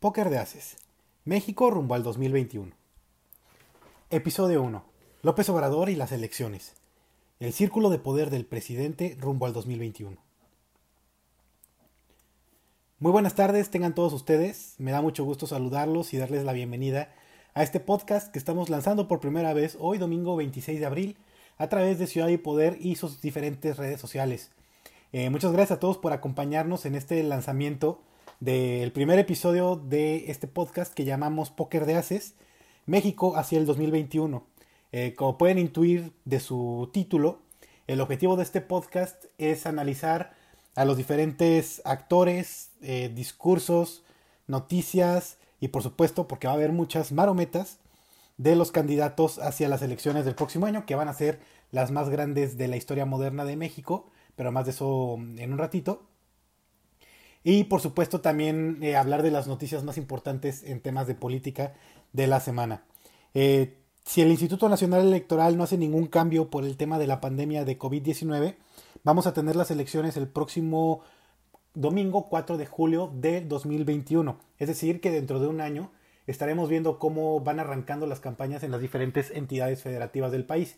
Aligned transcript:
Póker 0.00 0.30
de 0.30 0.38
Haces. 0.38 0.76
México 1.24 1.72
rumbo 1.72 1.96
al 1.96 2.04
2021. 2.04 2.70
Episodio 4.10 4.62
1. 4.62 4.84
López 5.22 5.48
Obrador 5.48 5.90
y 5.90 5.96
las 5.96 6.12
elecciones. 6.12 6.74
El 7.40 7.52
círculo 7.52 7.90
de 7.90 7.98
poder 7.98 8.30
del 8.30 8.46
presidente 8.46 9.16
rumbo 9.18 9.46
al 9.46 9.52
2021. 9.52 10.16
Muy 13.00 13.10
buenas 13.10 13.34
tardes, 13.34 13.70
tengan 13.70 13.96
todos 13.96 14.12
ustedes. 14.12 14.76
Me 14.78 14.92
da 14.92 15.02
mucho 15.02 15.24
gusto 15.24 15.48
saludarlos 15.48 16.14
y 16.14 16.18
darles 16.18 16.44
la 16.44 16.52
bienvenida 16.52 17.12
a 17.54 17.64
este 17.64 17.80
podcast 17.80 18.30
que 18.30 18.38
estamos 18.38 18.70
lanzando 18.70 19.08
por 19.08 19.18
primera 19.18 19.52
vez 19.52 19.76
hoy 19.80 19.98
domingo 19.98 20.36
26 20.36 20.78
de 20.78 20.86
abril 20.86 21.16
a 21.56 21.68
través 21.68 21.98
de 21.98 22.06
Ciudad 22.06 22.28
y 22.28 22.38
Poder 22.38 22.76
y 22.80 22.94
sus 22.94 23.20
diferentes 23.20 23.76
redes 23.76 24.00
sociales. 24.00 24.52
Eh, 25.10 25.28
muchas 25.28 25.50
gracias 25.50 25.78
a 25.78 25.80
todos 25.80 25.98
por 25.98 26.12
acompañarnos 26.12 26.86
en 26.86 26.94
este 26.94 27.20
lanzamiento 27.24 28.00
del 28.40 28.92
primer 28.92 29.18
episodio 29.18 29.76
de 29.76 30.30
este 30.30 30.46
podcast 30.46 30.94
que 30.94 31.04
llamamos 31.04 31.50
Póker 31.50 31.86
de 31.86 31.96
Haces, 31.96 32.34
México 32.86 33.36
hacia 33.36 33.58
el 33.58 33.66
2021. 33.66 34.46
Eh, 34.92 35.14
como 35.16 35.38
pueden 35.38 35.58
intuir 35.58 36.12
de 36.24 36.40
su 36.40 36.90
título, 36.92 37.40
el 37.86 38.00
objetivo 38.00 38.36
de 38.36 38.44
este 38.44 38.60
podcast 38.60 39.24
es 39.38 39.66
analizar 39.66 40.34
a 40.76 40.84
los 40.84 40.96
diferentes 40.96 41.82
actores, 41.84 42.70
eh, 42.82 43.10
discursos, 43.14 44.04
noticias 44.46 45.38
y 45.60 45.68
por 45.68 45.82
supuesto, 45.82 46.28
porque 46.28 46.46
va 46.46 46.52
a 46.52 46.56
haber 46.56 46.72
muchas 46.72 47.12
marometas 47.12 47.78
de 48.36 48.54
los 48.54 48.70
candidatos 48.70 49.38
hacia 49.38 49.68
las 49.68 49.82
elecciones 49.82 50.24
del 50.24 50.36
próximo 50.36 50.66
año, 50.66 50.86
que 50.86 50.94
van 50.94 51.08
a 51.08 51.14
ser 51.14 51.40
las 51.72 51.90
más 51.90 52.08
grandes 52.08 52.56
de 52.56 52.68
la 52.68 52.76
historia 52.76 53.04
moderna 53.04 53.44
de 53.44 53.56
México 53.56 54.10
pero 54.38 54.52
más 54.52 54.66
de 54.66 54.70
eso 54.70 55.16
en 55.36 55.52
un 55.52 55.58
ratito. 55.58 56.06
Y 57.50 57.64
por 57.64 57.80
supuesto 57.80 58.20
también 58.20 58.76
eh, 58.82 58.94
hablar 58.94 59.22
de 59.22 59.30
las 59.30 59.48
noticias 59.48 59.82
más 59.82 59.96
importantes 59.96 60.62
en 60.64 60.82
temas 60.82 61.06
de 61.06 61.14
política 61.14 61.72
de 62.12 62.26
la 62.26 62.40
semana. 62.40 62.82
Eh, 63.32 63.78
si 64.04 64.20
el 64.20 64.28
Instituto 64.28 64.68
Nacional 64.68 65.06
Electoral 65.06 65.56
no 65.56 65.64
hace 65.64 65.78
ningún 65.78 66.08
cambio 66.08 66.50
por 66.50 66.64
el 66.64 66.76
tema 66.76 66.98
de 66.98 67.06
la 67.06 67.22
pandemia 67.22 67.64
de 67.64 67.78
COVID-19, 67.78 68.56
vamos 69.02 69.26
a 69.26 69.32
tener 69.32 69.56
las 69.56 69.70
elecciones 69.70 70.18
el 70.18 70.28
próximo 70.28 71.00
domingo 71.72 72.26
4 72.28 72.58
de 72.58 72.66
julio 72.66 73.10
de 73.14 73.40
2021. 73.40 74.38
Es 74.58 74.68
decir, 74.68 75.00
que 75.00 75.10
dentro 75.10 75.40
de 75.40 75.46
un 75.46 75.62
año 75.62 75.90
estaremos 76.26 76.68
viendo 76.68 76.98
cómo 76.98 77.40
van 77.40 77.60
arrancando 77.60 78.06
las 78.06 78.20
campañas 78.20 78.62
en 78.62 78.72
las 78.72 78.82
diferentes 78.82 79.30
entidades 79.30 79.82
federativas 79.82 80.32
del 80.32 80.44
país. 80.44 80.76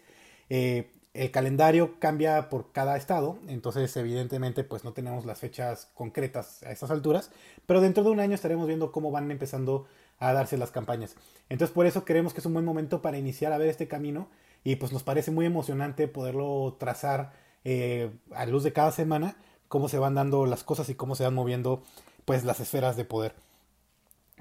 Eh, 0.51 0.93
el 1.13 1.31
calendario 1.31 1.99
cambia 1.99 2.49
por 2.49 2.71
cada 2.73 2.97
estado, 2.97 3.39
entonces 3.49 3.97
evidentemente 3.97 4.63
pues 4.63 4.85
no 4.85 4.93
tenemos 4.93 5.25
las 5.25 5.39
fechas 5.39 5.91
concretas 5.95 6.63
a 6.63 6.71
estas 6.71 6.91
alturas, 6.91 7.31
pero 7.67 7.81
dentro 7.81 8.05
de 8.05 8.11
un 8.11 8.21
año 8.21 8.35
estaremos 8.35 8.67
viendo 8.69 8.93
cómo 8.93 9.11
van 9.11 9.31
empezando 9.31 9.87
a 10.19 10.33
darse 10.33 10.57
las 10.57 10.71
campañas. 10.71 11.17
Entonces 11.49 11.75
por 11.75 11.87
eso 11.87 12.05
creemos 12.05 12.33
que 12.33 12.41
es 12.41 12.47
un 12.47 12.53
buen 12.53 12.65
momento 12.65 13.03
para 13.03 13.19
iniciar 13.19 13.53
a 13.53 13.59
ver 13.59 13.69
este 13.69 13.89
camino 13.89 14.29
y 14.63 14.77
pues 14.77 14.93
nos 14.93 15.03
parece 15.03 15.31
muy 15.31 15.47
emocionante 15.47 16.07
poderlo 16.07 16.77
trazar 16.79 17.33
eh, 17.65 18.11
a 18.35 18.47
luz 18.47 18.63
de 18.63 18.73
cada 18.73 18.93
semana 18.93 19.37
cómo 19.69 19.89
se 19.89 19.99
van 19.99 20.15
dando 20.15 20.47
las 20.47 20.65
cosas 20.65 20.89
y 20.91 20.95
cómo 20.95 21.15
se 21.15 21.25
van 21.25 21.35
moviendo 21.35 21.83
pues 22.25 22.45
las 22.45 22.61
esferas 22.61 22.97
de 22.97 23.05
poder. 23.05 23.35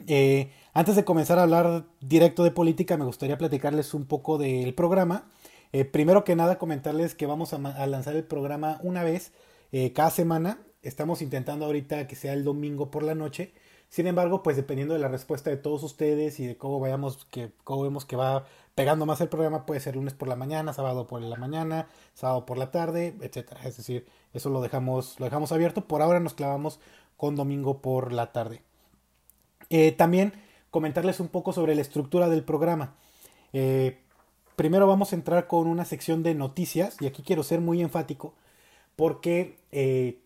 Eh, 0.07 0.51
antes 0.73 0.95
de 0.95 1.03
comenzar 1.03 1.39
a 1.39 1.43
hablar 1.43 1.85
directo 1.99 2.43
de 2.43 2.51
política 2.51 2.95
me 2.95 3.05
gustaría 3.05 3.37
platicarles 3.37 3.93
un 3.93 4.05
poco 4.05 4.37
del 4.37 4.73
programa. 4.73 5.25
Eh, 5.71 5.85
primero 5.85 6.23
que 6.23 6.35
nada, 6.35 6.57
comentarles 6.57 7.13
que 7.15 7.27
vamos 7.27 7.53
a, 7.53 7.87
lanzar 7.87 8.15
el 8.15 8.23
programa 8.23 8.79
una 8.81 9.03
vez 9.03 9.33
eh, 9.71 9.93
cada 9.93 10.09
semana. 10.09 10.59
Estamos 10.81 11.21
intentando 11.21 11.65
ahorita 11.65 12.07
que 12.07 12.15
sea 12.15 12.33
el 12.33 12.43
domingo 12.43 12.89
por 12.89 13.03
la 13.03 13.15
noche. 13.15 13.53
Sin 13.89 14.07
embargo, 14.07 14.43
pues 14.43 14.55
dependiendo 14.55 14.93
de 14.93 14.99
la 14.99 15.07
respuesta 15.07 15.49
de 15.49 15.57
todos 15.57 15.83
ustedes 15.83 16.39
y 16.39 16.45
de 16.47 16.57
cómo 16.57 16.79
vayamos, 16.79 17.25
que 17.25 17.51
cómo 17.63 17.83
vemos 17.83 18.05
que 18.05 18.15
va 18.15 18.45
pegando 18.75 19.05
más 19.05 19.19
el 19.21 19.29
programa, 19.29 19.65
puede 19.65 19.79
ser 19.79 19.95
lunes 19.95 20.13
por 20.13 20.27
la 20.27 20.35
mañana, 20.35 20.73
sábado 20.73 21.07
por 21.07 21.21
la 21.21 21.35
mañana, 21.37 21.87
sábado 22.13 22.45
por 22.45 22.57
la 22.57 22.71
tarde, 22.71 23.15
etcétera. 23.21 23.61
Es 23.65 23.77
decir, 23.77 24.07
eso 24.33 24.49
lo 24.49 24.61
dejamos, 24.61 25.19
lo 25.19 25.25
dejamos 25.25 25.51
abierto. 25.51 25.87
Por 25.87 26.01
ahora 26.01 26.19
nos 26.19 26.33
clavamos 26.33 26.79
con 27.17 27.35
domingo 27.35 27.81
por 27.81 28.13
la 28.13 28.31
tarde. 28.31 28.61
Eh, 29.69 29.91
también 29.91 30.33
comentarles 30.71 31.19
un 31.19 31.27
poco 31.27 31.51
sobre 31.53 31.75
la 31.75 31.81
estructura 31.81 32.29
del 32.29 32.43
programa. 32.43 32.95
Primero 34.59 34.87
vamos 34.87 35.13
a 35.13 35.15
entrar 35.15 35.47
con 35.47 35.67
una 35.67 35.85
sección 35.85 36.21
de 36.21 36.35
noticias 36.35 36.97
y 36.99 37.07
aquí 37.07 37.23
quiero 37.23 37.43
ser 37.43 37.61
muy 37.61 37.81
enfático 37.81 38.33
porque 38.97 39.55
eh, 39.71 40.19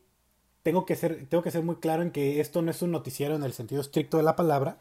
tengo, 0.64 0.88
que 0.88 0.96
ser, 0.96 1.28
tengo 1.30 1.44
que 1.44 1.52
ser 1.52 1.62
muy 1.62 1.76
claro 1.76 2.02
en 2.02 2.10
que 2.10 2.40
esto 2.40 2.64
no 2.64 2.72
es 2.72 2.82
un 2.82 2.90
noticiero 2.90 3.36
en 3.36 3.44
el 3.44 3.54
sentido 3.54 3.80
estricto 3.80 4.18
de 4.18 4.24
la 4.24 4.36
palabra 4.36 4.80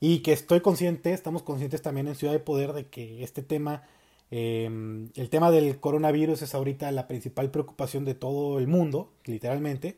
y 0.00 0.18
que 0.18 0.34
estoy 0.34 0.60
consciente, 0.60 1.14
estamos 1.14 1.42
conscientes 1.42 1.80
también 1.80 2.08
en 2.08 2.14
Ciudad 2.14 2.34
de 2.34 2.40
Poder 2.40 2.74
de 2.74 2.86
que 2.88 3.24
este 3.24 3.40
tema, 3.42 3.84
em, 4.30 5.08
el 5.14 5.30
tema 5.30 5.50
del 5.50 5.80
coronavirus 5.80 6.42
es 6.42 6.54
ahorita 6.54 6.92
la 6.92 7.08
principal 7.08 7.50
preocupación 7.50 8.04
de 8.04 8.14
todo 8.14 8.58
el 8.58 8.66
mundo, 8.66 9.14
literalmente. 9.24 9.96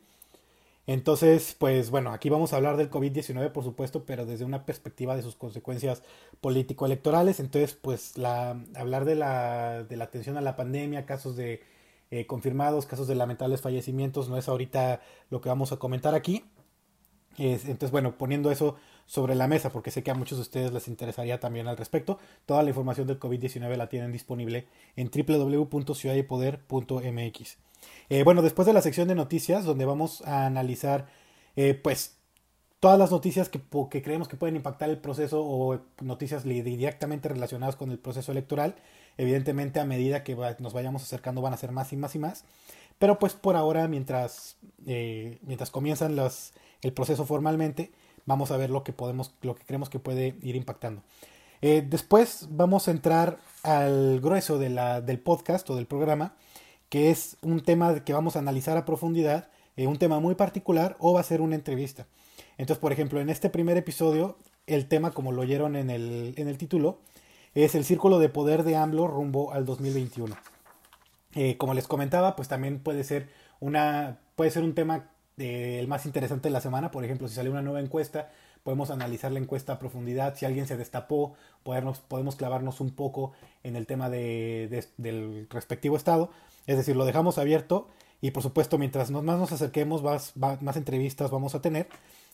Entonces, 0.86 1.56
pues 1.58 1.90
bueno, 1.90 2.12
aquí 2.12 2.28
vamos 2.28 2.52
a 2.52 2.56
hablar 2.56 2.76
del 2.76 2.90
COVID-19, 2.90 3.50
por 3.50 3.64
supuesto, 3.64 4.04
pero 4.04 4.24
desde 4.24 4.44
una 4.44 4.64
perspectiva 4.64 5.16
de 5.16 5.22
sus 5.22 5.34
consecuencias 5.34 6.02
político-electorales. 6.40 7.40
Entonces, 7.40 7.74
pues 7.74 8.16
la, 8.16 8.56
hablar 8.76 9.04
de 9.04 9.16
la, 9.16 9.82
de 9.82 9.96
la 9.96 10.04
atención 10.04 10.36
a 10.36 10.40
la 10.40 10.54
pandemia, 10.54 11.04
casos 11.04 11.36
de 11.36 11.60
eh, 12.12 12.24
confirmados, 12.26 12.86
casos 12.86 13.08
de 13.08 13.16
lamentables 13.16 13.62
fallecimientos, 13.62 14.28
no 14.28 14.38
es 14.38 14.48
ahorita 14.48 15.00
lo 15.28 15.40
que 15.40 15.48
vamos 15.48 15.72
a 15.72 15.78
comentar 15.78 16.14
aquí. 16.14 16.44
entonces, 17.38 17.90
bueno, 17.90 18.16
poniendo 18.16 18.52
eso 18.52 18.76
sobre 19.06 19.34
la 19.34 19.48
mesa, 19.48 19.70
porque 19.70 19.90
sé 19.90 20.04
que 20.04 20.10
a 20.12 20.14
muchos 20.14 20.38
de 20.38 20.42
ustedes 20.42 20.72
les 20.72 20.86
interesaría 20.88 21.40
también 21.40 21.66
al 21.68 21.76
respecto, 21.76 22.18
toda 22.46 22.62
la 22.62 22.70
información 22.70 23.06
del 23.08 23.18
COVID-19 23.18 23.76
la 23.76 23.88
tienen 23.88 24.12
disponible 24.12 24.68
en 24.94 25.10
www.ciudadypoder.mx. 25.10 27.58
Eh, 28.08 28.22
bueno, 28.22 28.42
después 28.42 28.66
de 28.66 28.72
la 28.72 28.82
sección 28.82 29.08
de 29.08 29.14
noticias, 29.14 29.64
donde 29.64 29.84
vamos 29.84 30.22
a 30.22 30.46
analizar, 30.46 31.06
eh, 31.56 31.74
pues, 31.74 32.16
todas 32.80 32.98
las 32.98 33.10
noticias 33.10 33.48
que, 33.48 33.60
que, 33.90 34.02
creemos 34.02 34.28
que 34.28 34.36
pueden 34.36 34.56
impactar 34.56 34.90
el 34.90 34.98
proceso 34.98 35.42
o 35.44 35.80
noticias 36.02 36.44
directamente 36.44 37.28
relacionadas 37.28 37.76
con 37.76 37.90
el 37.90 37.98
proceso 37.98 38.32
electoral. 38.32 38.76
Evidentemente, 39.18 39.80
a 39.80 39.84
medida 39.84 40.22
que 40.22 40.36
nos 40.58 40.72
vayamos 40.72 41.02
acercando, 41.02 41.40
van 41.42 41.54
a 41.54 41.56
ser 41.56 41.72
más 41.72 41.92
y 41.92 41.96
más 41.96 42.14
y 42.14 42.18
más. 42.18 42.44
Pero, 42.98 43.18
pues, 43.18 43.34
por 43.34 43.56
ahora, 43.56 43.88
mientras, 43.88 44.56
eh, 44.86 45.38
mientras 45.42 45.70
comienzan 45.70 46.16
el 46.82 46.92
proceso 46.92 47.26
formalmente, 47.26 47.90
vamos 48.24 48.50
a 48.50 48.56
ver 48.56 48.70
lo 48.70 48.84
que 48.84 48.92
podemos, 48.92 49.34
lo 49.42 49.54
que 49.56 49.64
creemos 49.64 49.90
que 49.90 49.98
puede 49.98 50.36
ir 50.42 50.56
impactando. 50.56 51.02
después 51.60 52.48
vamos 52.50 52.86
a 52.86 52.90
entrar 52.92 53.38
al 53.62 54.20
grueso 54.20 54.58
de 54.58 54.70
la, 54.70 55.00
del 55.00 55.18
podcast 55.18 55.68
o 55.70 55.76
del 55.76 55.86
programa 55.86 56.36
que 56.88 57.10
es 57.10 57.36
un 57.42 57.60
tema 57.60 58.04
que 58.04 58.12
vamos 58.12 58.36
a 58.36 58.40
analizar 58.40 58.76
a 58.76 58.84
profundidad, 58.84 59.48
eh, 59.76 59.86
un 59.86 59.98
tema 59.98 60.20
muy 60.20 60.34
particular, 60.34 60.96
o 60.98 61.12
va 61.12 61.20
a 61.20 61.24
ser 61.24 61.40
una 61.40 61.54
entrevista. 61.54 62.06
Entonces, 62.58 62.80
por 62.80 62.92
ejemplo, 62.92 63.20
en 63.20 63.28
este 63.28 63.50
primer 63.50 63.76
episodio, 63.76 64.36
el 64.66 64.86
tema, 64.86 65.10
como 65.10 65.32
lo 65.32 65.42
oyeron 65.42 65.76
en 65.76 65.90
el, 65.90 66.34
en 66.36 66.48
el 66.48 66.58
título, 66.58 66.98
es 67.54 67.74
el 67.74 67.84
círculo 67.84 68.18
de 68.18 68.28
poder 68.28 68.64
de 68.64 68.76
AMLO 68.76 69.06
rumbo 69.06 69.52
al 69.52 69.64
2021. 69.64 70.36
Eh, 71.34 71.56
como 71.56 71.74
les 71.74 71.86
comentaba, 71.86 72.36
pues 72.36 72.48
también 72.48 72.80
puede 72.80 73.04
ser 73.04 73.28
una 73.60 74.18
puede 74.36 74.50
ser 74.50 74.62
un 74.62 74.74
tema 74.74 75.10
eh, 75.38 75.78
el 75.78 75.88
más 75.88 76.06
interesante 76.06 76.48
de 76.48 76.52
la 76.52 76.60
semana. 76.60 76.90
Por 76.90 77.04
ejemplo, 77.04 77.28
si 77.28 77.34
sale 77.34 77.50
una 77.50 77.62
nueva 77.62 77.80
encuesta, 77.80 78.30
podemos 78.62 78.90
analizar 78.90 79.32
la 79.32 79.38
encuesta 79.38 79.74
a 79.74 79.78
profundidad. 79.78 80.34
Si 80.36 80.46
alguien 80.46 80.66
se 80.66 80.76
destapó, 80.76 81.34
podemos 81.62 82.36
clavarnos 82.36 82.80
un 82.80 82.90
poco 82.90 83.32
en 83.62 83.76
el 83.76 83.86
tema 83.86 84.10
de, 84.10 84.86
del 84.96 85.46
respectivo 85.50 85.96
estado. 85.96 86.30
Es 86.66 86.76
decir, 86.76 86.96
lo 86.96 87.04
dejamos 87.04 87.38
abierto 87.38 87.88
y 88.20 88.30
por 88.30 88.42
supuesto 88.42 88.78
mientras 88.78 89.10
más 89.10 89.38
nos 89.38 89.52
acerquemos 89.52 90.02
más, 90.02 90.36
más 90.36 90.76
entrevistas 90.76 91.30
vamos 91.30 91.54
a 91.54 91.62
tener, 91.62 91.88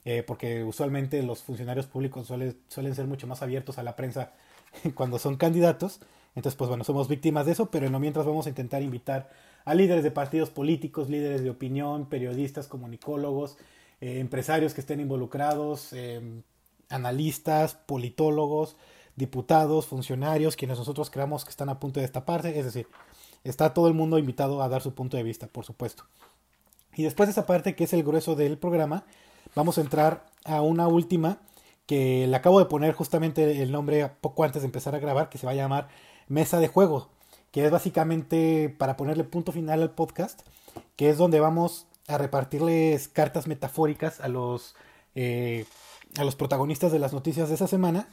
eh, 0.04 0.22
porque 0.26 0.64
usualmente 0.64 1.22
los 1.22 1.42
funcionarios 1.42 1.86
públicos 1.86 2.26
suelen, 2.26 2.56
suelen 2.68 2.94
ser 2.94 3.06
mucho 3.06 3.26
más 3.26 3.42
abiertos 3.42 3.78
a 3.78 3.82
la 3.82 3.96
prensa 3.96 4.32
cuando 4.94 5.18
son 5.18 5.36
candidatos. 5.36 6.00
Entonces, 6.34 6.56
pues 6.56 6.68
bueno, 6.68 6.82
somos 6.82 7.08
víctimas 7.08 7.46
de 7.46 7.52
eso, 7.52 7.70
pero 7.70 7.86
en 7.86 7.92
lo 7.92 8.00
mientras 8.00 8.24
vamos 8.24 8.46
a 8.46 8.48
intentar 8.48 8.82
invitar 8.82 9.30
a 9.64 9.74
líderes 9.74 10.02
de 10.02 10.10
partidos 10.10 10.50
políticos, 10.50 11.10
líderes 11.10 11.42
de 11.42 11.50
opinión, 11.50 12.06
periodistas, 12.06 12.68
comunicólogos, 12.68 13.58
eh, 14.00 14.18
empresarios 14.18 14.72
que 14.72 14.80
estén 14.80 15.00
involucrados, 15.00 15.92
em, 15.92 16.42
analistas, 16.88 17.74
politólogos, 17.74 18.76
diputados, 19.14 19.86
funcionarios, 19.86 20.56
quienes 20.56 20.78
nosotros 20.78 21.10
creamos 21.10 21.44
que 21.44 21.50
están 21.50 21.68
a 21.68 21.78
punto 21.78 22.00
de 22.00 22.04
destaparse, 22.04 22.58
es 22.58 22.64
decir, 22.64 22.86
está 23.44 23.74
todo 23.74 23.88
el 23.88 23.94
mundo 23.94 24.18
invitado 24.18 24.62
a 24.62 24.68
dar 24.68 24.82
su 24.82 24.94
punto 24.94 25.16
de 25.16 25.22
vista, 25.22 25.46
por 25.46 25.64
supuesto. 25.64 26.04
Y 26.94 27.02
después 27.02 27.26
de 27.26 27.32
esa 27.32 27.46
parte, 27.46 27.74
que 27.74 27.84
es 27.84 27.92
el 27.92 28.02
grueso 28.02 28.34
del 28.34 28.58
programa, 28.58 29.04
vamos 29.54 29.78
a 29.78 29.80
entrar 29.80 30.26
a 30.44 30.60
una 30.60 30.88
última 30.88 31.38
que 31.86 32.26
le 32.26 32.36
acabo 32.36 32.58
de 32.58 32.66
poner 32.66 32.94
justamente 32.94 33.62
el 33.62 33.72
nombre 33.72 34.08
poco 34.20 34.44
antes 34.44 34.62
de 34.62 34.66
empezar 34.66 34.94
a 34.94 34.98
grabar, 34.98 35.28
que 35.28 35.38
se 35.38 35.46
va 35.46 35.52
a 35.52 35.56
llamar 35.56 35.88
Mesa 36.28 36.60
de 36.60 36.68
Juego, 36.68 37.08
que 37.50 37.64
es 37.64 37.70
básicamente 37.70 38.68
para 38.68 38.96
ponerle 38.96 39.24
punto 39.24 39.52
final 39.52 39.82
al 39.82 39.90
podcast, 39.90 40.42
que 40.96 41.10
es 41.10 41.18
donde 41.18 41.40
vamos 41.40 41.86
a 42.08 42.18
repartirles 42.18 43.08
cartas 43.08 43.46
metafóricas 43.46 44.20
a 44.20 44.28
los, 44.28 44.74
eh, 45.14 45.66
a 46.16 46.24
los 46.24 46.36
protagonistas 46.36 46.92
de 46.92 46.98
las 46.98 47.12
noticias 47.12 47.48
de 47.48 47.54
esa 47.54 47.66
semana 47.66 48.08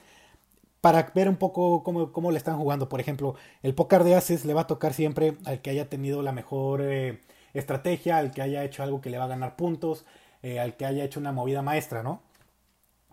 para 0.82 1.12
ver 1.14 1.30
un 1.30 1.36
poco 1.38 1.84
cómo, 1.84 2.12
cómo, 2.12 2.32
le 2.32 2.38
están 2.38 2.58
jugando. 2.58 2.90
Por 2.90 3.02
ejemplo, 3.02 3.36
el 3.64 3.76
póker 3.76 4.04
de 4.04 4.16
haces 4.16 4.46
le 4.46 4.54
va 4.54 4.62
a 4.62 4.68
tocar 4.68 4.94
siempre 4.94 5.38
al 5.46 5.62
que 5.62 5.70
haya 5.70 5.90
tenido 5.90 6.22
la 6.22 6.32
mejor 6.32 6.82
eh, 6.82 7.22
estrategia, 7.54 8.18
al 8.18 8.32
que 8.32 8.42
haya 8.42 8.64
hecho 8.64 8.84
algo 8.84 9.02
que 9.02 9.10
le 9.10 9.18
va 9.18 9.26
a 9.26 9.30
ganar 9.30 9.56
puntos, 9.56 10.06
eh, 10.44 10.60
al 10.60 10.78
que 10.78 10.86
haya 10.86 11.04
hecho 11.04 11.20
una 11.20 11.32
movida 11.32 11.62
maestra, 11.62 12.04
¿no? 12.04 12.22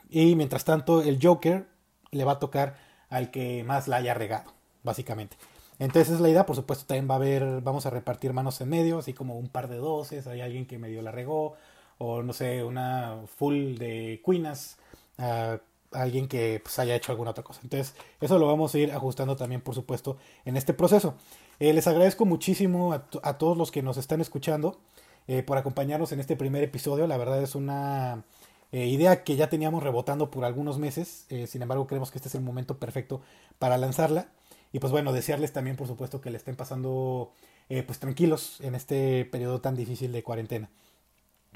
Y 0.08 0.36
mientras 0.36 0.64
tanto, 0.64 1.02
el 1.02 1.18
Joker 1.20 1.66
le 2.12 2.24
va 2.24 2.32
a 2.32 2.38
tocar 2.38 2.76
al 3.10 3.30
que 3.30 3.64
más 3.64 3.88
la 3.88 3.96
haya 3.96 4.14
regado, 4.14 4.52
básicamente. 4.82 5.36
Entonces 5.78 6.14
es 6.14 6.20
la 6.20 6.28
idea, 6.28 6.46
por 6.46 6.56
supuesto 6.56 6.86
también 6.86 7.08
va 7.10 7.14
a 7.14 7.18
haber, 7.18 7.60
vamos 7.60 7.84
a 7.86 7.90
repartir 7.90 8.32
manos 8.32 8.60
en 8.60 8.68
medio, 8.70 8.98
así 8.98 9.12
como 9.12 9.38
un 9.38 9.48
par 9.48 9.68
de 9.68 9.76
doces, 9.76 10.26
hay 10.26 10.40
alguien 10.40 10.66
que 10.66 10.78
medio 10.78 11.02
la 11.02 11.10
regó, 11.12 11.54
o 11.98 12.22
no 12.22 12.32
sé, 12.32 12.64
una 12.64 13.18
full 13.36 13.76
de 13.76 14.20
cuinas, 14.24 14.78
a 15.18 15.60
alguien 15.92 16.28
que 16.28 16.60
pues, 16.62 16.78
haya 16.78 16.94
hecho 16.94 17.12
alguna 17.12 17.30
otra 17.30 17.44
cosa. 17.44 17.60
Entonces 17.62 17.94
eso 18.20 18.38
lo 18.38 18.46
vamos 18.46 18.74
a 18.74 18.78
ir 18.78 18.92
ajustando 18.92 19.36
también, 19.36 19.60
por 19.60 19.74
supuesto, 19.74 20.16
en 20.44 20.56
este 20.56 20.74
proceso. 20.74 21.14
Eh, 21.58 21.72
les 21.72 21.86
agradezco 21.86 22.24
muchísimo 22.24 22.92
a, 22.92 23.38
todos 23.38 23.56
los 23.56 23.70
que 23.70 23.82
nos 23.82 23.96
están 23.96 24.20
escuchando 24.20 24.78
eh, 25.26 25.42
por 25.42 25.58
acompañarnos 25.58 26.12
en 26.12 26.20
este 26.20 26.36
primer 26.36 26.62
episodio. 26.62 27.06
La 27.06 27.16
verdad 27.16 27.42
es 27.42 27.54
una 27.54 28.24
eh, 28.72 28.86
idea 28.86 29.24
que 29.24 29.36
ya 29.36 29.48
teníamos 29.48 29.82
rebotando 29.82 30.30
por 30.30 30.44
algunos 30.44 30.78
meses. 30.78 31.26
sin 31.46 31.62
embargo, 31.62 31.86
creemos 31.86 32.10
que 32.10 32.18
este 32.18 32.28
es 32.28 32.34
el 32.34 32.42
momento 32.42 32.78
perfecto 32.78 33.22
para 33.58 33.78
lanzarla. 33.78 34.28
Y 34.72 34.78
pues 34.80 34.92
bueno, 34.92 35.12
desearles 35.12 35.52
también, 35.52 35.76
por 35.76 35.86
supuesto, 35.86 36.20
que 36.20 36.30
le 36.30 36.36
estén 36.36 36.56
pasando 36.56 37.32
pues 37.68 37.98
tranquilos 37.98 38.60
en 38.60 38.74
este 38.74 39.24
periodo 39.24 39.60
tan 39.60 39.74
difícil 39.74 40.12
de 40.12 40.22
cuarentena. 40.22 40.68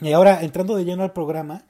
Y 0.00 0.12
ahora, 0.12 0.42
entrando 0.42 0.76
de 0.76 0.84
lleno 0.84 1.02
al 1.02 1.12
programa, 1.12 1.64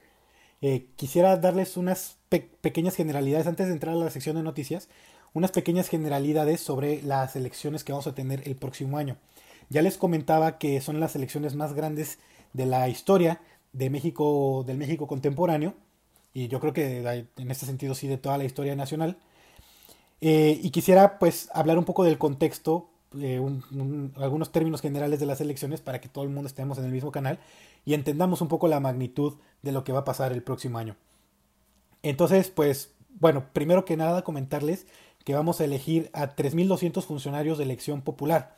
eh, 0.63 0.87
quisiera 0.97 1.37
darles 1.37 1.77
unas 1.77 2.19
pequeñas 2.29 2.95
generalidades, 2.95 3.47
antes 3.47 3.67
de 3.67 3.73
entrar 3.73 3.95
a 3.95 3.99
la 3.99 4.11
sección 4.11 4.37
de 4.37 4.43
noticias, 4.43 4.89
unas 5.33 5.53
pequeñas 5.53 5.89
generalidades 5.89 6.61
sobre 6.61 7.03
las 7.03 7.37
elecciones 7.37 7.85
que 7.85 7.93
vamos 7.93 8.07
a 8.07 8.15
tener 8.15 8.47
el 8.47 8.57
próximo 8.57 8.99
año. 8.99 9.17
Ya 9.69 9.83
les 9.83 9.97
comentaba 9.97 10.59
que 10.59 10.81
son 10.81 11.01
las 11.01 11.17
elecciones 11.17 11.55
más 11.55 11.73
grandes 11.73 12.19
de 12.53 12.67
la 12.67 12.89
historia 12.89 13.41
de 13.73 13.89
México, 13.89 14.65
del 14.67 14.77
México 14.77 15.07
contemporáneo, 15.07 15.75
y 16.35 16.49
yo 16.49 16.61
creo 16.61 16.73
que 16.73 17.27
en 17.37 17.51
este 17.51 17.67
sentido 17.67 17.95
sí 17.95 18.07
de 18.07 18.19
toda 18.19 18.39
la 18.39 18.45
historia 18.45 18.77
nacional. 18.77 19.17
Eh, 20.21 20.61
y 20.63 20.71
quisiera 20.71 21.19
pues 21.19 21.49
hablar 21.55 21.79
un 21.79 21.85
poco 21.85 22.05
del 22.05 22.19
contexto, 22.19 22.91
eh, 23.19 23.41
algunos 24.17 24.53
términos 24.53 24.81
generales 24.81 25.19
de 25.19 25.27
las 25.27 25.41
elecciones 25.41 25.81
para 25.81 26.01
que 26.01 26.09
todo 26.09 26.25
el 26.25 26.31
mundo 26.31 26.47
estemos 26.47 26.79
en 26.79 26.85
el 26.85 26.93
mismo 26.93 27.11
canal 27.11 27.39
y 27.85 27.95
entendamos 27.95 28.41
un 28.41 28.49
poco 28.49 28.69
la 28.69 28.81
magnitud 28.81 29.35
de 29.63 29.73
lo 29.73 29.85
que 29.85 29.93
va 29.93 30.01
a 30.01 30.05
pasar 30.05 30.33
el 30.33 30.43
próximo 30.43 30.79
año. 30.79 30.97
Entonces, 32.03 32.51
pues, 32.51 32.95
bueno, 33.19 33.47
primero 33.53 33.85
que 33.85 33.97
nada 33.97 34.23
comentarles 34.23 34.87
que 35.25 35.35
vamos 35.35 35.61
a 35.61 35.65
elegir 35.65 36.11
a 36.13 36.35
3.200 36.35 37.05
funcionarios 37.05 37.59
de 37.59 37.65
elección 37.65 38.03
popular. 38.03 38.57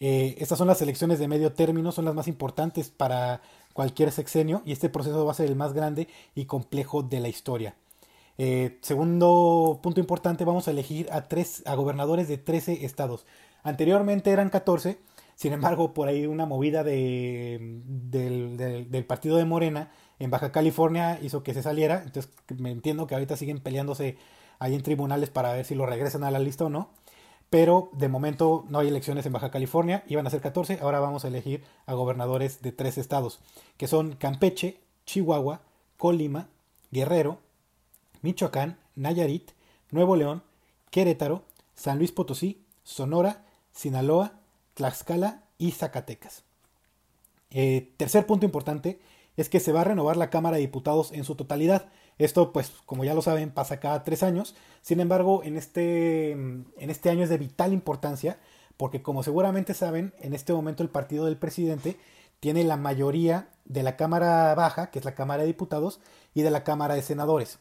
Eh, 0.00 0.36
estas 0.38 0.58
son 0.58 0.66
las 0.66 0.82
elecciones 0.82 1.18
de 1.18 1.28
medio 1.28 1.52
término, 1.52 1.92
son 1.92 2.04
las 2.04 2.14
más 2.14 2.28
importantes 2.28 2.90
para 2.90 3.40
cualquier 3.72 4.10
sexenio 4.10 4.62
y 4.64 4.72
este 4.72 4.88
proceso 4.88 5.24
va 5.24 5.32
a 5.32 5.34
ser 5.34 5.48
el 5.48 5.56
más 5.56 5.72
grande 5.72 6.08
y 6.34 6.44
complejo 6.46 7.02
de 7.02 7.20
la 7.20 7.28
historia. 7.28 7.76
Eh, 8.38 8.78
segundo 8.82 9.80
punto 9.82 10.00
importante, 10.00 10.44
vamos 10.44 10.68
a 10.68 10.70
elegir 10.70 11.08
a, 11.10 11.28
tres, 11.28 11.62
a 11.66 11.74
gobernadores 11.74 12.28
de 12.28 12.36
13 12.36 12.84
estados. 12.84 13.24
Anteriormente 13.62 14.30
eran 14.30 14.50
14, 14.50 14.98
sin 15.36 15.52
embargo, 15.52 15.92
por 15.92 16.08
ahí 16.08 16.26
una 16.26 16.46
movida 16.46 16.82
de, 16.82 17.82
del, 17.84 19.04
partido 19.04 19.36
de 19.36 19.44
Morena 19.44 19.92
en 20.18 20.30
Baja 20.30 20.50
California 20.50 21.20
hizo 21.22 21.42
que 21.42 21.52
se 21.52 21.62
saliera. 21.62 22.02
Entonces, 22.04 22.32
me 22.56 22.70
entiendo 22.70 23.06
que 23.06 23.14
ahorita 23.14 23.36
siguen 23.36 23.60
peleándose 23.60 24.16
ahí 24.58 24.74
en 24.74 24.82
tribunales 24.82 25.28
para 25.28 25.52
ver 25.52 25.66
si 25.66 25.74
lo 25.74 25.84
regresan 25.84 26.24
a 26.24 26.30
la 26.30 26.38
lista 26.38 26.64
o 26.64 26.70
no. 26.70 26.88
Pero 27.50 27.90
de 27.92 28.08
momento 28.08 28.64
no 28.70 28.78
hay 28.78 28.88
elecciones 28.88 29.26
en 29.26 29.34
Baja 29.34 29.50
California, 29.50 30.04
iban 30.08 30.26
a 30.26 30.30
ser 30.30 30.40
14, 30.40 30.78
ahora 30.80 31.00
vamos 31.00 31.26
a 31.26 31.28
elegir 31.28 31.62
a 31.84 31.92
gobernadores 31.92 32.62
de 32.62 32.72
tres 32.72 32.96
estados, 32.96 33.40
que 33.76 33.88
son 33.88 34.16
Campeche, 34.16 34.80
Chihuahua, 35.04 35.60
Colima, 35.98 36.48
Guerrero, 36.90 37.38
Michoacán, 38.22 38.78
Nayarit, 38.96 39.50
Nuevo 39.90 40.16
León, 40.16 40.42
Querétaro, 40.90 41.42
San 41.74 41.98
Luis 41.98 42.10
Potosí, 42.10 42.64
Sonora, 42.82 43.44
Sinaloa, 43.72 44.35
Tlaxcala 44.76 45.42
y 45.58 45.72
Zacatecas. 45.72 46.44
Eh, 47.50 47.92
tercer 47.96 48.26
punto 48.26 48.44
importante 48.44 49.00
es 49.36 49.48
que 49.48 49.60
se 49.60 49.72
va 49.72 49.80
a 49.80 49.84
renovar 49.84 50.16
la 50.16 50.30
Cámara 50.30 50.56
de 50.56 50.62
Diputados 50.62 51.12
en 51.12 51.24
su 51.24 51.34
totalidad. 51.34 51.88
Esto, 52.18 52.52
pues, 52.52 52.72
como 52.84 53.04
ya 53.04 53.14
lo 53.14 53.22
saben, 53.22 53.50
pasa 53.50 53.80
cada 53.80 54.04
tres 54.04 54.22
años. 54.22 54.54
Sin 54.82 55.00
embargo, 55.00 55.42
en 55.44 55.56
este, 55.56 56.32
en 56.32 56.66
este 56.78 57.10
año 57.10 57.24
es 57.24 57.30
de 57.30 57.38
vital 57.38 57.72
importancia 57.72 58.38
porque, 58.76 59.02
como 59.02 59.22
seguramente 59.22 59.72
saben, 59.72 60.12
en 60.20 60.34
este 60.34 60.52
momento 60.52 60.82
el 60.82 60.90
partido 60.90 61.24
del 61.24 61.38
presidente 61.38 61.96
tiene 62.40 62.62
la 62.62 62.76
mayoría 62.76 63.48
de 63.64 63.82
la 63.82 63.96
Cámara 63.96 64.54
Baja, 64.54 64.90
que 64.90 64.98
es 64.98 65.04
la 65.06 65.14
Cámara 65.14 65.42
de 65.42 65.48
Diputados, 65.48 66.00
y 66.34 66.42
de 66.42 66.50
la 66.50 66.64
Cámara 66.64 66.94
de 66.94 67.02
Senadores. 67.02 67.58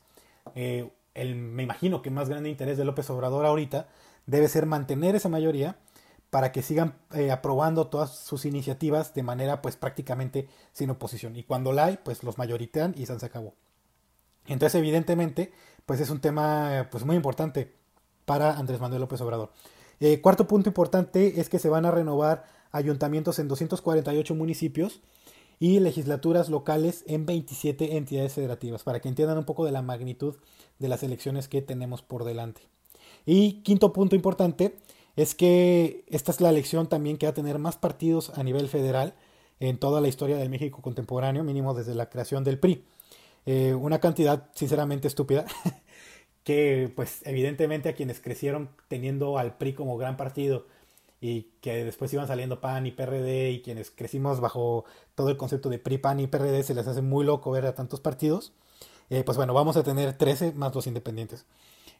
Eh, 0.53 0.91
el, 1.13 1.35
me 1.35 1.63
imagino 1.63 2.01
que 2.01 2.09
más 2.09 2.27
grande 2.27 2.49
interés 2.49 2.77
de 2.77 2.83
López 2.83 3.09
Obrador 3.09 3.45
ahorita 3.45 3.87
debe 4.25 4.49
ser 4.49 4.65
mantener 4.65 5.15
esa 5.15 5.29
mayoría 5.29 5.77
para 6.35 6.51
que 6.51 6.61
sigan 6.61 6.97
eh, 7.13 7.31
aprobando 7.31 7.87
todas 7.87 8.13
sus 8.13 8.43
iniciativas 8.43 9.13
de 9.13 9.23
manera 9.23 9.61
pues 9.61 9.77
prácticamente 9.77 10.49
sin 10.73 10.89
oposición. 10.89 11.33
Y 11.37 11.43
cuando 11.43 11.71
la 11.71 11.85
hay, 11.85 11.99
pues 12.03 12.23
los 12.23 12.37
mayoritean 12.37 12.93
y 12.97 13.05
se 13.05 13.25
acabó. 13.25 13.53
Entonces, 14.45 14.77
evidentemente, 14.77 15.53
pues 15.85 16.01
es 16.01 16.09
un 16.09 16.19
tema 16.19 16.89
pues 16.91 17.05
muy 17.05 17.15
importante 17.15 17.73
para 18.25 18.57
Andrés 18.57 18.81
Manuel 18.81 18.99
López 18.99 19.21
Obrador. 19.21 19.53
Eh, 20.01 20.19
cuarto 20.19 20.45
punto 20.45 20.67
importante 20.67 21.39
es 21.39 21.47
que 21.47 21.57
se 21.57 21.69
van 21.69 21.85
a 21.85 21.91
renovar 21.91 22.43
ayuntamientos 22.73 23.39
en 23.39 23.47
248 23.47 24.35
municipios 24.35 24.99
y 25.57 25.79
legislaturas 25.79 26.49
locales 26.49 27.05
en 27.07 27.25
27 27.25 27.95
entidades 27.95 28.33
federativas, 28.33 28.83
para 28.83 28.99
que 28.99 29.07
entiendan 29.07 29.37
un 29.37 29.45
poco 29.45 29.63
de 29.63 29.71
la 29.71 29.81
magnitud 29.81 30.35
de 30.79 30.89
las 30.89 31.01
elecciones 31.01 31.47
que 31.47 31.61
tenemos 31.61 32.01
por 32.01 32.25
delante. 32.25 32.59
Y 33.25 33.61
quinto 33.61 33.93
punto 33.93 34.17
importante 34.17 34.75
es 35.15 35.35
que 35.35 36.03
esta 36.07 36.31
es 36.31 36.41
la 36.41 36.49
elección 36.49 36.87
también 36.87 37.17
que 37.17 37.25
va 37.25 37.31
a 37.31 37.35
tener 37.35 37.59
más 37.59 37.77
partidos 37.77 38.31
a 38.37 38.43
nivel 38.43 38.67
federal 38.67 39.15
en 39.59 39.77
toda 39.77 40.01
la 40.01 40.07
historia 40.07 40.37
del 40.37 40.49
México 40.49 40.81
contemporáneo, 40.81 41.43
mínimo 41.43 41.73
desde 41.73 41.95
la 41.95 42.09
creación 42.09 42.43
del 42.43 42.59
PRI. 42.59 42.83
Eh, 43.45 43.73
una 43.73 43.99
cantidad 43.99 44.49
sinceramente 44.53 45.07
estúpida, 45.07 45.45
que 46.43 46.91
pues 46.95 47.21
evidentemente 47.25 47.89
a 47.89 47.93
quienes 47.93 48.19
crecieron 48.19 48.69
teniendo 48.87 49.37
al 49.37 49.57
PRI 49.57 49.73
como 49.73 49.97
gran 49.97 50.17
partido 50.17 50.65
y 51.21 51.43
que 51.61 51.85
después 51.85 52.11
iban 52.13 52.27
saliendo 52.27 52.59
PAN 52.59 52.85
y 52.85 52.91
PRD 52.91 53.51
y 53.51 53.61
quienes 53.61 53.91
crecimos 53.91 54.41
bajo 54.41 54.85
todo 55.15 55.29
el 55.29 55.37
concepto 55.37 55.69
de 55.69 55.79
PRI, 55.79 55.97
PAN 55.99 56.19
y 56.19 56.27
PRD 56.27 56.63
se 56.63 56.75
les 56.75 56.87
hace 56.87 57.01
muy 57.01 57.23
loco 57.25 57.51
ver 57.51 57.65
a 57.65 57.73
tantos 57.73 58.01
partidos, 58.01 58.53
eh, 59.09 59.23
pues 59.23 59.37
bueno, 59.37 59.53
vamos 59.53 59.77
a 59.77 59.83
tener 59.83 60.17
13 60.17 60.53
más 60.53 60.73
los 60.75 60.87
independientes. 60.87 61.45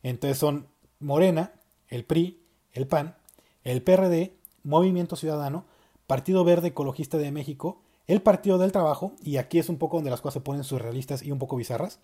Entonces 0.04 0.38
son 0.38 0.68
Morena, 1.00 1.54
el 1.88 2.06
PRI, 2.06 2.45
el 2.76 2.88
PAN, 2.88 3.16
el 3.64 3.82
PRD, 3.82 4.36
Movimiento 4.64 5.16
Ciudadano, 5.16 5.66
Partido 6.06 6.44
Verde 6.44 6.68
Ecologista 6.68 7.18
de 7.18 7.32
México, 7.32 7.82
el 8.06 8.22
Partido 8.22 8.60
del 8.60 8.72
Trabajo, 8.72 9.14
y 9.24 9.38
aquí 9.38 9.58
es 9.58 9.70
un 9.70 9.78
poco 9.78 9.98
donde 9.98 10.12
las 10.12 10.22
cosas 10.22 10.36
se 10.36 10.42
ponen 10.42 10.64
surrealistas 10.64 11.24
y 11.24 11.32
un 11.32 11.40
poco 11.40 11.56
bizarras, 11.56 12.00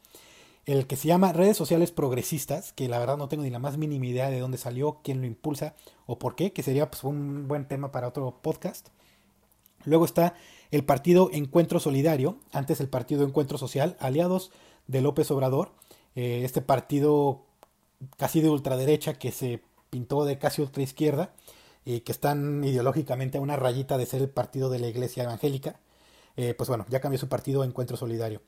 el 0.65 0.87
que 0.87 0.95
se 0.95 1.07
llama 1.07 1.33
Redes 1.33 1.57
Sociales 1.57 1.91
Progresistas, 1.91 2.73
que 2.73 2.87
la 2.87 2.99
verdad 2.99 3.17
no 3.17 3.27
tengo 3.27 3.43
ni 3.43 3.49
la 3.49 3.59
más 3.59 3.77
mínima 3.77 4.05
idea 4.07 4.29
de 4.29 4.39
dónde 4.39 4.57
salió, 4.57 4.99
quién 5.03 5.21
lo 5.21 5.27
impulsa 5.27 5.75
o 6.05 6.17
por 6.17 6.35
qué, 6.35 6.53
que 6.53 6.63
sería 6.63 6.89
pues, 6.89 7.03
un 7.03 7.47
buen 7.47 7.67
tema 7.67 7.91
para 7.91 8.07
otro 8.07 8.39
podcast. 8.41 8.89
Luego 9.85 10.05
está 10.05 10.35
el 10.69 10.83
Partido 10.83 11.29
Encuentro 11.33 11.79
Solidario, 11.79 12.37
antes 12.51 12.79
el 12.79 12.89
Partido 12.89 13.23
Encuentro 13.25 13.57
Social, 13.57 13.97
aliados 13.99 14.51
de 14.87 15.01
López 15.01 15.29
Obrador, 15.31 15.71
eh, 16.15 16.41
este 16.43 16.61
partido 16.61 17.43
casi 18.17 18.41
de 18.41 18.49
ultraderecha 18.49 19.13
que 19.15 19.31
se 19.31 19.61
pintó 19.91 20.23
de 20.25 20.39
casi 20.39 20.61
ultraizquierda 20.61 21.33
y 21.85 21.99
que 21.99 22.13
están 22.13 22.63
ideológicamente 22.63 23.37
a 23.37 23.41
una 23.41 23.57
rayita 23.57 23.97
de 23.97 24.05
ser 24.05 24.21
el 24.21 24.29
partido 24.29 24.69
de 24.69 24.79
la 24.79 24.87
Iglesia 24.87 25.23
Evangélica. 25.23 25.75
Eh, 26.37 26.53
pues 26.55 26.69
bueno, 26.69 26.85
ya 26.89 27.01
cambió 27.01 27.19
su 27.19 27.27
partido 27.27 27.63
Encuentro 27.63 27.97
Solidario. 27.97 28.41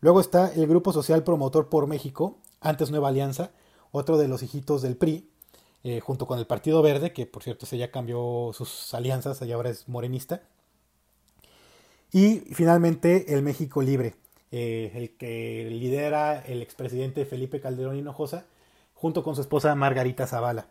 Luego 0.00 0.20
está 0.20 0.52
el 0.54 0.66
Grupo 0.66 0.92
Social 0.92 1.22
Promotor 1.22 1.68
por 1.68 1.86
México, 1.86 2.38
antes 2.60 2.90
Nueva 2.90 3.08
Alianza, 3.08 3.50
otro 3.92 4.16
de 4.16 4.26
los 4.26 4.42
hijitos 4.42 4.80
del 4.80 4.96
PRI, 4.96 5.28
eh, 5.84 6.00
junto 6.00 6.26
con 6.26 6.38
el 6.38 6.46
Partido 6.46 6.80
Verde, 6.80 7.12
que 7.12 7.26
por 7.26 7.42
cierto 7.42 7.66
se 7.66 7.76
ya 7.76 7.90
cambió 7.90 8.50
sus 8.54 8.94
alianzas 8.94 9.40
y 9.42 9.52
ahora 9.52 9.70
es 9.70 9.88
morenista. 9.88 10.42
Y 12.10 12.40
finalmente 12.54 13.34
el 13.34 13.42
México 13.42 13.82
Libre, 13.82 14.14
eh, 14.50 14.92
el 14.94 15.16
que 15.18 15.68
lidera 15.70 16.40
el 16.40 16.62
expresidente 16.62 17.26
Felipe 17.26 17.60
Calderón 17.60 17.96
Hinojosa, 17.96 18.46
junto 18.94 19.22
con 19.22 19.34
su 19.34 19.42
esposa 19.42 19.74
Margarita 19.74 20.26
Zavala. 20.26 20.68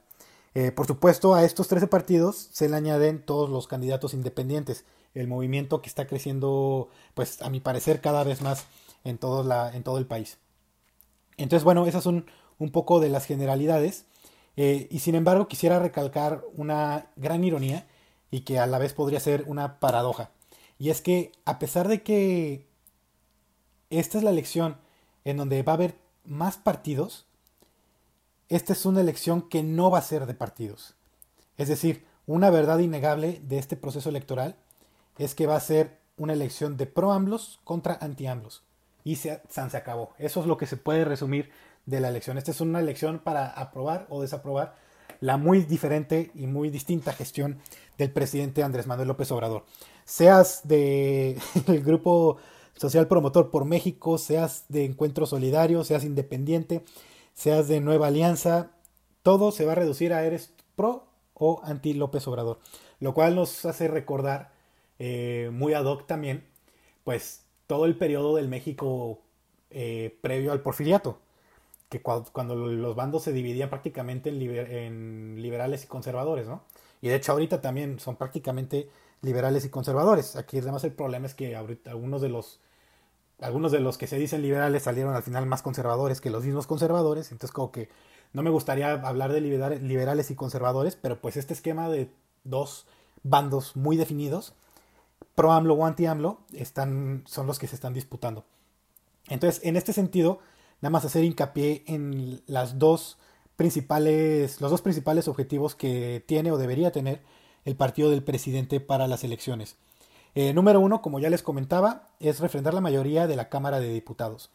Eh, 0.55 0.71
por 0.71 0.88
supuesto, 0.88 1.35
a 1.35 1.43
estos 1.43 1.67
13 1.67 1.88
partidos 1.88 2.50
se 2.51 2.69
le 2.69 2.77
añaden 2.77 3.21
todos 3.24 3.50
los 3.50 3.67
candidatos 3.67 4.13
independientes, 4.13 4.85
el 5.13 5.27
movimiento 5.27 5.81
que 5.81 5.89
está 5.89 6.07
creciendo, 6.07 6.89
pues 7.13 7.41
a 7.41 7.50
mi 7.50 7.59
parecer, 7.59 8.00
cada 8.00 8.24
vez 8.24 8.41
más 8.41 8.65
en 9.03 9.17
todo, 9.17 9.45
en 9.74 9.83
todo 9.83 9.97
el 9.97 10.07
país. 10.07 10.38
Entonces, 11.38 11.65
bueno, 11.65 11.85
esas 11.85 12.03
son 12.03 12.25
un 12.57 12.71
poco 12.71 13.01
de 13.01 13.09
las 13.09 13.25
generalidades. 13.25 14.05
Eh, 14.55 14.88
y 14.89 15.00
sin 15.00 15.15
embargo, 15.15 15.47
quisiera 15.50 15.79
recalcar 15.79 16.43
una 16.55 17.12
gran 17.17 17.43
ironía 17.43 17.85
y 18.31 18.41
que 18.41 18.57
a 18.57 18.65
la 18.65 18.79
vez 18.79 18.93
podría 18.93 19.19
ser 19.19 19.43
una 19.47 19.79
paradoja. 19.79 20.31
Y 20.79 20.89
es 20.89 21.01
que 21.01 21.33
a 21.43 21.59
pesar 21.59 21.89
de 21.89 22.03
que 22.03 22.67
esta 23.89 24.17
es 24.17 24.24
la 24.24 24.31
elección 24.31 24.77
en 25.25 25.38
donde 25.38 25.63
va 25.63 25.74
a 25.74 25.75
haber 25.75 25.95
más 26.24 26.57
partidos, 26.57 27.25
esta 28.49 28.73
es 28.73 28.85
una 28.85 29.01
elección 29.01 29.41
que 29.49 29.63
no 29.63 29.89
va 29.89 29.99
a 29.99 30.03
ser 30.03 30.25
de 30.25 30.33
partidos. 30.33 30.95
Es 31.57 31.67
decir, 31.67 32.05
una 32.27 32.49
verdad 32.49 32.79
innegable 32.79 33.41
de 33.43 33.57
este 33.57 33.75
proceso 33.75 34.09
electoral 34.09 34.55
es 35.17 35.35
que 35.35 35.47
va 35.47 35.55
a 35.55 35.61
ser 35.61 35.97
una 36.17 36.33
elección 36.33 36.77
de 36.77 36.85
pro-AMLOS 36.85 37.59
contra 37.63 37.97
anti-AMLOS. 38.01 38.63
Y 39.03 39.17
se, 39.17 39.41
se 39.49 39.77
acabó. 39.77 40.11
Eso 40.17 40.41
es 40.41 40.47
lo 40.47 40.57
que 40.57 40.65
se 40.65 40.77
puede 40.77 41.05
resumir 41.05 41.51
de 41.85 41.99
la 41.99 42.09
elección. 42.09 42.37
Esta 42.37 42.51
es 42.51 42.61
una 42.61 42.79
elección 42.79 43.19
para 43.19 43.47
aprobar 43.47 44.07
o 44.09 44.21
desaprobar 44.21 44.75
la 45.19 45.37
muy 45.37 45.63
diferente 45.63 46.31
y 46.33 46.47
muy 46.47 46.69
distinta 46.69 47.13
gestión 47.13 47.59
del 47.97 48.11
presidente 48.11 48.63
Andrés 48.63 48.87
Manuel 48.87 49.07
López 49.07 49.31
Obrador. 49.31 49.63
Seas 50.03 50.67
del 50.67 51.39
grupo 51.83 52.37
social 52.75 53.07
promotor 53.07 53.51
por 53.51 53.65
México, 53.65 54.17
seas 54.17 54.65
de 54.69 54.85
Encuentro 54.85 55.25
Solidario, 55.25 55.83
seas 55.83 56.03
independiente, 56.03 56.83
seas 57.35 57.67
de 57.67 57.79
Nueva 57.79 58.07
Alianza, 58.07 58.71
todo 59.21 59.51
se 59.51 59.65
va 59.65 59.73
a 59.73 59.75
reducir 59.75 60.13
a 60.13 60.25
eres 60.25 60.53
pro 60.75 61.05
o 61.35 61.61
anti 61.63 61.93
López 61.93 62.27
Obrador. 62.27 62.59
Lo 62.99 63.13
cual 63.13 63.35
nos 63.35 63.65
hace 63.65 63.87
recordar, 63.87 64.51
eh, 64.97 65.49
muy 65.53 65.73
ad 65.73 65.85
hoc 65.85 66.07
también, 66.07 66.45
pues 67.03 67.45
todo 67.67 67.85
el 67.85 67.97
periodo 67.97 68.35
del 68.35 68.47
México 68.47 69.19
eh, 69.69 70.17
previo 70.21 70.51
al 70.51 70.61
porfiriato 70.61 71.19
que 71.89 72.01
cuando, 72.01 72.55
los 72.55 72.95
bandos 72.95 73.23
se 73.23 73.31
dividían 73.31 73.69
prácticamente 73.69 74.29
en, 74.29 75.41
liberales 75.41 75.83
y 75.83 75.87
conservadores, 75.87 76.47
¿no? 76.47 76.63
Y 77.01 77.09
de 77.09 77.15
hecho 77.15 77.31
ahorita 77.31 77.61
también 77.61 77.99
son 77.99 78.15
prácticamente 78.15 78.89
liberales 79.21 79.65
y 79.65 79.69
conservadores. 79.69 80.35
Aquí 80.35 80.57
además 80.57 80.83
el 80.83 80.93
problema 80.93 81.27
es 81.27 81.35
que 81.35 81.55
algunos 81.55 82.21
de 82.21 82.29
los 82.29 82.59
algunos 83.41 83.71
de 83.71 83.79
los 83.79 83.97
que 83.97 84.07
se 84.07 84.17
dicen 84.17 84.41
liberales 84.41 84.83
salieron 84.83 85.15
al 85.15 85.23
final 85.23 85.45
más 85.45 85.61
conservadores 85.61 86.21
que 86.21 86.29
los 86.29 86.45
mismos 86.45 86.67
conservadores, 86.67 87.31
entonces 87.31 87.53
como 87.53 87.71
que 87.71 87.89
no 88.33 88.43
me 88.43 88.49
gustaría 88.49 88.91
hablar 88.91 89.31
de 89.31 89.41
liberales 89.41 90.31
y 90.31 90.35
conservadores, 90.35 90.95
pero 90.95 91.21
pues 91.21 91.37
este 91.37 91.53
esquema 91.53 91.89
de 91.89 92.09
dos 92.43 92.85
bandos 93.23 93.75
muy 93.75 93.97
definidos, 93.97 94.53
pro 95.35 95.51
AMLO 95.51 95.75
o 95.75 95.85
anti 95.85 96.05
AMLO, 96.05 96.39
están, 96.53 97.23
son 97.25 97.47
los 97.47 97.59
que 97.59 97.67
se 97.67 97.75
están 97.75 97.93
disputando. 97.93 98.45
Entonces, 99.27 99.61
en 99.63 99.75
este 99.75 99.93
sentido, 99.93 100.39
nada 100.81 100.91
más 100.91 101.05
hacer 101.05 101.23
hincapié 101.23 101.83
en 101.87 102.41
las 102.45 102.77
dos 102.77 103.17
principales, 103.55 104.61
los 104.61 104.71
dos 104.71 104.81
principales 104.81 105.27
objetivos 105.27 105.75
que 105.75 106.23
tiene 106.25 106.51
o 106.51 106.57
debería 106.57 106.91
tener 106.91 107.21
el 107.63 107.75
partido 107.75 108.09
del 108.09 108.23
presidente 108.23 108.79
para 108.79 109.07
las 109.07 109.23
elecciones. 109.23 109.77
Eh, 110.35 110.53
número 110.53 110.81
uno, 110.81 111.01
como 111.01 111.19
ya 111.19 111.29
les 111.29 111.41
comentaba, 111.41 112.09
es 112.19 112.39
refrendar 112.39 112.73
la 112.73 112.81
mayoría 112.81 113.25
de 113.25 113.35
la 113.35 113.49
Cámara 113.49 113.79
de 113.79 113.91
Diputados. 113.91 114.49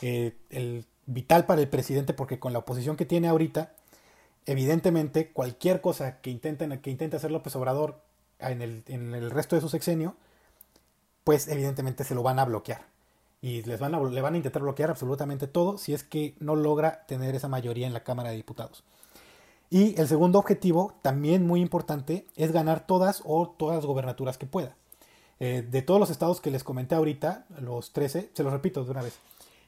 Eh, 0.00 0.36
el 0.50 0.84
vital 1.06 1.44
para 1.44 1.60
el 1.60 1.68
presidente 1.68 2.14
porque 2.14 2.38
con 2.38 2.52
la 2.52 2.60
oposición 2.60 2.96
que 2.96 3.04
tiene 3.04 3.28
ahorita, 3.28 3.72
evidentemente 4.46 5.32
cualquier 5.32 5.80
cosa 5.80 6.20
que 6.20 6.30
intenten 6.30 6.78
que 6.80 6.90
intente 6.90 7.16
hacer 7.16 7.32
López 7.32 7.56
Obrador 7.56 8.00
en 8.38 8.62
el, 8.62 8.84
en 8.86 9.14
el 9.14 9.30
resto 9.30 9.56
de 9.56 9.62
su 9.62 9.68
sexenio, 9.68 10.14
pues 11.24 11.48
evidentemente 11.48 12.04
se 12.04 12.14
lo 12.14 12.22
van 12.22 12.38
a 12.38 12.44
bloquear 12.44 12.86
y 13.40 13.62
les 13.62 13.80
van 13.80 13.94
a, 13.94 14.00
le 14.00 14.20
van 14.20 14.34
a 14.34 14.36
intentar 14.36 14.62
bloquear 14.62 14.90
absolutamente 14.90 15.46
todo 15.46 15.78
si 15.78 15.94
es 15.94 16.04
que 16.04 16.34
no 16.40 16.56
logra 16.56 17.04
tener 17.06 17.34
esa 17.34 17.48
mayoría 17.48 17.86
en 17.86 17.92
la 17.92 18.04
Cámara 18.04 18.30
de 18.30 18.36
Diputados. 18.36 18.84
Y 19.70 20.00
el 20.00 20.08
segundo 20.08 20.38
objetivo, 20.38 20.94
también 21.02 21.46
muy 21.46 21.60
importante, 21.60 22.26
es 22.36 22.52
ganar 22.52 22.86
todas 22.86 23.22
o 23.24 23.48
todas 23.48 23.76
las 23.76 23.86
gobernaturas 23.86 24.38
que 24.38 24.46
pueda. 24.46 24.74
Eh, 25.40 25.66
de 25.68 25.82
todos 25.82 26.00
los 26.00 26.10
estados 26.10 26.40
que 26.40 26.50
les 26.50 26.64
comenté 26.64 26.94
ahorita, 26.94 27.46
los 27.60 27.92
13, 27.92 28.30
se 28.32 28.42
los 28.42 28.52
repito 28.52 28.84
de 28.84 28.90
una 28.90 29.02
vez, 29.02 29.18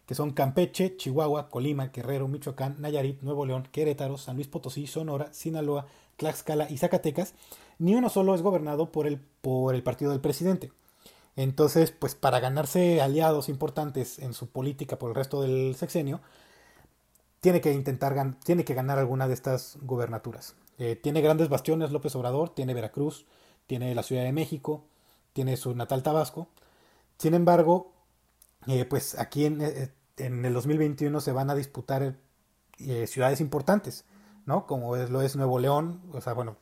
que 0.06 0.14
son 0.14 0.32
Campeche, 0.32 0.96
Chihuahua, 0.96 1.48
Colima, 1.48 1.88
Guerrero, 1.88 2.26
Michoacán, 2.26 2.76
Nayarit, 2.80 3.22
Nuevo 3.22 3.46
León, 3.46 3.68
Querétaro, 3.70 4.18
San 4.18 4.36
Luis 4.36 4.48
Potosí, 4.48 4.86
Sonora, 4.86 5.32
Sinaloa, 5.32 5.86
Tlaxcala 6.16 6.68
y 6.70 6.78
Zacatecas, 6.78 7.34
ni 7.78 7.94
uno 7.94 8.08
solo 8.08 8.34
es 8.34 8.42
gobernado 8.42 8.90
por 8.90 9.06
el, 9.06 9.20
por 9.40 9.74
el 9.74 9.82
partido 9.82 10.10
del 10.10 10.20
presidente. 10.20 10.72
Entonces, 11.36 11.92
pues 11.92 12.14
para 12.14 12.40
ganarse 12.40 13.00
aliados 13.00 13.48
importantes 13.48 14.18
en 14.18 14.34
su 14.34 14.48
política 14.48 14.98
por 14.98 15.10
el 15.10 15.14
resto 15.14 15.40
del 15.40 15.76
sexenio, 15.76 16.20
tiene 17.40 17.60
que 17.60 17.72
intentar 17.72 18.34
tiene 18.44 18.64
que 18.64 18.74
ganar 18.74 18.98
alguna 18.98 19.28
de 19.28 19.34
estas 19.34 19.78
gubernaturas. 19.82 20.54
Eh, 20.78 20.96
tiene 20.96 21.20
grandes 21.20 21.48
bastiones 21.48 21.92
López 21.92 22.14
Obrador, 22.16 22.50
tiene 22.50 22.74
Veracruz, 22.74 23.26
tiene 23.66 23.94
la 23.94 24.02
Ciudad 24.02 24.24
de 24.24 24.32
México, 24.32 24.84
tiene 25.32 25.56
su 25.56 25.74
natal 25.74 26.02
Tabasco. 26.02 26.48
Sin 27.18 27.34
embargo, 27.34 27.92
eh, 28.66 28.84
pues 28.84 29.18
aquí 29.18 29.46
en, 29.46 29.60
eh, 29.60 29.92
en, 30.16 30.44
el 30.44 30.54
2021 30.54 31.20
se 31.20 31.32
van 31.32 31.50
a 31.50 31.54
disputar 31.54 32.16
ciudades 33.06 33.42
importantes, 33.42 34.06
¿no? 34.46 34.66
Como 34.66 34.96
es, 34.96 35.10
lo 35.10 35.20
es 35.20 35.36
Nuevo 35.36 35.58
León, 35.58 36.00
o 36.14 36.20
sea, 36.22 36.32
bueno, 36.32 36.56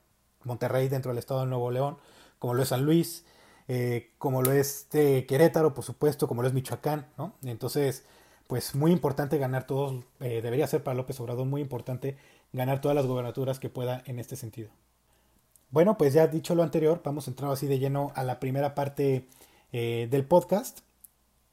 Monterrey 0.45 0.89
dentro 0.89 1.11
del 1.11 1.19
estado 1.19 1.41
de 1.41 1.47
Nuevo 1.47 1.71
León, 1.71 1.99
como 2.39 2.55
lo 2.55 2.63
es 2.63 2.71
San 2.71 2.85
Luis, 2.85 3.25
eh, 3.69 4.13
como 4.19 4.43
lo 4.43 4.53
es 4.53 4.81
este 4.83 5.27
Querétaro, 5.27 5.75
por 5.75 5.85
supuesto, 5.85 6.27
como 6.27 6.43
lo 6.43 6.49
es 6.49 6.55
Michoacán, 6.55 7.07
¿no? 7.19 7.35
Entonces, 7.43 8.05
pues 8.47 8.75
muy 8.75 8.93
importante 8.93 9.39
ganar 9.39 9.67
todos, 9.67 10.05
eh, 10.21 10.41
debería 10.43 10.67
ser 10.67 10.83
para 10.83 10.95
López 10.97 11.21
Obrador 11.21 11.47
muy 11.47 11.61
importante 11.61 12.17
ganar 12.53 12.81
todas 12.81 12.95
las 12.95 13.07
gobernaturas 13.07 13.61
que 13.61 13.69
pueda 13.69 14.03
en 14.07 14.19
este 14.19 14.37
sentido. 14.37 14.71
Bueno, 15.71 15.99
pues 15.99 16.15
ya 16.15 16.27
dicho 16.27 16.55
lo 16.55 16.63
anterior, 16.63 17.03
vamos 17.05 17.27
a 17.27 17.31
entrar 17.31 17.51
así 17.51 17.67
de 17.67 17.79
lleno 17.79 18.13
a 18.15 18.25
la 18.25 18.41
primera 18.41 18.75
parte 18.75 19.29
eh, 19.73 20.09
del 20.11 20.25
podcast, 20.25 20.81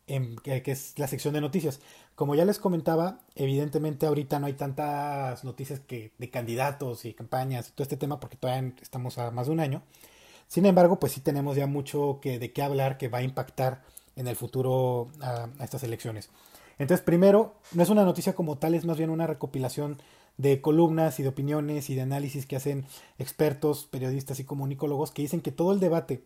que, 0.07 0.63
es 0.65 0.98
la 0.98 1.07
sección 1.07 1.34
de 1.34 1.41
noticias. 1.41 1.81
Como 2.15 2.34
ya 2.36 2.45
les 2.45 2.60
comentaba, 2.60 3.19
evidentemente 3.36 4.05
ahorita 4.05 4.39
no 4.39 4.45
hay 4.48 4.53
tantas 4.53 5.43
noticias 5.43 5.81
que, 5.81 6.13
de 6.17 6.29
candidatos 6.29 7.03
y 7.03 7.13
campañas 7.13 7.67
y 7.67 7.72
todo 7.72 7.84
este 7.84 7.98
tema 7.98 8.19
porque 8.22 8.38
todavía 8.38 8.74
estamos 8.81 9.17
a 9.17 9.31
más 9.31 9.48
de 9.48 9.53
un 9.53 9.60
año. 9.60 9.84
Sin 10.48 10.65
embargo, 10.65 11.00
pues 11.00 11.13
sí 11.13 11.22
tenemos 11.22 11.57
ya 11.57 11.67
mucho 11.67 12.19
que, 12.22 12.39
de 12.39 12.53
qué 12.53 12.62
hablar 12.62 12.98
que 12.98 13.10
va 13.10 13.17
a 13.17 13.24
impactar 13.24 13.81
en 14.15 14.27
el 14.27 14.38
futuro 14.38 15.10
a, 15.22 15.50
estas 15.62 15.84
elecciones. 15.84 16.29
Entonces, 16.77 17.03
primero, 17.03 17.55
no 17.74 17.84
es 17.84 17.89
una 17.89 18.05
noticia 18.05 18.34
como 18.34 18.57
tal, 18.57 18.75
es 18.75 18.86
más 18.86 18.98
bien 18.98 19.10
una 19.10 19.27
recopilación 19.27 19.98
de 20.37 20.61
columnas 20.61 21.19
y 21.19 21.23
de 21.23 21.29
opiniones 21.29 21.89
y 21.89 21.95
de 21.95 22.01
análisis 22.01 22.45
que 22.45 22.55
hacen 22.55 22.85
expertos, 23.17 23.87
periodistas 23.89 24.39
y 24.39 24.43
comunicólogos 24.43 25.11
que 25.11 25.21
dicen 25.21 25.41
que 25.41 25.51
todo 25.51 25.71
el 25.71 25.79
debate 25.79 26.23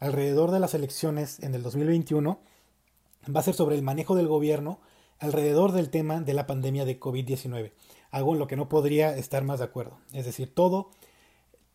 alrededor 0.00 0.50
de 0.50 0.60
las 0.60 0.74
elecciones 0.74 1.40
en 1.42 1.54
el 1.54 1.62
2021 1.62 2.38
va 3.34 3.40
a 3.40 3.44
ser 3.44 3.54
sobre 3.54 3.76
el 3.76 3.82
manejo 3.82 4.16
del 4.16 4.28
gobierno 4.28 4.80
alrededor 5.18 5.72
del 5.72 5.90
tema 5.90 6.20
de 6.20 6.34
la 6.34 6.46
pandemia 6.46 6.84
de 6.84 6.98
COVID-19. 6.98 7.72
Algo 8.10 8.32
en 8.32 8.38
lo 8.38 8.46
que 8.46 8.56
no 8.56 8.68
podría 8.68 9.16
estar 9.16 9.44
más 9.44 9.60
de 9.60 9.66
acuerdo. 9.66 9.98
Es 10.12 10.24
decir, 10.24 10.52
todo 10.52 10.90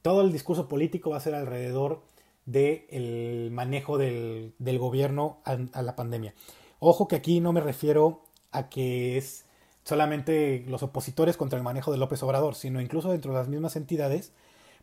todo 0.01 0.21
el 0.21 0.31
discurso 0.31 0.67
político 0.67 1.09
va 1.09 1.17
a 1.17 1.21
ser 1.21 1.35
alrededor 1.35 2.01
del 2.45 3.49
manejo 3.51 3.97
del, 3.97 4.53
gobierno 4.79 5.39
a, 5.43 5.81
la 5.81 5.95
pandemia. 5.95 6.33
Ojo 6.79 7.07
que 7.07 7.15
aquí 7.15 7.39
no 7.41 7.53
me 7.53 7.61
refiero 7.61 8.23
a 8.51 8.69
que 8.69 9.17
es 9.17 9.45
solamente 9.89 10.63
los 10.67 10.83
opositores 10.83 11.35
contra 11.35 11.57
el 11.57 11.63
manejo 11.63 11.91
de 11.91 11.97
López 11.97 12.21
Obrador, 12.23 12.55
sino 12.55 12.79
incluso 12.79 13.11
dentro 13.11 13.33
de 13.33 13.39
las 13.39 13.47
mismas 13.47 13.75
entidades, 13.75 14.31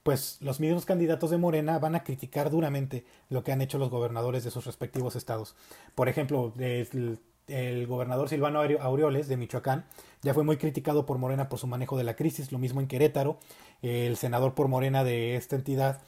pues 0.02 0.38
los 0.40 0.60
mismos 0.60 0.84
candidatos 0.84 1.30
de 1.30 1.38
Morena 1.38 1.78
van 1.78 1.94
a 1.94 2.04
criticar 2.04 2.50
duramente 2.50 3.04
lo 3.28 3.42
que 3.42 3.52
han 3.52 3.62
hecho 3.62 3.78
los 3.78 3.90
gobernadores 3.90 4.44
de 4.44 4.50
sus 4.50 4.66
respectivos 4.66 5.16
estados. 5.16 5.54
Por 5.94 6.08
ejemplo, 6.08 6.52
el, 6.58 7.86
gobernador 7.86 8.28
Silvano 8.28 8.60
Aureoles 8.80 9.28
de 9.28 9.36
Michoacán 9.36 9.86
ya 10.22 10.34
fue 10.34 10.44
muy 10.44 10.56
criticado 10.56 11.06
por 11.06 11.18
Morena 11.18 11.48
por 11.48 11.60
su 11.60 11.68
manejo 11.68 11.96
de 11.96 12.04
la 12.04 12.16
crisis, 12.16 12.50
lo 12.50 12.58
mismo 12.58 12.80
en 12.80 12.88
Querétaro, 12.88 13.38
el 13.82 14.16
senador 14.16 14.54
por 14.54 14.68
Morena 14.68 15.04
de 15.04 15.36
esta 15.36 15.56
entidad 15.56 16.02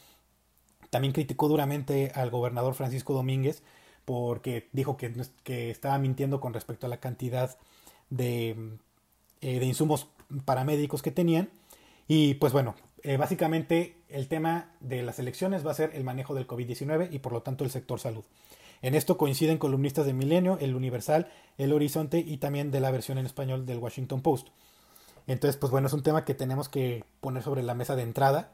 también 0.91 1.13
criticó 1.13 1.49
duramente 1.49 2.11
al 2.15 2.31
gobernador 2.31 2.75
Francisco 2.75 3.13
Domínguez 3.15 3.63
porque 4.05 4.69
dijo 4.73 4.97
que, 4.97 5.13
que 5.45 5.71
estaba 5.71 5.99
mintiendo 5.99 6.41
con 6.41 6.55
respecto 6.55 6.87
a 6.87 6.89
la 6.89 6.99
cantidad 6.99 7.59
de, 8.11 8.79
eh, 9.41 9.59
de 9.59 9.67
insumos 9.67 10.09
paramédicos 10.45 11.03
que 11.03 11.11
tenían. 11.11 11.51
Y 12.07 12.35
pues 12.35 12.53
bueno, 12.53 12.75
eh, 13.03 13.17
básicamente 13.17 13.97
el 14.09 14.29
tema 14.29 14.73
de 14.81 15.03
las 15.03 15.19
elecciones 15.19 15.67
va 15.67 15.73
a 15.73 15.75
ser 15.75 15.93
el 15.95 16.05
manejo 16.05 16.35
del 16.35 16.47
COVID-19 16.47 17.09
y 17.13 17.19
por 17.19 17.33
lo 17.33 17.43
tanto 17.43 17.65
el 17.65 17.71
sector 17.71 18.01
salud. 18.01 18.25
En 18.81 18.95
esto 18.95 19.19
coinciden 19.19 19.59
columnistas 19.59 20.07
de 20.07 20.13
Milenio, 20.13 20.59
El 20.61 20.75
Universal, 20.75 21.31
El 21.57 21.73
Horizonte 21.73 22.19
y 22.19 22.37
también 22.37 22.71
de 22.71 22.81
la 22.81 22.91
versión 22.91 23.19
en 23.19 23.27
español 23.27 23.67
del 23.67 23.79
Washington 23.79 24.23
Post. 24.23 24.49
Entonces, 25.27 25.57
pues 25.57 25.71
bueno, 25.71 25.89
es 25.89 25.93
un 25.93 26.03
tema 26.03 26.25
que 26.25 26.35
tenemos 26.35 26.69
que 26.69 27.05
poner 27.21 27.43
sobre 27.43 27.63
la 27.63 27.75
mesa 27.75 27.97
de 27.97 28.03
entrada. 28.03 28.53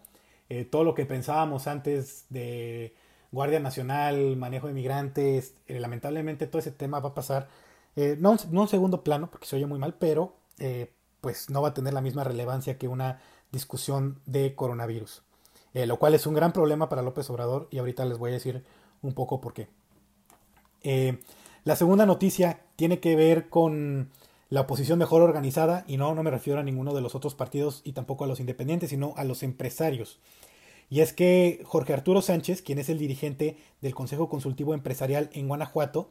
Eh, 0.49 0.65
todo 0.65 0.83
lo 0.83 0.95
que 0.95 1.07
pensábamos 1.07 1.67
antes 1.67 2.27
de 2.31 2.95
Guardia 3.33 3.61
Nacional, 3.61 4.37
manejo 4.37 4.67
de 4.67 4.73
migrantes, 4.73 5.55
lamentablemente 5.69 6.47
todo 6.47 6.59
ese 6.59 6.71
tema 6.71 7.01
va 7.01 7.11
a 7.11 7.15
pasar 7.15 7.49
eh, 7.97 8.17
no, 8.19 8.37
un 8.51 8.69
segundo 8.69 9.05
plano, 9.05 9.31
porque 9.31 9.47
se 9.47 9.57
oye 9.57 9.67
muy 9.67 9.79
mal, 9.79 9.95
pero 9.95 10.35
eh, 10.59 10.93
pues 11.21 11.51
no 11.51 11.63
va 11.63 11.69
a 11.69 11.75
tener 11.75 11.95
la 11.95 12.01
misma 12.01 12.25
relevancia 12.25 12.79
que 12.79 12.89
una 12.89 13.21
discusión 13.53 14.21
de 14.27 14.55
coronavirus. 14.55 15.23
Eh, 15.73 15.87
lo 15.87 15.99
cual 15.99 16.15
es 16.15 16.27
un 16.27 16.35
gran 16.35 16.53
problema 16.53 16.89
para 16.89 17.03
López 17.03 17.29
Obrador 17.31 17.69
y 17.71 17.79
ahorita 17.79 18.05
les 18.05 18.19
voy 18.19 18.31
a 18.31 18.35
decir 18.35 18.65
un 19.03 19.13
poco 19.13 19.41
por 19.41 19.55
qué. 19.55 19.69
la 21.65 21.77
segunda 21.77 22.07
noticia 22.07 22.61
tiene 22.77 23.01
que 23.01 23.17
ver 23.17 23.49
con 23.49 24.11
la 24.51 24.61
oposición 24.61 24.99
mejor 24.99 25.23
organizada 25.23 25.85
y 25.89 25.97
no, 25.97 26.15
no 26.15 26.23
me 26.23 26.31
refiero 26.31 26.61
a 26.61 26.63
ninguno 26.63 26.95
de 26.95 27.01
los 27.01 27.15
otros 27.15 27.35
partidos 27.35 27.81
y 27.85 27.93
tampoco 27.93 28.25
a 28.25 28.27
los 28.27 28.39
independientes, 28.41 28.91
sino 28.91 29.15
a 29.17 29.25
los 29.25 29.43
empresarios. 29.43 30.21
Y 30.91 31.01
es 31.01 31.13
que 31.13 31.63
Jorge 31.65 31.93
Arturo 31.93 32.23
Sánchez, 32.23 32.63
quien 32.63 32.79
es 32.79 32.89
el 32.89 32.99
dirigente 32.99 33.57
del 33.81 33.95
Consejo 33.95 34.29
Consultivo 34.29 34.75
Empresarial 34.75 35.31
en 35.33 35.49
Guanajuato, 35.49 36.11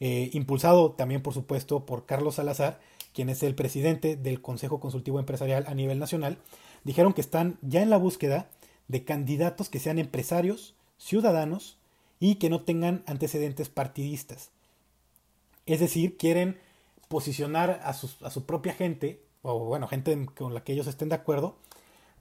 eh, 0.00 0.30
impulsado 0.32 0.92
también 0.92 1.22
por 1.22 1.34
supuesto 1.34 1.86
por 1.86 2.06
Carlos 2.06 2.36
Salazar, 2.36 2.80
quien 3.14 3.30
es 3.30 3.42
el 3.42 3.54
presidente 3.54 4.16
del 4.16 4.42
Consejo 4.42 4.80
Consultivo 4.80 5.20
Empresarial 5.20 5.64
a 5.68 5.74
nivel 5.74 5.98
nacional, 5.98 6.38
dijeron 6.82 7.14
que 7.14 7.20
están 7.20 7.58
ya 7.62 7.80
en 7.80 7.88
la 7.88 7.96
búsqueda 7.96 8.50
de 8.88 9.04
candidatos 9.04 9.70
que 9.70 9.78
sean 9.78 9.98
empresarios, 9.98 10.74
ciudadanos 10.98 11.78
y 12.18 12.34
que 12.34 12.50
no 12.50 12.62
tengan 12.62 13.04
antecedentes 13.06 13.68
partidistas. 13.68 14.50
Es 15.64 15.80
decir, 15.80 16.16
quieren 16.16 16.58
posicionar 17.08 17.80
a, 17.84 17.94
su 17.94 18.44
propia 18.44 18.74
gente, 18.74 19.22
o 19.42 19.60
bueno, 19.60 19.86
gente 19.86 20.26
con 20.34 20.52
la 20.52 20.64
que 20.64 20.72
ellos 20.72 20.88
estén 20.88 21.08
de 21.08 21.14
acuerdo, 21.14 21.56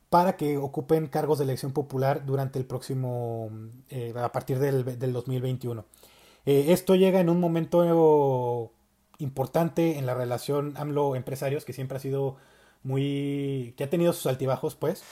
para 0.10 0.38
que 0.38 0.58
ocupen 0.58 1.08
cargos 1.08 1.40
de 1.40 1.46
elección 1.46 1.74
popular 1.74 2.24
durante 2.26 2.60
el 2.60 2.66
próximo, 2.66 3.50
eh, 3.90 4.14
a 4.16 4.32
partir 4.32 4.60
del, 4.60 5.00
del 5.00 5.12
2021. 5.12 5.86
Eh, 6.46 6.66
esto 6.70 6.96
llega 6.96 7.20
en 7.20 7.30
un 7.30 7.40
momento 7.40 8.72
importante 9.24 9.98
en 9.98 10.06
la 10.06 10.14
relación 10.14 10.74
AMLO-empresarios, 10.78 11.66
que 11.66 11.74
siempre 11.74 11.98
ha 11.98 12.00
sido 12.00 12.38
muy, 12.84 13.74
que 13.78 13.86
ha 13.86 13.90
tenido 13.90 14.14
sus 14.14 14.28
altibajos, 14.28 14.76
pues. 14.76 15.04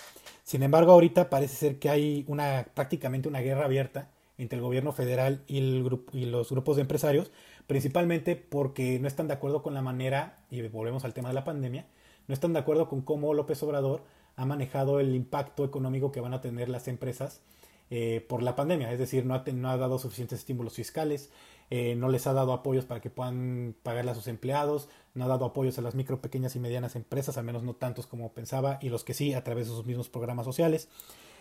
Sin 0.44 0.63
embargo, 0.63 0.91
ahorita 0.91 1.30
parece 1.30 1.56
ser 1.56 1.80
que 1.80 1.89
hay 1.89 2.25
una, 2.27 2.68
prácticamente 2.74 3.27
una 3.27 3.39
guerra 3.39 3.65
abierta 3.65 4.10
entre 4.38 4.58
el 4.58 4.63
gobierno 4.63 4.91
federal 4.91 5.44
y, 5.48 5.60
el 5.60 5.84
grupo, 5.84 6.15
y 6.15 6.25
los 6.25 6.50
grupos 6.50 6.75
de 6.75 6.82
empresarios, 6.84 7.32
principalmente 7.68 8.36
porque 8.36 9.00
no 9.00 9.08
están 9.08 9.27
de 9.27 9.34
acuerdo 9.34 9.63
con 9.63 9.74
la 9.74 9.82
manera, 9.82 10.39
y 10.50 10.62
volvemos 10.63 11.06
al 11.06 11.13
tema 11.13 11.30
de 11.30 11.36
la 11.36 11.44
pandemia, 11.44 11.86
no 12.27 12.34
están 12.34 12.53
de 12.53 12.60
acuerdo 12.60 12.89
con 12.89 13.01
cómo 13.01 13.34
López 13.34 13.62
Obrador 13.63 14.03
ha 14.36 14.46
manejado 14.46 15.00
el 15.00 15.15
impacto 15.15 15.63
económico 15.63 16.12
que 16.12 16.22
van 16.22 16.34
a 16.34 16.41
tener 16.41 16.70
las 16.70 16.88
empresas 16.88 17.41
eh, 17.89 18.25
por 18.27 18.41
la 18.41 18.56
pandemia. 18.56 18.91
Es 18.91 19.00
decir, 19.00 19.25
no 19.25 19.36
ha, 19.36 19.44
no 19.53 19.70
ha 19.70 19.77
dado 19.77 20.00
suficientes 20.00 20.39
estímulos 20.39 20.74
fiscales, 20.74 21.30
eh, 21.74 21.96
no 21.96 22.10
les 22.10 22.28
ha 22.28 22.34
dado 22.34 22.51
apoyos 22.51 22.84
para 22.84 23.00
que 23.00 23.10
puedan 23.10 23.74
pagarle 23.82 24.12
a 24.12 24.16
sus 24.16 24.28
empleados, 24.28 24.90
no 25.13 25.24
ha 25.24 25.28
dado 25.30 25.46
apoyos 25.46 25.78
a 25.78 25.82
las 25.82 25.96
micro, 25.96 26.20
pequeñas 26.20 26.54
y 26.58 26.60
medianas 26.60 26.98
empresas, 26.98 27.38
al 27.38 27.46
menos 27.46 27.63
no 27.63 27.75
tantos 27.75 28.08
como 28.08 28.34
pensaba, 28.34 28.78
y 28.82 28.90
los 28.90 29.06
que 29.06 29.13
sí 29.13 29.34
a 29.34 29.46
través 29.46 29.70
de 29.70 29.74
sus 29.74 29.86
mismos 29.86 30.10
programas 30.10 30.46
sociales. 30.46 30.90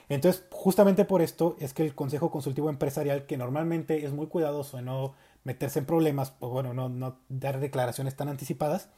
Entonces, 0.08 0.44
justamente 0.52 1.04
por 1.04 1.20
esto 1.20 1.56
es 1.58 1.74
que 1.74 1.82
el 1.82 1.96
Consejo 1.96 2.30
Consultivo 2.30 2.70
Empresarial, 2.70 3.26
que 3.26 3.36
normalmente 3.36 4.04
es 4.04 4.12
muy 4.12 4.28
cuidadoso 4.28 4.78
en 4.78 4.84
no 4.84 5.14
meterse 5.42 5.80
en 5.80 5.86
problemas, 5.86 6.32
o 6.38 6.48
bueno, 6.48 6.74
no, 6.74 6.88
no 6.88 7.18
dar 7.28 7.58
declaraciones 7.58 8.14
tan 8.14 8.28
anticipadas, 8.28 8.88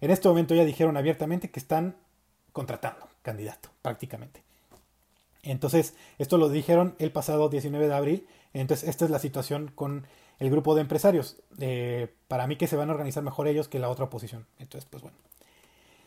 en 0.00 0.10
este 0.10 0.28
momento 0.28 0.52
ya 0.56 0.64
dijeron 0.64 0.96
abiertamente 0.96 1.52
que 1.52 1.60
están 1.60 1.94
contratando 2.52 3.06
candidato, 3.22 3.68
prácticamente. 3.82 4.42
Entonces, 5.44 5.94
esto 6.18 6.38
lo 6.38 6.48
dijeron 6.48 6.96
el 6.98 7.12
pasado 7.12 7.48
19 7.48 7.86
de 7.86 7.94
abril. 7.94 8.26
Entonces, 8.52 8.88
esta 8.88 9.04
es 9.04 9.12
la 9.12 9.20
situación 9.20 9.70
con 9.74 10.06
el 10.42 10.50
grupo 10.50 10.74
de 10.74 10.80
empresarios. 10.80 11.36
Eh, 11.60 12.12
para 12.26 12.48
mí 12.48 12.56
que 12.56 12.66
se 12.66 12.74
van 12.74 12.90
a 12.90 12.92
organizar 12.92 13.22
mejor 13.22 13.46
ellos 13.46 13.68
que 13.68 13.78
la 13.78 13.88
otra 13.88 14.06
oposición. 14.06 14.46
Entonces, 14.58 14.88
pues 14.90 15.00
bueno. 15.00 15.16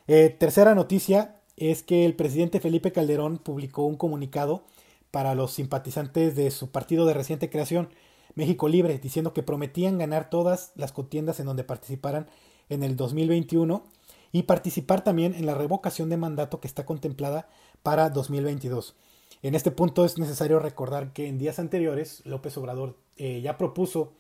Eh, 0.08 0.36
tercera 0.38 0.76
noticia 0.76 1.38
es 1.56 1.84
que 1.84 2.06
el 2.06 2.16
presidente 2.16 2.60
Felipe 2.60 2.92
Calderón 2.92 3.38
publicó 3.38 3.86
un 3.86 3.96
comunicado 3.96 4.66
para 5.10 5.36
los 5.36 5.54
simpatizantes 5.54 6.36
de 6.36 6.52
su 6.52 6.70
partido 6.70 7.06
de 7.06 7.14
reciente 7.14 7.50
creación, 7.50 7.88
México 8.34 8.68
Libre, 8.68 9.00
diciendo 9.00 9.34
que 9.34 9.42
prometían 9.42 9.98
ganar 9.98 10.30
todas 10.30 10.74
las 10.76 10.92
contiendas 10.92 11.40
en 11.40 11.46
donde 11.46 11.64
participaran 11.64 12.28
en 12.68 12.84
el 12.84 12.98
2021 12.98 13.86
y 14.34 14.44
participar 14.44 15.02
también 15.02 15.34
en 15.34 15.46
la 15.46 15.56
revocación 15.56 16.10
de 16.10 16.18
mandato 16.18 16.60
que 16.60 16.68
está 16.68 16.86
contemplada 16.86 17.48
para 17.84 18.10
2022. 18.10 18.98
En 19.44 19.56
este 19.56 19.72
punto 19.72 20.04
es 20.04 20.18
necesario 20.18 20.60
recordar 20.60 21.14
que 21.14 21.28
en 21.28 21.38
días 21.38 21.58
anteriores 21.58 22.22
López 22.26 22.58
Obrador 22.58 22.98
eh, 23.16 23.40
ya 23.40 23.58
propuso 23.58 24.12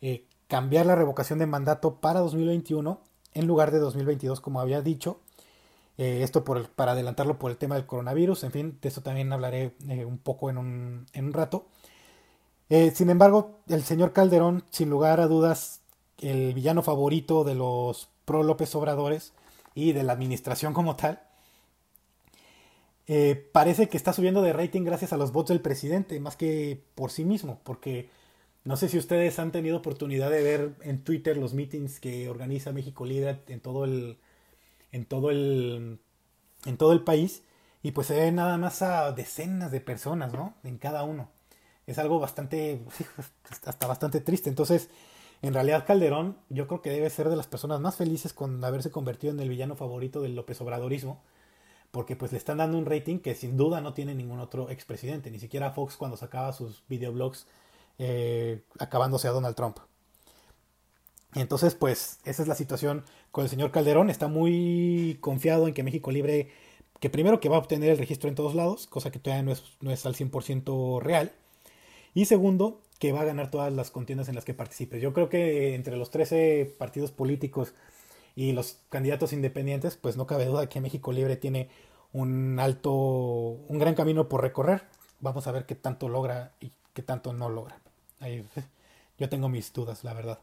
eh, 0.00 0.24
cambiar 0.48 0.86
la 0.86 0.94
revocación 0.94 1.38
de 1.38 1.46
mandato 1.46 1.96
para 1.96 2.20
2021 2.20 3.00
en 3.34 3.46
lugar 3.46 3.70
de 3.70 3.78
2022 3.78 4.40
como 4.40 4.60
había 4.60 4.82
dicho. 4.82 5.20
Eh, 5.98 6.22
esto 6.22 6.44
por 6.44 6.68
para 6.70 6.92
adelantarlo 6.92 7.38
por 7.38 7.50
el 7.50 7.56
tema 7.56 7.74
del 7.74 7.86
coronavirus. 7.86 8.44
En 8.44 8.52
fin, 8.52 8.78
de 8.80 8.88
eso 8.88 9.02
también 9.02 9.32
hablaré 9.32 9.74
un 10.06 10.18
poco 10.18 10.50
en 10.50 10.58
un, 10.58 11.06
en 11.12 11.26
un 11.26 11.32
rato. 11.32 11.66
sin 12.94 13.10
embargo, 13.10 13.58
el 13.68 13.82
señor 13.82 14.12
Calderón, 14.12 14.64
sin 14.70 14.90
lugar 14.90 15.20
a 15.20 15.26
dudas, 15.26 15.80
el 16.18 16.54
villano 16.54 16.82
favorito 16.82 17.44
de 17.44 17.54
los 17.54 18.08
pro 18.24 18.42
López 18.42 18.74
Obradores, 18.74 19.32
y 19.74 19.92
de 19.92 20.02
la 20.02 20.12
administración 20.12 20.72
como 20.74 20.96
tal, 20.96 21.22
eh, 23.06 23.48
parece 23.52 23.88
que 23.88 23.96
está 23.96 24.12
subiendo 24.12 24.42
de 24.42 24.52
rating 24.52 24.82
gracias 24.84 25.12
a 25.12 25.16
los 25.16 25.32
votos 25.32 25.50
del 25.50 25.60
presidente, 25.60 26.20
más 26.20 26.36
que 26.36 26.82
por 26.94 27.10
sí 27.10 27.24
mismo, 27.24 27.60
porque 27.64 28.10
no 28.64 28.76
sé 28.76 28.88
si 28.88 28.98
ustedes 28.98 29.38
han 29.38 29.52
tenido 29.52 29.78
oportunidad 29.78 30.30
de 30.30 30.42
ver 30.42 30.74
en 30.82 31.02
Twitter 31.02 31.36
los 31.36 31.54
meetings 31.54 32.00
que 32.00 32.28
organiza 32.28 32.72
México 32.72 33.06
Libre 33.06 33.40
en 33.48 33.60
todo 33.60 33.84
el, 33.84 34.18
en 34.92 35.06
todo 35.06 35.30
el, 35.30 35.98
en 36.66 36.76
todo 36.76 36.92
el 36.92 37.02
país, 37.02 37.42
y 37.82 37.92
pues 37.92 38.08
se 38.08 38.14
ve 38.14 38.32
nada 38.32 38.58
más 38.58 38.82
a 38.82 39.12
decenas 39.12 39.70
de 39.72 39.80
personas, 39.80 40.32
¿no? 40.32 40.54
En 40.64 40.78
cada 40.78 41.04
uno. 41.04 41.30
Es 41.86 41.98
algo 41.98 42.20
bastante, 42.20 42.82
hasta 43.64 43.86
bastante 43.86 44.20
triste. 44.20 44.50
Entonces, 44.50 44.90
en 45.42 45.54
realidad 45.54 45.86
Calderón 45.86 46.36
yo 46.50 46.66
creo 46.66 46.82
que 46.82 46.90
debe 46.90 47.08
ser 47.10 47.30
de 47.30 47.36
las 47.36 47.46
personas 47.46 47.80
más 47.80 47.96
felices 47.96 48.34
con 48.34 48.62
haberse 48.64 48.90
convertido 48.90 49.32
en 49.32 49.40
el 49.40 49.48
villano 49.48 49.76
favorito 49.76 50.20
del 50.20 50.36
López 50.36 50.60
Obradorismo, 50.60 51.22
porque 51.90 52.16
pues 52.16 52.32
le 52.32 52.38
están 52.38 52.58
dando 52.58 52.78
un 52.78 52.86
rating 52.86 53.18
que 53.20 53.34
sin 53.34 53.56
duda 53.56 53.80
no 53.80 53.94
tiene 53.94 54.14
ningún 54.14 54.40
otro 54.40 54.70
expresidente, 54.70 55.30
ni 55.30 55.38
siquiera 55.38 55.72
Fox 55.72 55.96
cuando 55.96 56.16
sacaba 56.16 56.52
sus 56.52 56.84
videoblogs 56.88 57.46
eh, 58.00 58.62
acabándose 58.78 59.28
a 59.28 59.32
Donald 59.32 59.54
Trump. 59.54 59.78
Entonces 61.34 61.74
pues 61.74 62.18
esa 62.24 62.42
es 62.42 62.48
la 62.48 62.54
situación 62.54 63.04
con 63.30 63.44
el 63.44 63.50
señor 63.50 63.70
Calderón, 63.70 64.10
está 64.10 64.26
muy 64.26 65.18
confiado 65.20 65.68
en 65.68 65.74
que 65.74 65.82
México 65.82 66.10
Libre, 66.10 66.50
que 66.98 67.10
primero 67.10 67.40
que 67.40 67.48
va 67.50 67.56
a 67.56 67.60
obtener 67.60 67.90
el 67.90 67.98
registro 67.98 68.28
en 68.28 68.34
todos 68.34 68.54
lados, 68.54 68.86
cosa 68.86 69.10
que 69.10 69.18
todavía 69.18 69.44
no 69.44 69.52
es, 69.52 69.62
no 69.80 69.90
es 69.92 70.06
al 70.06 70.14
100% 70.14 71.00
real, 71.00 71.32
y 72.14 72.24
segundo, 72.24 72.80
que 72.98 73.12
va 73.12 73.20
a 73.20 73.24
ganar 73.24 73.50
todas 73.50 73.72
las 73.72 73.90
contiendas 73.90 74.28
en 74.28 74.34
las 74.34 74.44
que 74.44 74.54
participe. 74.54 74.98
Yo 74.98 75.12
creo 75.12 75.28
que 75.28 75.74
entre 75.74 75.96
los 75.96 76.10
13 76.10 76.74
partidos 76.78 77.12
políticos 77.12 77.74
y 78.34 78.52
los 78.52 78.78
candidatos 78.88 79.32
independientes, 79.32 79.96
pues 79.96 80.16
no 80.16 80.26
cabe 80.26 80.46
duda 80.46 80.68
que 80.68 80.80
México 80.80 81.12
Libre 81.12 81.36
tiene 81.36 81.68
un 82.12 82.58
alto, 82.58 82.92
un 82.92 83.78
gran 83.78 83.94
camino 83.94 84.28
por 84.28 84.42
recorrer. 84.42 84.82
Vamos 85.20 85.46
a 85.46 85.52
ver 85.52 85.66
qué 85.66 85.74
tanto 85.74 86.08
logra 86.08 86.52
y 86.60 86.72
qué 86.94 87.02
tanto 87.02 87.32
no 87.32 87.48
logra. 87.48 87.80
yo 89.18 89.28
tengo 89.28 89.48
mis 89.48 89.72
dudas, 89.72 90.04
la 90.04 90.14
verdad. 90.14 90.38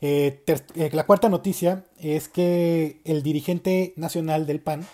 Eh, 0.00 0.44
eh, 0.46 0.90
la 0.92 1.06
cuarta 1.06 1.28
noticia 1.28 1.86
es 1.98 2.28
que 2.28 3.00
el 3.04 3.22
dirigente 3.22 3.94
nacional 3.96 4.46
del 4.46 4.60
PAN, 4.60 4.86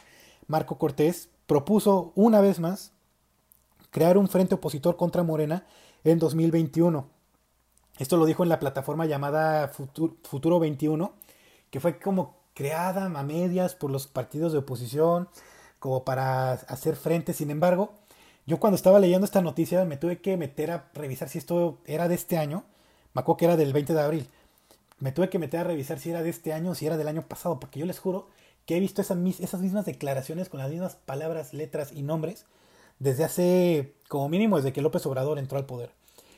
Marco 0.46 0.78
Cortés, 0.78 1.28
propuso 1.46 2.12
una 2.14 2.40
vez 2.40 2.58
más 2.58 2.92
crear 3.90 4.16
un 4.16 4.28
frente 4.28 4.54
opositor 4.54 4.96
contra 4.96 5.22
Morena 5.22 5.66
en 6.04 6.18
2021. 6.18 7.06
Esto 7.98 8.16
lo 8.16 8.26
dijo 8.26 8.42
en 8.42 8.48
la 8.48 8.58
plataforma 8.58 9.06
llamada 9.06 9.68
Futuro, 9.68 10.58
21, 10.58 11.12
que 11.70 11.80
fue 11.80 11.98
como 11.98 12.36
creada 12.54 13.04
a 13.04 13.22
medias 13.22 13.74
por 13.74 13.90
los 13.90 14.06
partidos 14.06 14.52
de 14.52 14.58
oposición, 14.58 15.28
como 15.78 16.04
para 16.04 16.52
hacer 16.52 16.96
frente. 16.96 17.32
Sin 17.34 17.50
embargo, 17.50 17.92
yo 18.46 18.60
cuando 18.60 18.76
estaba 18.76 18.98
leyendo 18.98 19.24
esta 19.24 19.40
noticia 19.40 19.84
me 19.84 19.96
tuve 19.96 20.20
que 20.20 20.36
meter 20.36 20.70
a 20.70 20.90
revisar 20.94 21.28
si 21.28 21.38
esto 21.38 21.78
era 21.86 22.08
de 22.08 22.14
este 22.14 22.36
año. 22.36 22.64
Me 23.14 23.20
acuerdo 23.20 23.38
que 23.38 23.44
era 23.46 23.56
del 23.56 23.72
20 23.72 23.94
de 23.94 24.00
abril. 24.00 24.28
Me 24.98 25.12
tuve 25.12 25.30
que 25.30 25.38
meter 25.38 25.60
a 25.60 25.64
revisar 25.64 25.98
si 25.98 26.10
era 26.10 26.22
de 26.22 26.30
este 26.30 26.52
año 26.52 26.72
o 26.72 26.74
si 26.74 26.86
era 26.86 26.96
del 26.96 27.08
año 27.08 27.26
pasado, 27.26 27.58
porque 27.58 27.80
yo 27.80 27.86
les 27.86 27.98
juro 27.98 28.28
que 28.66 28.76
he 28.76 28.80
visto 28.80 29.02
esas, 29.02 29.16
mismas 29.16 29.86
declaraciones 29.86 30.48
con 30.48 30.60
las 30.60 30.70
mismas 30.70 30.96
palabras, 30.96 31.52
letras 31.52 31.92
y 31.92 32.02
nombres 32.02 32.46
desde 32.98 33.24
hace, 33.24 33.94
como 34.08 34.28
mínimo, 34.28 34.56
desde 34.56 34.72
que 34.72 34.82
López 34.82 35.04
Obrador 35.06 35.38
entró 35.38 35.58
al 35.58 35.66
poder. 35.66 35.90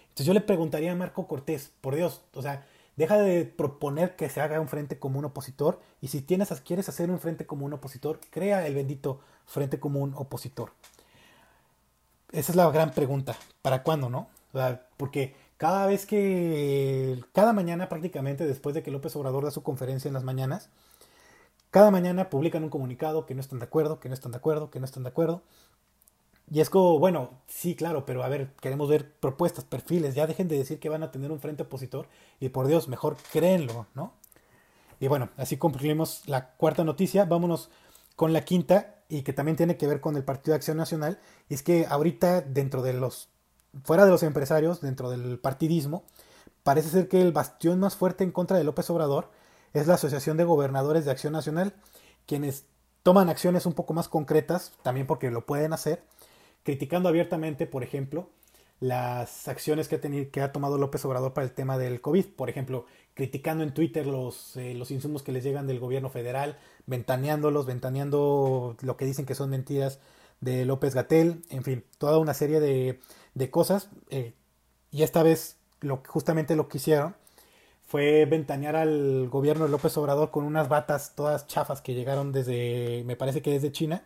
Entonces 0.09 0.27
yo 0.27 0.35
le 0.35 0.41
preguntaría 0.41 0.93
a 0.93 0.97
Marco 0.97 1.27
Cortés, 1.27 1.73
por 1.81 1.95
Dios, 1.95 2.23
o 2.35 2.43
sea, 2.43 2.67
deja 2.97 3.19
de 3.19 3.45
proponer 3.45 4.17
que 4.17 4.29
se 4.29 4.41
haga 4.41 4.61
un 4.61 4.69
frente 4.69 4.99
común 4.99 5.27
opositor 5.27 5.81
y 6.01 6.09
si 6.09 6.23
tienes, 6.23 6.49
quieres 6.63 6.89
hacer 6.89 7.11
un 7.11 7.21
frente 7.21 7.47
común 7.47 7.73
opositor, 7.75 8.21
crea 8.31 8.67
el 8.67 8.75
bendito 8.75 9.21
frente 9.45 9.79
común 9.79 10.15
opositor. 10.17 10.73
Esa 12.33 12.53
es 12.53 12.57
la 12.57 12.71
gran 12.71 12.91
pregunta. 12.91 13.37
¿Para 13.63 13.83
cuándo, 13.83 14.11
no? 14.11 14.29
porque 14.97 15.35
Cada 15.57 15.87
vez 15.87 16.07
que, 16.07 17.23
cada 17.33 17.53
mañana 17.53 17.89
prácticamente 17.89 18.47
después 18.47 18.75
de 18.75 18.83
que 18.83 18.91
López 18.91 19.15
Obrador 19.17 19.45
da 19.45 19.51
su 19.51 19.63
conferencia 19.63 20.09
en 20.09 20.15
las 20.15 20.25
mañanas, 20.25 20.71
cada 21.71 21.91
mañana 21.91 22.31
publican 22.31 22.65
un 22.65 22.71
comunicado 22.71 23.27
que 23.27 23.35
no 23.35 23.41
están 23.41 23.59
de 23.59 23.67
acuerdo, 23.67 24.01
que 24.01 24.09
no 24.09 24.15
están 24.15 24.33
de 24.33 24.39
acuerdo, 24.39 24.71
que 24.71 24.81
no 24.81 24.87
están 24.87 25.03
de 25.03 25.11
acuerdo. 25.11 25.43
Y 26.51 26.61
es 26.61 26.71
como, 26.71 26.99
bueno, 26.99 27.31
sí, 27.49 27.75
claro, 27.75 28.07
pero 28.07 28.23
a 28.23 28.29
ver, 28.29 28.55
queremos 28.61 28.89
ver 28.89 29.13
propuestas, 29.19 29.65
perfiles, 29.65 30.15
ya 30.15 30.27
dejen 30.27 30.49
de 30.49 30.57
decir 30.57 30.79
que 30.79 30.89
van 30.89 31.03
a 31.03 31.11
tener 31.11 31.33
un 31.33 31.41
frente 31.41 31.65
opositor 31.65 32.07
y 32.39 32.51
por 32.51 32.69
Dios, 32.69 32.89
mejor 32.89 33.17
créenlo, 33.33 33.87
¿no? 33.95 34.13
Y 35.01 35.09
bueno, 35.09 35.31
así 35.37 35.57
concluimos 35.57 36.23
la 36.27 36.53
cuarta 36.53 36.85
noticia, 36.85 37.25
vámonos 37.25 37.69
con 38.15 38.33
la 38.33 38.45
quinta 38.45 38.96
y 39.09 39.23
que 39.23 39.33
también 39.33 39.57
tiene 39.57 39.77
que 39.77 39.87
ver 39.87 40.01
con 40.01 40.17
el 40.17 40.25
Partido 40.25 40.53
de 40.53 40.57
Acción 40.57 40.77
Nacional, 40.77 41.19
y 41.49 41.55
es 41.55 41.63
que 41.63 41.87
ahorita 41.87 42.41
dentro 42.41 42.83
de 42.83 42.93
los, 42.93 43.29
fuera 43.85 44.05
de 44.05 44.11
los 44.11 44.23
empresarios, 44.23 44.81
dentro 44.81 45.11
del 45.11 45.39
partidismo, 45.39 46.05
parece 46.63 46.89
ser 46.89 47.09
que 47.09 47.23
el 47.23 47.33
bastión 47.33 47.79
más 47.79 47.97
fuerte 47.97 48.25
en 48.25 48.33
contra 48.33 48.59
de 48.59 48.65
López 48.65 48.91
Obrador 48.91 49.31
es 49.73 49.87
la 49.87 49.95
Asociación 49.95 50.37
de 50.37 50.45
Gobernadores 50.45 51.05
de 51.05 51.11
Acción 51.11 51.33
Nacional, 51.33 51.75
quienes 52.27 52.65
toman 53.03 53.29
acciones 53.29 53.67
un 53.67 53.75
poco 53.75 53.95
más 53.95 54.09
concretas, 54.09 54.73
también 54.83 55.07
porque 55.07 55.31
lo 55.31 55.47
pueden 55.47 55.73
hacer, 55.73 56.03
criticando 56.65 57.09
abiertamente, 57.09 57.67
por 57.67 57.85
ejemplo, 57.85 58.29
las 58.81 59.49
acciones 59.49 59.89
que 59.89 59.97
ha, 59.97 60.01
tenido, 60.01 60.31
que 60.31 60.41
ha 60.41 60.53
tomado 60.53 60.79
López 60.79 61.05
Obrador 61.05 61.33
para 61.33 61.47
el 61.47 61.53
tema 61.53 61.79
del 61.79 62.01
COVID. 62.01 62.27
Por 62.37 62.51
ejemplo, 62.51 62.87
criticando 63.15 63.65
en 63.65 63.73
Twitter 63.75 64.07
los, 64.07 64.57
eh, 64.57 64.75
los 64.75 64.91
insumos 64.91 65.23
que 65.23 65.33
les 65.33 65.45
llegan 65.45 65.67
del 65.67 65.81
gobierno 65.81 66.11
federal, 66.11 66.59
ventaneándolos, 66.87 67.67
ventaneando 67.67 68.77
lo 68.81 68.97
que 68.97 69.07
dicen 69.07 69.27
que 69.27 69.35
son 69.35 69.51
mentiras 69.51 70.01
de 70.41 70.65
López 70.67 70.95
Gatel, 70.95 71.43
en 71.51 71.65
fin, 71.65 71.85
toda 71.99 72.19
una 72.19 72.35
serie 72.35 72.61
de, 72.61 73.01
de 73.35 73.51
cosas. 73.51 73.89
Eh, 74.11 74.35
y 74.91 75.03
esta 75.03 75.23
vez 75.23 75.57
lo, 75.81 76.03
justamente 76.07 76.57
lo 76.57 76.69
que 76.69 76.79
hicieron 76.79 77.15
fue 77.87 78.25
ventanear 78.27 78.77
al 78.77 79.29
gobierno 79.29 79.65
de 79.65 79.71
López 79.71 79.97
Obrador 79.97 80.31
con 80.31 80.45
unas 80.45 80.69
batas 80.69 81.15
todas 81.15 81.47
chafas 81.47 81.81
que 81.81 81.95
llegaron 81.95 82.33
desde, 82.33 83.05
me 83.07 83.17
parece 83.17 83.43
que 83.43 83.53
desde 83.53 83.73
China, 83.73 84.05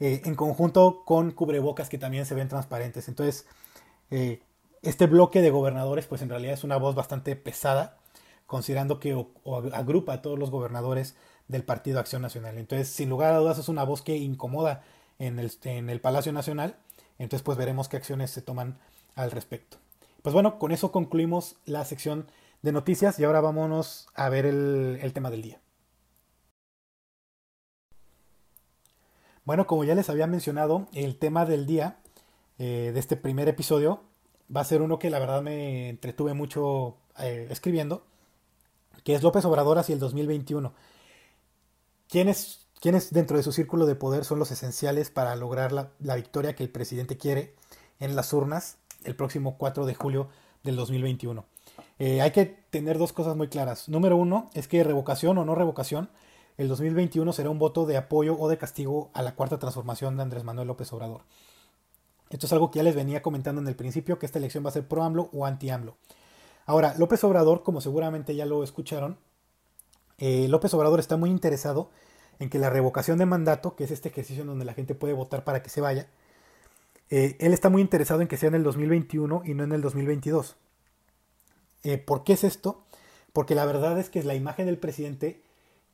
eh, 0.00 0.22
en 0.24 0.34
conjunto 0.34 1.02
con 1.04 1.32
cubrebocas 1.32 1.88
que 1.88 1.98
también 1.98 2.26
se 2.26 2.34
ven 2.34 2.48
transparentes. 2.48 3.08
Entonces, 3.08 3.46
eh, 4.10 4.40
este 4.82 5.06
bloque 5.06 5.42
de 5.42 5.50
gobernadores, 5.50 6.06
pues 6.06 6.22
en 6.22 6.28
realidad 6.28 6.54
es 6.54 6.64
una 6.64 6.76
voz 6.76 6.94
bastante 6.94 7.34
pesada, 7.36 7.98
considerando 8.46 9.00
que 9.00 9.26
agrupa 9.72 10.14
a 10.14 10.22
todos 10.22 10.38
los 10.38 10.50
gobernadores 10.50 11.16
del 11.48 11.64
Partido 11.64 11.98
Acción 11.98 12.22
Nacional. 12.22 12.58
Entonces, 12.58 12.88
sin 12.88 13.08
lugar 13.08 13.34
a 13.34 13.38
dudas, 13.38 13.58
es 13.58 13.68
una 13.68 13.84
voz 13.84 14.02
que 14.02 14.16
incomoda 14.16 14.84
en 15.18 15.38
el, 15.38 15.52
en 15.64 15.90
el 15.90 16.00
Palacio 16.00 16.32
Nacional. 16.32 16.76
Entonces, 17.18 17.42
pues 17.42 17.58
veremos 17.58 17.88
qué 17.88 17.96
acciones 17.96 18.30
se 18.30 18.42
toman 18.42 18.78
al 19.16 19.32
respecto. 19.32 19.78
Pues 20.22 20.32
bueno, 20.32 20.58
con 20.58 20.72
eso 20.72 20.92
concluimos 20.92 21.56
la 21.64 21.84
sección 21.84 22.30
de 22.62 22.72
noticias 22.72 23.18
y 23.18 23.24
ahora 23.24 23.40
vámonos 23.40 24.08
a 24.14 24.28
ver 24.28 24.46
el 24.46 25.12
tema 25.12 25.30
del 25.30 25.42
día. 25.42 25.60
Bueno, 29.48 29.66
como 29.66 29.82
ya 29.82 29.94
les 29.94 30.10
había 30.10 30.26
mencionado, 30.26 30.88
el 30.92 31.16
tema 31.16 31.46
del 31.46 31.64
día 31.64 31.96
eh, 32.58 32.90
de 32.92 33.00
este 33.00 33.16
primer 33.16 33.48
episodio 33.48 34.02
va 34.54 34.60
a 34.60 34.64
ser 34.64 34.82
uno 34.82 34.98
que 34.98 35.08
la 35.08 35.18
verdad 35.18 35.40
me 35.40 35.88
entretuve 35.88 36.34
mucho 36.34 36.96
eh, 37.18 37.46
escribiendo, 37.48 38.04
que 39.04 39.14
es 39.14 39.22
López 39.22 39.46
Obrador 39.46 39.78
hacia 39.78 39.94
el 39.94 40.00
2021. 40.00 40.74
¿Quiénes, 42.10 42.66
¿Quiénes, 42.78 43.10
dentro 43.10 43.38
de 43.38 43.42
su 43.42 43.52
círculo 43.52 43.86
de 43.86 43.94
poder 43.94 44.26
son 44.26 44.38
los 44.38 44.50
esenciales 44.50 45.08
para 45.08 45.34
lograr 45.34 45.72
la, 45.72 46.14
victoria 46.14 46.54
que 46.54 46.64
el 46.64 46.68
presidente 46.68 47.16
quiere 47.16 47.54
en 48.00 48.16
las 48.16 48.34
urnas 48.34 48.76
el 49.04 49.16
próximo 49.16 49.56
4 49.56 49.86
de 49.86 49.94
julio 49.94 50.28
del 50.62 50.76
2021? 50.76 51.46
Eh, 51.98 52.20
hay 52.20 52.32
que 52.32 52.44
tener 52.44 52.98
dos 52.98 53.14
cosas 53.14 53.34
muy 53.34 53.48
claras. 53.48 53.88
Número 53.88 54.14
uno 54.14 54.50
es 54.52 54.68
que 54.68 54.84
revocación 54.84 55.38
o 55.38 55.46
no 55.46 55.54
revocación 55.54 56.10
el 56.58 56.68
2021 56.68 57.32
será 57.32 57.50
un 57.50 57.58
voto 57.58 57.86
de 57.86 57.96
apoyo 57.96 58.36
o 58.38 58.48
de 58.48 58.58
castigo 58.58 59.10
a 59.14 59.22
la 59.22 59.34
cuarta 59.34 59.58
transformación 59.58 60.16
de 60.16 60.24
Andrés 60.24 60.44
Manuel 60.44 60.66
López 60.66 60.92
Obrador. 60.92 61.22
Esto 62.30 62.46
es 62.46 62.52
algo 62.52 62.70
que 62.70 62.78
ya 62.78 62.82
les 62.82 62.96
venía 62.96 63.22
comentando 63.22 63.60
en 63.60 63.68
el 63.68 63.76
principio, 63.76 64.18
que 64.18 64.26
esta 64.26 64.38
elección 64.38 64.64
va 64.64 64.68
a 64.68 64.72
ser 64.72 64.86
pro 64.86 65.04
AMLO 65.04 65.30
o 65.32 65.46
anti 65.46 65.70
AMLO. 65.70 65.96
Ahora, 66.66 66.94
López 66.98 67.22
Obrador, 67.24 67.62
como 67.62 67.80
seguramente 67.80 68.34
ya 68.34 68.44
lo 68.44 68.62
escucharon, 68.62 69.16
eh, 70.18 70.48
López 70.48 70.74
Obrador 70.74 70.98
está 70.98 71.16
muy 71.16 71.30
interesado 71.30 71.90
en 72.40 72.50
que 72.50 72.58
la 72.58 72.70
revocación 72.70 73.18
de 73.18 73.26
mandato, 73.26 73.76
que 73.76 73.84
es 73.84 73.92
este 73.92 74.08
ejercicio 74.08 74.42
en 74.42 74.48
donde 74.48 74.64
la 74.64 74.74
gente 74.74 74.94
puede 74.96 75.14
votar 75.14 75.44
para 75.44 75.62
que 75.62 75.70
se 75.70 75.80
vaya, 75.80 76.08
eh, 77.08 77.36
él 77.38 77.52
está 77.52 77.70
muy 77.70 77.80
interesado 77.80 78.20
en 78.20 78.28
que 78.28 78.36
sea 78.36 78.48
en 78.48 78.56
el 78.56 78.64
2021 78.64 79.42
y 79.44 79.54
no 79.54 79.62
en 79.64 79.72
el 79.72 79.80
2022. 79.80 80.56
Eh, 81.84 81.98
¿Por 81.98 82.24
qué 82.24 82.34
es 82.34 82.42
esto? 82.44 82.82
Porque 83.32 83.54
la 83.54 83.64
verdad 83.64 83.98
es 83.98 84.10
que 84.10 84.22
la 84.24 84.34
imagen 84.34 84.66
del 84.66 84.76
presidente 84.76 85.40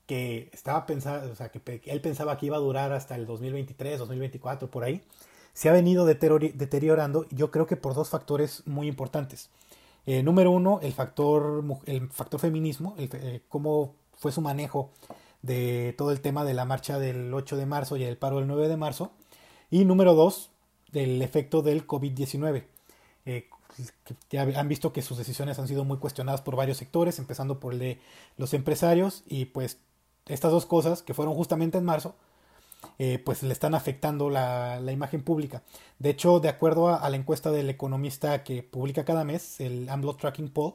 que 0.06 0.50
estaba 0.52 0.86
pensando, 0.86 1.32
o 1.32 1.34
sea, 1.34 1.50
que 1.50 1.80
él 1.84 2.00
pensaba 2.00 2.36
que 2.36 2.46
iba 2.46 2.56
a 2.56 2.60
durar 2.60 2.92
hasta 2.92 3.16
el 3.16 3.26
2023, 3.26 3.98
2024, 3.98 4.70
por 4.70 4.84
ahí, 4.84 5.02
se 5.52 5.68
ha 5.68 5.72
venido 5.72 6.04
deteriorando, 6.04 7.26
yo 7.30 7.50
creo 7.50 7.66
que 7.66 7.76
por 7.76 7.94
dos 7.94 8.10
factores 8.10 8.62
muy 8.66 8.88
importantes. 8.88 9.50
Eh, 10.06 10.22
número 10.22 10.50
uno, 10.50 10.80
el 10.82 10.92
factor, 10.92 11.64
el 11.86 12.08
factor 12.10 12.40
feminismo, 12.40 12.94
el, 12.98 13.08
eh, 13.14 13.40
cómo 13.48 13.94
fue 14.18 14.32
su 14.32 14.40
manejo 14.40 14.90
de 15.42 15.94
todo 15.96 16.10
el 16.10 16.20
tema 16.20 16.44
de 16.44 16.54
la 16.54 16.64
marcha 16.64 16.98
del 16.98 17.32
8 17.32 17.56
de 17.56 17.66
marzo 17.66 17.96
y 17.96 18.04
el 18.04 18.18
paro 18.18 18.38
del 18.38 18.46
9 18.46 18.68
de 18.68 18.76
marzo. 18.76 19.12
Y 19.70 19.84
número 19.84 20.14
dos, 20.14 20.50
del 20.92 21.22
efecto 21.22 21.62
del 21.62 21.86
COVID-19. 21.86 22.64
Eh, 23.26 23.48
han 24.56 24.68
visto 24.68 24.92
que 24.92 25.02
sus 25.02 25.18
decisiones 25.18 25.58
han 25.58 25.68
sido 25.68 25.84
muy 25.84 25.98
cuestionadas 25.98 26.42
por 26.42 26.56
varios 26.56 26.78
sectores, 26.78 27.18
empezando 27.18 27.58
por 27.58 27.72
el 27.72 27.78
de 27.78 28.00
los 28.36 28.54
empresarios 28.54 29.24
y 29.26 29.46
pues 29.46 29.78
estas 30.26 30.52
dos 30.52 30.66
cosas, 30.66 31.02
que 31.02 31.14
fueron 31.14 31.34
justamente 31.34 31.78
en 31.78 31.84
marzo, 31.84 32.14
eh, 32.98 33.18
pues 33.24 33.42
le 33.42 33.52
están 33.52 33.74
afectando 33.74 34.30
la, 34.30 34.80
imagen 34.92 35.22
pública. 35.22 35.62
De 35.98 36.10
hecho, 36.10 36.40
de 36.40 36.48
acuerdo 36.48 36.88
a, 36.88 37.08
la 37.08 37.16
encuesta 37.16 37.50
del 37.50 37.70
economista 37.70 38.44
que 38.44 38.62
publica 38.62 39.04
cada 39.04 39.24
mes, 39.24 39.60
el 39.60 39.88
AMLO 39.88 40.16
Tracking 40.16 40.50
Poll, 40.50 40.74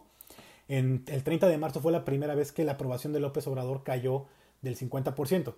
en, 0.68 1.04
el 1.08 1.24
30 1.24 1.48
de 1.48 1.58
marzo 1.58 1.82
fue 1.82 1.92
la 1.92 2.06
primera 2.06 2.36
vez 2.36 2.52
que 2.52 2.64
la 2.64 2.74
aprobación 2.74 3.14
de 3.14 3.20
López 3.20 3.48
Obrador 3.48 3.84
cayó 3.84 4.26
del 4.62 4.78
50%, 4.78 5.56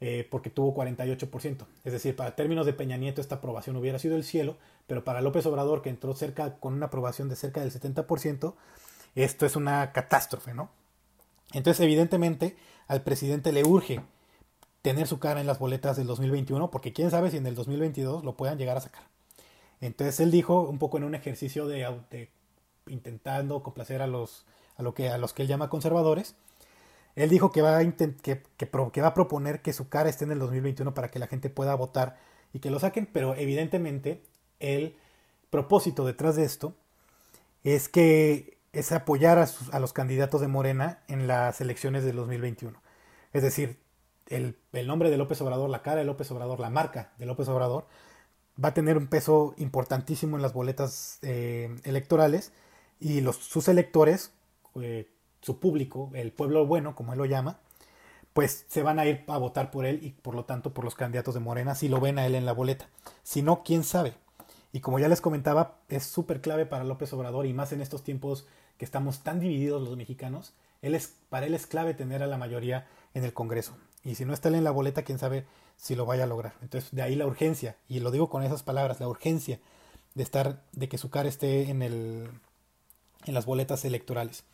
eh, 0.00 0.26
porque 0.30 0.50
tuvo 0.50 0.74
48%. 0.74 1.66
Es 1.84 1.92
decir, 1.92 2.16
para 2.16 2.36
términos 2.36 2.66
de 2.66 2.72
Peña 2.72 2.96
Nieto 2.96 3.20
esta 3.20 3.36
aprobación 3.36 3.76
hubiera 3.76 3.98
sido 3.98 4.16
el 4.16 4.24
cielo, 4.24 4.56
pero 4.86 5.04
para 5.04 5.22
López 5.22 5.46
Obrador, 5.46 5.82
que 5.82 5.90
entró 5.90 6.14
cerca 6.14 6.56
con 6.58 6.74
una 6.74 6.86
aprobación 6.86 7.28
de 7.28 7.36
cerca 7.36 7.60
del 7.60 7.72
70%, 7.72 8.54
esto 9.14 9.46
es 9.46 9.56
una 9.56 9.92
catástrofe, 9.92 10.54
¿no? 10.54 10.70
Entonces, 11.52 11.80
evidentemente, 11.84 12.56
al 12.86 13.02
presidente 13.02 13.52
le 13.52 13.64
urge 13.64 14.00
tener 14.82 15.06
su 15.06 15.18
cara 15.18 15.40
en 15.40 15.46
las 15.46 15.58
boletas 15.58 15.96
del 15.96 16.06
2021, 16.06 16.70
porque 16.70 16.92
quién 16.92 17.10
sabe 17.10 17.30
si 17.30 17.36
en 17.36 17.46
el 17.46 17.54
2022 17.54 18.24
lo 18.24 18.36
puedan 18.36 18.58
llegar 18.58 18.76
a 18.76 18.80
sacar. 18.80 19.02
Entonces 19.80 20.20
él 20.20 20.30
dijo, 20.30 20.62
un 20.62 20.78
poco 20.78 20.98
en 20.98 21.04
un 21.04 21.14
ejercicio 21.14 21.66
de, 21.66 22.28
intentando 22.88 23.62
complacer 23.62 24.02
a 24.02 24.06
los, 24.06 24.46
a, 24.76 24.82
lo 24.82 24.94
que, 24.94 25.08
a 25.08 25.18
los 25.18 25.32
que 25.32 25.42
él 25.42 25.48
llama 25.48 25.70
conservadores, 25.70 26.34
él 27.16 27.28
dijo 27.28 27.50
que 27.50 27.62
va, 27.62 27.80
que 27.80 29.00
va 29.00 29.08
a 29.08 29.14
proponer 29.14 29.62
que 29.62 29.72
su 29.72 29.88
cara 29.88 30.08
esté 30.08 30.24
en 30.24 30.32
el 30.32 30.38
2021 30.38 30.94
para 30.94 31.10
que 31.10 31.18
la 31.18 31.26
gente 31.26 31.50
pueda 31.50 31.74
votar 31.74 32.18
y 32.52 32.60
que 32.60 32.70
lo 32.70 32.78
saquen, 32.78 33.06
pero 33.06 33.34
evidentemente 33.34 34.22
el 34.60 34.96
propósito 35.50 36.04
detrás 36.04 36.36
de 36.36 36.44
esto 36.44 36.74
es 37.64 37.88
que 37.88 38.58
es 38.72 38.92
apoyar 38.92 39.38
a, 39.38 39.78
los 39.78 39.92
candidatos 39.92 40.40
de 40.40 40.48
Morena 40.48 41.02
en 41.08 41.26
las 41.26 41.60
elecciones 41.60 42.04
del 42.04 42.16
2021. 42.16 42.80
Es 43.32 43.42
decir, 43.42 43.78
el, 44.28 44.56
nombre 44.86 45.10
de 45.10 45.16
López 45.16 45.40
Obrador, 45.40 45.70
la 45.70 45.82
cara 45.82 45.98
de 45.98 46.04
López 46.04 46.30
Obrador, 46.30 46.60
la 46.60 46.70
marca 46.70 47.12
de 47.18 47.26
López 47.26 47.48
Obrador, 47.48 47.86
va 48.62 48.70
a 48.70 48.74
tener 48.74 48.96
un 48.96 49.08
peso 49.08 49.54
importantísimo 49.58 50.36
en 50.36 50.42
las 50.42 50.52
boletas 50.52 51.18
eh, 51.22 51.74
electorales 51.84 52.52
y 53.00 53.22
sus 53.32 53.68
electores, 53.68 54.32
eh, 54.80 55.10
su 55.40 55.58
público, 55.58 56.10
el 56.14 56.32
pueblo 56.32 56.66
bueno, 56.66 56.94
como 56.94 57.12
él 57.12 57.18
lo 57.18 57.24
llama, 57.24 57.58
pues 58.32 58.66
se 58.68 58.82
van 58.82 58.98
a 58.98 59.06
ir 59.06 59.24
a 59.26 59.38
votar 59.38 59.70
por 59.70 59.86
él 59.86 60.00
y 60.02 60.10
por 60.10 60.34
lo 60.34 60.44
tanto 60.44 60.72
por 60.72 60.84
los 60.84 60.94
candidatos 60.94 61.34
de 61.34 61.40
Morena 61.40 61.74
si 61.74 61.88
lo 61.88 62.00
ven 62.00 62.18
a 62.18 62.26
él 62.26 62.34
en 62.34 62.46
la 62.46 62.52
boleta. 62.52 62.88
Si 63.24 63.42
no, 63.42 63.64
quién 63.64 63.82
sabe. 63.82 64.14
Y 64.72 64.80
como 64.80 64.98
ya 64.98 65.08
les 65.08 65.20
comentaba, 65.20 65.78
es 65.88 66.04
súper 66.04 66.40
clave 66.40 66.66
para 66.66 66.84
López 66.84 67.12
Obrador 67.12 67.46
y 67.46 67.52
más 67.52 67.72
en 67.72 67.80
estos 67.80 68.04
tiempos 68.04 68.46
que 68.78 68.84
estamos 68.84 69.22
tan 69.22 69.40
divididos 69.40 69.82
los 69.82 69.96
mexicanos, 69.96 70.54
él 70.82 70.94
es, 70.94 71.14
para 71.28 71.46
él 71.46 71.54
es 71.54 71.66
clave 71.66 71.94
tener 71.94 72.22
a 72.22 72.26
la 72.26 72.38
mayoría 72.38 72.86
en 73.14 73.24
el 73.24 73.32
Congreso. 73.32 73.76
Y 74.04 74.14
si 74.14 74.24
no 74.24 74.32
está 74.32 74.48
él 74.48 74.54
en 74.54 74.64
la 74.64 74.70
boleta, 74.70 75.02
quién 75.02 75.18
sabe 75.18 75.44
si 75.76 75.94
lo 75.94 76.06
vaya 76.06 76.24
a 76.24 76.26
lograr. 76.26 76.54
Entonces, 76.62 76.90
de 76.92 77.02
ahí 77.02 77.16
la 77.16 77.26
urgencia, 77.26 77.76
y 77.88 78.00
lo 78.00 78.10
digo 78.10 78.30
con 78.30 78.42
esas 78.42 78.62
palabras, 78.62 79.00
la 79.00 79.08
urgencia 79.08 79.60
de 80.14 80.22
estar, 80.22 80.62
de 80.72 80.88
que 80.88 80.98
su 80.98 81.10
cara 81.10 81.28
esté 81.28 81.70
en 81.70 81.82
el, 81.82 82.28
en 83.26 83.34
las 83.34 83.46
boletas 83.46 83.84
electorales. 83.84 84.44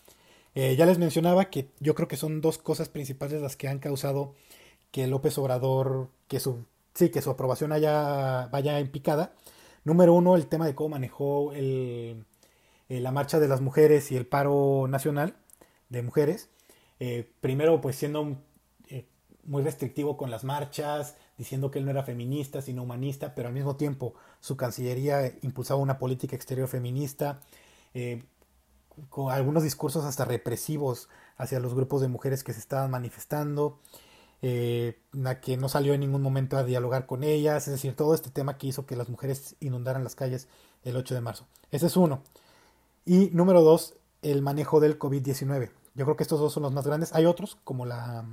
Eh, 0.54 0.74
ya 0.76 0.86
les 0.86 0.98
mencionaba 0.98 1.46
que 1.50 1.68
yo 1.80 1.94
creo 1.94 2.08
que 2.08 2.16
son 2.16 2.40
dos 2.40 2.58
cosas 2.58 2.88
principales 2.88 3.42
las 3.42 3.56
que 3.56 3.68
han 3.68 3.78
causado 3.78 4.34
que 4.90 5.06
López 5.06 5.36
Obrador, 5.38 6.08
que 6.28 6.40
su, 6.40 6.64
sí, 6.94 7.10
que 7.10 7.22
su 7.22 7.30
aprobación 7.30 7.72
haya, 7.72 8.46
vaya 8.46 8.78
en 8.80 8.90
picada. 8.90 9.34
Número 9.86 10.14
uno, 10.14 10.34
el 10.34 10.48
tema 10.48 10.66
de 10.66 10.74
cómo 10.74 10.88
manejó 10.88 11.52
eh, 11.54 12.20
la 12.88 13.12
marcha 13.12 13.38
de 13.38 13.46
las 13.46 13.60
mujeres 13.60 14.10
y 14.10 14.16
el 14.16 14.26
paro 14.26 14.88
nacional 14.88 15.36
de 15.90 16.02
mujeres. 16.02 16.50
Eh, 16.98 17.30
primero, 17.40 17.80
pues 17.80 17.94
siendo 17.94 18.36
muy 19.44 19.62
restrictivo 19.62 20.16
con 20.16 20.28
las 20.28 20.42
marchas, 20.42 21.14
diciendo 21.38 21.70
que 21.70 21.78
él 21.78 21.84
no 21.84 21.92
era 21.92 22.02
feminista, 22.02 22.62
sino 22.62 22.82
humanista, 22.82 23.36
pero 23.36 23.46
al 23.46 23.54
mismo 23.54 23.76
tiempo 23.76 24.14
su 24.40 24.56
Cancillería 24.56 25.32
impulsaba 25.42 25.78
una 25.78 26.00
política 26.00 26.34
exterior 26.34 26.66
feminista, 26.66 27.38
con 29.08 29.30
algunos 29.30 29.62
discursos 29.62 30.04
hasta 30.04 30.24
represivos 30.24 31.08
hacia 31.36 31.60
los 31.60 31.74
grupos 31.74 32.00
de 32.00 32.08
mujeres 32.08 32.42
que 32.42 32.52
se 32.52 32.58
estaban 32.58 32.90
manifestando 32.90 33.78
eh, 34.42 34.98
que 35.42 35.56
no 35.56 35.68
salió 35.68 35.94
en 35.94 36.00
ningún 36.00 36.22
momento 36.22 36.56
a 36.56 36.64
dialogar 36.64 37.06
con 37.06 37.24
ellas, 37.24 37.66
es 37.68 37.74
decir, 37.74 37.96
todo 37.96 38.14
este 38.14 38.30
tema 38.30 38.58
que 38.58 38.68
hizo 38.68 38.86
que 38.86 38.96
las 38.96 39.08
mujeres 39.08 39.56
inundaran 39.60 40.04
las 40.04 40.14
calles 40.14 40.48
el 40.84 40.96
8 40.96 41.14
de 41.14 41.20
marzo. 41.20 41.46
Ese 41.70 41.86
es 41.86 41.96
uno. 41.96 42.22
Y 43.04 43.30
número 43.32 43.62
dos, 43.62 43.94
el 44.22 44.42
manejo 44.42 44.80
del 44.80 44.98
COVID-19. 44.98 45.70
Yo 45.94 46.04
creo 46.04 46.16
que 46.16 46.22
estos 46.22 46.40
dos 46.40 46.52
son 46.52 46.62
los 46.62 46.72
más 46.72 46.86
grandes. 46.86 47.14
Hay 47.14 47.24
otros, 47.24 47.56
como 47.64 47.86
la, 47.86 48.26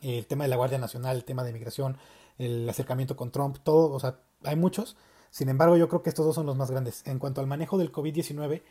el 0.00 0.26
tema 0.26 0.44
de 0.44 0.48
la 0.48 0.56
Guardia 0.56 0.78
Nacional, 0.78 1.16
el 1.16 1.24
tema 1.24 1.44
de 1.44 1.52
migración, 1.52 1.96
el 2.38 2.68
acercamiento 2.68 3.16
con 3.16 3.30
Trump, 3.30 3.58
todo, 3.62 3.92
o 3.92 4.00
sea, 4.00 4.18
hay 4.44 4.56
muchos. 4.56 4.96
Sin 5.30 5.48
embargo, 5.48 5.76
yo 5.76 5.88
creo 5.88 6.02
que 6.02 6.10
estos 6.10 6.26
dos 6.26 6.34
son 6.34 6.46
los 6.46 6.56
más 6.56 6.70
grandes. 6.70 7.02
En 7.06 7.18
cuanto 7.18 7.40
al 7.40 7.46
manejo 7.46 7.78
del 7.78 7.92
COVID-19, 7.92 8.62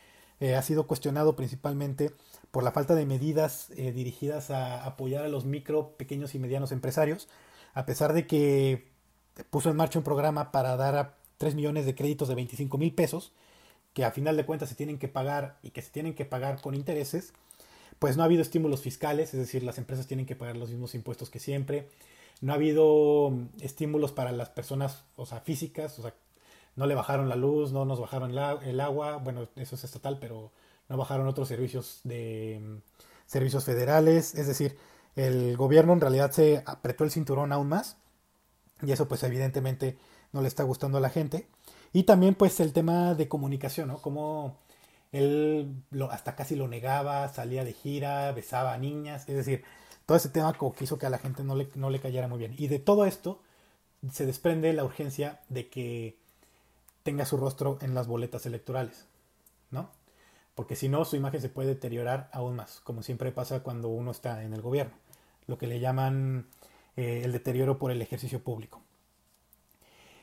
eh, 0.41 0.55
ha 0.55 0.61
sido 0.63 0.87
cuestionado 0.87 1.35
principalmente 1.35 2.11
por 2.49 2.63
la 2.63 2.71
falta 2.71 2.95
de 2.95 3.05
medidas 3.05 3.69
eh, 3.77 3.91
dirigidas 3.93 4.49
a 4.51 4.85
apoyar 4.85 5.23
a 5.23 5.29
los 5.29 5.45
micro, 5.45 5.95
pequeños 5.95 6.35
y 6.35 6.39
medianos 6.39 6.71
empresarios, 6.71 7.29
a 7.73 7.85
pesar 7.85 8.11
de 8.11 8.27
que 8.27 8.89
puso 9.49 9.69
en 9.69 9.77
marcha 9.77 9.99
un 9.99 10.03
programa 10.03 10.51
para 10.51 10.75
dar 10.75 10.97
a 10.97 11.15
3 11.37 11.55
millones 11.55 11.85
de 11.85 11.95
créditos 11.95 12.27
de 12.27 12.35
25 12.35 12.77
mil 12.77 12.93
pesos, 12.93 13.31
que 13.93 14.03
a 14.03 14.11
final 14.11 14.35
de 14.35 14.45
cuentas 14.45 14.67
se 14.69 14.75
tienen 14.75 14.97
que 14.97 15.07
pagar 15.07 15.59
y 15.61 15.69
que 15.69 15.81
se 15.83 15.91
tienen 15.91 16.15
que 16.15 16.25
pagar 16.25 16.59
con 16.59 16.73
intereses, 16.73 17.33
pues 17.99 18.17
no 18.17 18.23
ha 18.23 18.25
habido 18.25 18.41
estímulos 18.41 18.81
fiscales, 18.81 19.35
es 19.35 19.39
decir, 19.39 19.61
las 19.61 19.77
empresas 19.77 20.07
tienen 20.07 20.25
que 20.25 20.35
pagar 20.35 20.57
los 20.57 20.69
mismos 20.69 20.95
impuestos 20.95 21.29
que 21.29 21.39
siempre. 21.39 21.87
No 22.41 22.51
ha 22.51 22.55
habido 22.55 23.29
mm, 23.29 23.49
estímulos 23.61 24.11
para 24.11 24.31
las 24.31 24.49
personas, 24.49 25.03
o 25.15 25.27
sea, 25.27 25.41
físicas, 25.41 25.99
o 25.99 26.01
sea, 26.01 26.15
no 26.75 26.85
le 26.85 26.95
bajaron 26.95 27.29
la 27.29 27.35
luz, 27.35 27.71
no 27.71 27.85
nos 27.85 27.99
bajaron 27.99 28.31
el 28.31 28.79
agua, 28.79 29.17
bueno, 29.17 29.47
eso 29.55 29.75
es 29.75 29.83
estatal, 29.83 30.17
pero 30.19 30.51
no 30.89 30.97
bajaron 30.97 31.27
otros 31.27 31.47
servicios 31.47 32.01
de 32.03 32.59
mm, 32.61 32.77
servicios 33.25 33.63
federales, 33.65 34.35
es 34.35 34.47
decir, 34.47 34.77
el 35.15 35.57
gobierno 35.57 35.93
en 35.93 36.01
realidad 36.01 36.31
se 36.31 36.63
apretó 36.65 37.03
el 37.03 37.11
cinturón 37.11 37.51
aún 37.51 37.69
más 37.69 37.97
y 38.81 38.91
eso 38.91 39.07
pues 39.07 39.23
evidentemente 39.23 39.97
no 40.31 40.41
le 40.41 40.47
está 40.47 40.63
gustando 40.63 40.97
a 40.97 41.01
la 41.01 41.09
gente. 41.09 41.47
Y 41.93 42.03
también 42.03 42.35
pues 42.35 42.59
el 42.59 42.73
tema 42.73 43.15
de 43.15 43.27
comunicación, 43.27 43.89
¿no? 43.89 43.97
Como 43.97 44.57
él 45.11 45.83
lo, 45.91 46.09
hasta 46.11 46.35
casi 46.35 46.55
lo 46.55 46.67
negaba, 46.67 47.27
salía 47.29 47.65
de 47.65 47.73
gira, 47.73 48.31
besaba 48.31 48.73
a 48.73 48.77
niñas, 48.77 49.27
es 49.27 49.35
decir, 49.35 49.63
todo 50.05 50.17
ese 50.17 50.29
tema 50.29 50.53
como 50.53 50.73
que 50.73 50.85
hizo 50.85 50.97
que 50.97 51.05
a 51.05 51.09
la 51.09 51.17
gente 51.19 51.43
no 51.43 51.55
le, 51.55 51.69
no 51.75 51.89
le 51.89 51.99
cayera 51.99 52.27
muy 52.27 52.39
bien. 52.39 52.55
Y 52.57 52.67
de 52.67 52.79
todo 52.79 53.05
esto 53.05 53.41
se 54.11 54.25
desprende 54.25 54.73
la 54.73 54.83
urgencia 54.83 55.41
de 55.49 55.69
que 55.69 56.17
tenga 57.03 57.25
su 57.25 57.37
rostro 57.37 57.77
en 57.81 57.93
las 57.93 58.07
boletas 58.07 58.45
electorales, 58.45 59.07
¿no? 59.69 59.89
Porque 60.55 60.75
si 60.75 60.89
no, 60.89 61.05
su 61.05 61.15
imagen 61.15 61.41
se 61.41 61.49
puede 61.49 61.69
deteriorar 61.69 62.29
aún 62.33 62.55
más, 62.55 62.81
como 62.81 63.03
siempre 63.03 63.31
pasa 63.31 63.63
cuando 63.63 63.89
uno 63.89 64.11
está 64.11 64.43
en 64.43 64.53
el 64.53 64.61
gobierno, 64.61 64.93
lo 65.47 65.57
que 65.57 65.67
le 65.67 65.79
llaman 65.79 66.47
eh, 66.95 67.21
el 67.23 67.31
deterioro 67.31 67.77
por 67.79 67.91
el 67.91 68.01
ejercicio 68.01 68.43
público. 68.43 68.81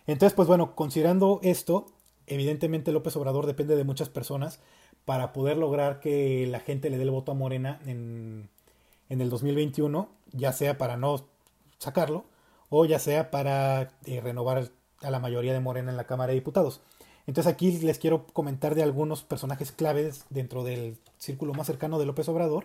Entonces, 0.07 0.35
pues 0.35 0.49
bueno, 0.49 0.75
considerando 0.75 1.41
esto, 1.43 1.87
evidentemente 2.27 2.93
López 2.93 3.17
Obrador 3.17 3.47
depende 3.47 3.77
de 3.77 3.85
muchas 3.85 4.09
personas 4.09 4.61
para 5.05 5.33
poder 5.33 5.57
lograr 5.57 6.01
que 6.01 6.47
la 6.47 6.61
gente 6.61 6.91
le 6.91 6.99
dé 6.99 7.05
el 7.05 7.11
voto 7.11 7.33
a 7.33 7.35
Morena 7.35 7.81
en, 7.87 8.49
en 9.09 9.21
el 9.21 9.31
2021, 9.31 10.09
ya 10.33 10.53
sea 10.53 10.79
para 10.79 10.97
no 10.97 11.27
sacarlo 11.79 12.25
o 12.71 12.85
ya 12.85 12.99
sea 12.99 13.31
para 13.31 13.91
eh, 14.05 14.21
renovar 14.21 14.71
a 15.03 15.11
la 15.11 15.19
mayoría 15.19 15.53
de 15.53 15.61
Morena 15.61 15.91
en 15.91 15.97
la 15.97 16.07
Cámara 16.07 16.31
de 16.31 16.37
Diputados. 16.39 16.81
Entonces 17.27 17.53
aquí 17.53 17.73
les 17.79 17.99
quiero 17.99 18.27
comentar 18.27 18.75
de 18.75 18.83
algunos 18.83 19.23
personajes 19.23 19.71
claves 19.71 20.25
dentro 20.31 20.65
del 20.65 20.97
círculo 21.19 21.53
más 21.53 21.67
cercano 21.67 21.99
de 21.99 22.07
López 22.07 22.29
Obrador, 22.29 22.65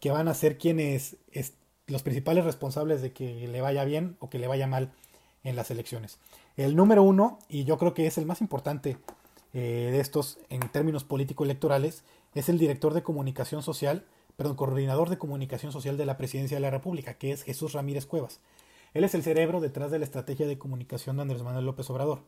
que 0.00 0.10
van 0.10 0.28
a 0.28 0.34
ser 0.34 0.58
quienes 0.58 1.16
es, 1.30 1.54
los 1.86 2.02
principales 2.02 2.44
responsables 2.44 3.02
de 3.02 3.12
que 3.12 3.46
le 3.46 3.60
vaya 3.60 3.84
bien 3.84 4.16
o 4.18 4.28
que 4.28 4.38
le 4.38 4.48
vaya 4.48 4.66
mal 4.66 4.92
en 5.44 5.56
las 5.56 5.70
elecciones. 5.70 6.18
El 6.56 6.74
número 6.74 7.02
uno, 7.02 7.38
y 7.48 7.64
yo 7.64 7.78
creo 7.78 7.94
que 7.94 8.06
es 8.06 8.18
el 8.18 8.26
más 8.26 8.40
importante 8.40 8.98
eh, 9.52 9.88
de 9.92 10.00
estos 10.00 10.38
en 10.48 10.60
términos 10.70 11.04
político-electorales, 11.04 12.04
es 12.34 12.48
el 12.48 12.58
director 12.58 12.94
de 12.94 13.02
comunicación 13.02 13.62
social, 13.62 14.04
perdón, 14.36 14.56
coordinador 14.56 15.10
de 15.10 15.18
comunicación 15.18 15.72
social 15.72 15.96
de 15.96 16.06
la 16.06 16.16
Presidencia 16.16 16.56
de 16.56 16.60
la 16.60 16.70
República, 16.70 17.14
que 17.14 17.32
es 17.32 17.42
Jesús 17.42 17.72
Ramírez 17.72 18.06
Cuevas. 18.06 18.40
Él 18.94 19.04
es 19.04 19.14
el 19.14 19.22
cerebro 19.22 19.60
detrás 19.60 19.90
de 19.90 19.98
la 19.98 20.04
estrategia 20.04 20.46
de 20.46 20.58
comunicación 20.58 21.16
de 21.16 21.22
Andrés 21.22 21.42
Manuel 21.42 21.66
López 21.66 21.88
Obrador. 21.90 22.22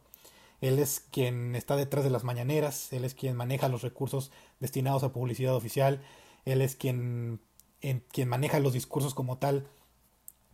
Él 0.60 0.78
es 0.78 1.00
quien 1.10 1.56
está 1.56 1.76
detrás 1.76 2.04
de 2.04 2.10
las 2.10 2.22
mañaneras, 2.22 2.92
él 2.92 3.04
es 3.04 3.14
quien 3.14 3.36
maneja 3.36 3.68
los 3.68 3.82
recursos 3.82 4.30
destinados 4.60 5.02
a 5.02 5.12
publicidad 5.12 5.56
oficial, 5.56 6.00
él 6.44 6.62
es 6.62 6.76
quien, 6.76 7.40
quien 7.80 8.28
maneja 8.28 8.60
los 8.60 8.72
discursos 8.72 9.12
como 9.12 9.38
tal 9.38 9.66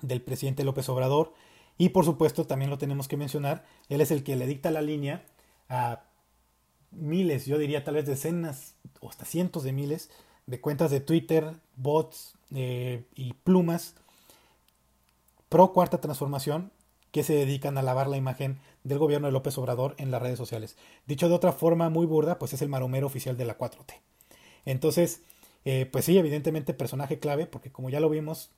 del 0.00 0.22
presidente 0.22 0.64
López 0.64 0.88
Obrador. 0.88 1.34
Y 1.76 1.90
por 1.90 2.06
supuesto, 2.06 2.46
también 2.46 2.70
lo 2.70 2.78
tenemos 2.78 3.06
que 3.06 3.18
mencionar, 3.18 3.66
él 3.88 4.00
es 4.00 4.10
el 4.10 4.24
que 4.24 4.36
le 4.36 4.46
dicta 4.46 4.70
la 4.70 4.80
línea 4.80 5.26
a 5.68 6.04
miles, 6.90 7.44
yo 7.44 7.58
diría 7.58 7.84
tal 7.84 7.96
vez 7.96 8.06
decenas 8.06 8.76
o 9.00 9.10
hasta 9.10 9.26
cientos 9.26 9.62
de 9.62 9.72
miles 9.72 10.10
de 10.48 10.60
cuentas 10.62 10.90
de 10.90 11.00
Twitter, 11.00 11.60
bots 11.76 12.34
eh, 12.54 13.04
y 13.14 13.34
plumas 13.34 13.94
pro 15.48 15.72
cuarta 15.72 16.00
transformación 16.00 16.72
que 17.10 17.22
se 17.22 17.34
dedican 17.34 17.78
a 17.78 17.82
lavar 17.82 18.08
la 18.08 18.16
imagen 18.16 18.58
del 18.84 18.98
gobierno 18.98 19.28
de 19.28 19.32
López 19.32 19.56
Obrador 19.58 19.94
en 19.98 20.10
las 20.10 20.20
redes 20.20 20.38
sociales. 20.38 20.76
Dicho 21.06 21.28
de 21.28 21.34
otra 21.34 21.52
forma 21.52 21.88
muy 21.88 22.06
burda, 22.06 22.38
pues 22.38 22.52
es 22.52 22.62
el 22.62 22.68
maromero 22.68 23.06
oficial 23.06 23.36
de 23.36 23.46
la 23.46 23.56
4T. 23.56 23.94
Entonces, 24.64 25.22
eh, 25.64 25.86
pues 25.90 26.04
sí, 26.04 26.18
evidentemente 26.18 26.74
personaje 26.74 27.18
clave, 27.18 27.46
porque 27.46 27.72
como 27.72 27.88
ya 27.88 28.00
lo 28.00 28.10
vimos, 28.10 28.50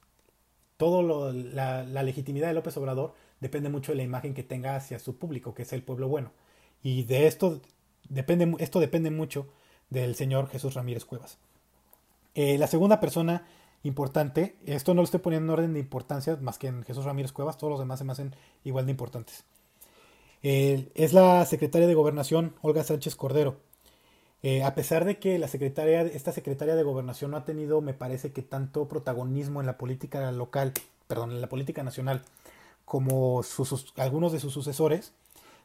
todo 0.76 1.32
la, 1.32 1.84
la, 1.84 2.02
legitimidad 2.02 2.48
de 2.48 2.54
López 2.54 2.76
Obrador 2.76 3.14
depende 3.40 3.68
mucho 3.68 3.92
de 3.92 3.96
la 3.96 4.02
imagen 4.02 4.34
que 4.34 4.42
tenga 4.42 4.76
hacia 4.76 4.98
su 4.98 5.16
público, 5.18 5.54
que 5.54 5.62
es 5.62 5.72
el 5.72 5.82
pueblo 5.82 6.08
bueno. 6.08 6.32
Y 6.82 7.04
de 7.04 7.26
esto 7.26 7.60
depende, 8.08 8.56
esto 8.58 8.80
depende 8.80 9.10
mucho 9.10 9.46
del 9.90 10.14
señor 10.14 10.48
Jesús 10.48 10.74
Ramírez 10.74 11.04
Cuevas. 11.04 11.38
Eh, 12.34 12.58
la 12.58 12.66
segunda 12.66 13.00
persona 13.00 13.46
importante. 13.82 14.56
Esto 14.66 14.94
no 14.94 15.00
lo 15.00 15.04
estoy 15.04 15.20
poniendo 15.20 15.52
en 15.52 15.58
orden 15.58 15.74
de 15.74 15.80
importancia, 15.80 16.36
más 16.40 16.58
que 16.58 16.68
en 16.68 16.82
Jesús 16.84 17.04
Ramírez 17.04 17.32
Cuevas, 17.32 17.58
todos 17.58 17.70
los 17.70 17.80
demás 17.80 17.98
se 17.98 18.04
me 18.04 18.12
hacen 18.12 18.34
igual 18.64 18.86
de 18.86 18.92
importantes. 18.92 19.44
es 20.42 21.12
la 21.12 21.44
secretaria 21.46 21.86
de 21.86 21.94
Gobernación, 21.94 22.54
Olga 22.62 22.84
Sánchez 22.84 23.16
Cordero. 23.16 23.56
Eh, 24.42 24.62
a 24.62 24.74
pesar 24.74 25.04
de 25.04 25.18
que 25.18 25.38
la 25.38 25.48
secretaria, 25.48 26.00
esta 26.02 26.32
secretaria 26.32 26.74
de 26.74 26.82
Gobernación 26.82 27.32
no 27.32 27.36
ha 27.36 27.44
tenido, 27.44 27.82
me 27.82 27.92
parece 27.92 28.32
que 28.32 28.42
tanto 28.42 28.88
protagonismo 28.88 29.60
en 29.60 29.66
la 29.66 29.76
política 29.76 30.32
local, 30.32 30.72
perdón, 31.06 31.32
en 31.32 31.40
la 31.42 31.48
política 31.48 31.82
nacional, 31.82 32.22
como 32.86 33.42
algunos 33.96 34.32
de 34.32 34.40
sus 34.40 34.54
sucesores, 34.54 35.12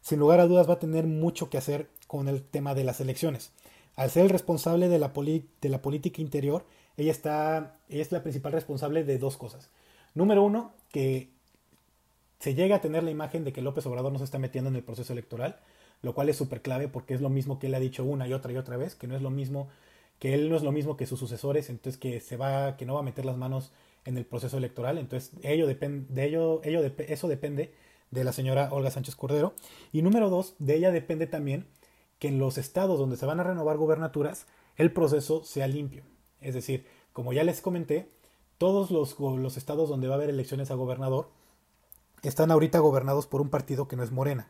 sin 0.01 0.19
lugar 0.19 0.39
a 0.39 0.47
dudas 0.47 0.69
va 0.69 0.73
a 0.73 0.79
tener 0.79 1.07
mucho 1.07 1.49
que 1.49 1.57
hacer 1.57 1.89
con 2.07 2.27
el 2.27 2.43
tema 2.43 2.75
de 2.75 2.83
las 2.83 2.99
elecciones. 2.99 3.51
Al 3.95 4.11
ser 4.11 4.23
el 4.23 4.29
responsable 4.29 4.89
de 4.89 4.99
la, 4.99 5.13
de 5.15 5.69
la 5.69 5.81
política 5.81 6.21
interior, 6.21 6.65
ella 6.97 7.11
está, 7.11 7.77
es 7.89 8.11
la 8.11 8.23
principal 8.23 8.53
responsable 8.53 9.03
de 9.03 9.17
dos 9.17 9.37
cosas. 9.37 9.69
Número 10.13 10.43
uno, 10.43 10.73
que 10.91 11.29
se 12.39 12.53
llega 12.55 12.77
a 12.77 12.81
tener 12.81 13.03
la 13.03 13.11
imagen 13.11 13.43
de 13.43 13.53
que 13.53 13.61
López 13.61 13.85
Obrador 13.85 14.11
no 14.11 14.19
se 14.19 14.25
está 14.25 14.39
metiendo 14.39 14.69
en 14.69 14.75
el 14.75 14.83
proceso 14.83 15.13
electoral, 15.13 15.59
lo 16.01 16.13
cual 16.13 16.29
es 16.29 16.37
súper 16.37 16.61
clave 16.61 16.87
porque 16.87 17.13
es 17.13 17.21
lo 17.21 17.29
mismo 17.29 17.59
que 17.59 17.67
él 17.67 17.75
ha 17.75 17.79
dicho 17.79 18.03
una 18.03 18.27
y 18.27 18.33
otra 18.33 18.51
y 18.51 18.57
otra 18.57 18.77
vez, 18.77 18.95
que 18.95 19.07
no 19.07 19.15
es 19.15 19.21
lo 19.21 19.29
mismo, 19.29 19.67
que 20.19 20.33
él 20.33 20.49
no 20.49 20.55
es 20.55 20.63
lo 20.63 20.71
mismo 20.71 20.97
que 20.97 21.05
sus 21.05 21.19
sucesores, 21.19 21.69
entonces 21.69 21.99
que 21.99 22.19
se 22.21 22.37
va, 22.37 22.77
que 22.77 22.85
no 22.85 22.93
va 22.93 22.99
a 23.01 23.03
meter 23.03 23.25
las 23.25 23.37
manos 23.37 23.71
en 24.05 24.17
el 24.17 24.25
proceso 24.25 24.57
electoral, 24.57 24.97
entonces 24.97 25.31
ello 25.43 25.67
depende, 25.67 26.13
de 26.13 26.25
ello, 26.25 26.61
ello 26.63 26.81
eso 26.99 27.27
depende 27.27 27.73
de 28.11 28.23
la 28.23 28.33
señora 28.33 28.69
Olga 28.71 28.91
Sánchez 28.91 29.15
Cordero. 29.15 29.53
Y 29.91 30.01
número 30.01 30.29
dos, 30.29 30.55
de 30.59 30.75
ella 30.75 30.91
depende 30.91 31.27
también 31.27 31.65
que 32.19 32.27
en 32.27 32.39
los 32.39 32.57
estados 32.57 32.99
donde 32.99 33.17
se 33.17 33.25
van 33.25 33.39
a 33.39 33.43
renovar 33.43 33.77
gubernaturas, 33.77 34.47
el 34.77 34.91
proceso 34.91 35.43
sea 35.43 35.67
limpio. 35.67 36.03
Es 36.41 36.53
decir, 36.53 36.85
como 37.13 37.33
ya 37.33 37.43
les 37.43 37.61
comenté, 37.61 38.09
todos 38.57 38.91
los, 38.91 39.19
los 39.19 39.57
estados 39.57 39.89
donde 39.89 40.07
va 40.07 40.15
a 40.15 40.17
haber 40.17 40.29
elecciones 40.29 40.71
a 40.71 40.75
gobernador 40.75 41.29
están 42.23 42.51
ahorita 42.51 42.79
gobernados 42.79 43.27
por 43.27 43.41
un 43.41 43.49
partido 43.49 43.87
que 43.87 43.95
no 43.95 44.03
es 44.03 44.11
Morena. 44.11 44.49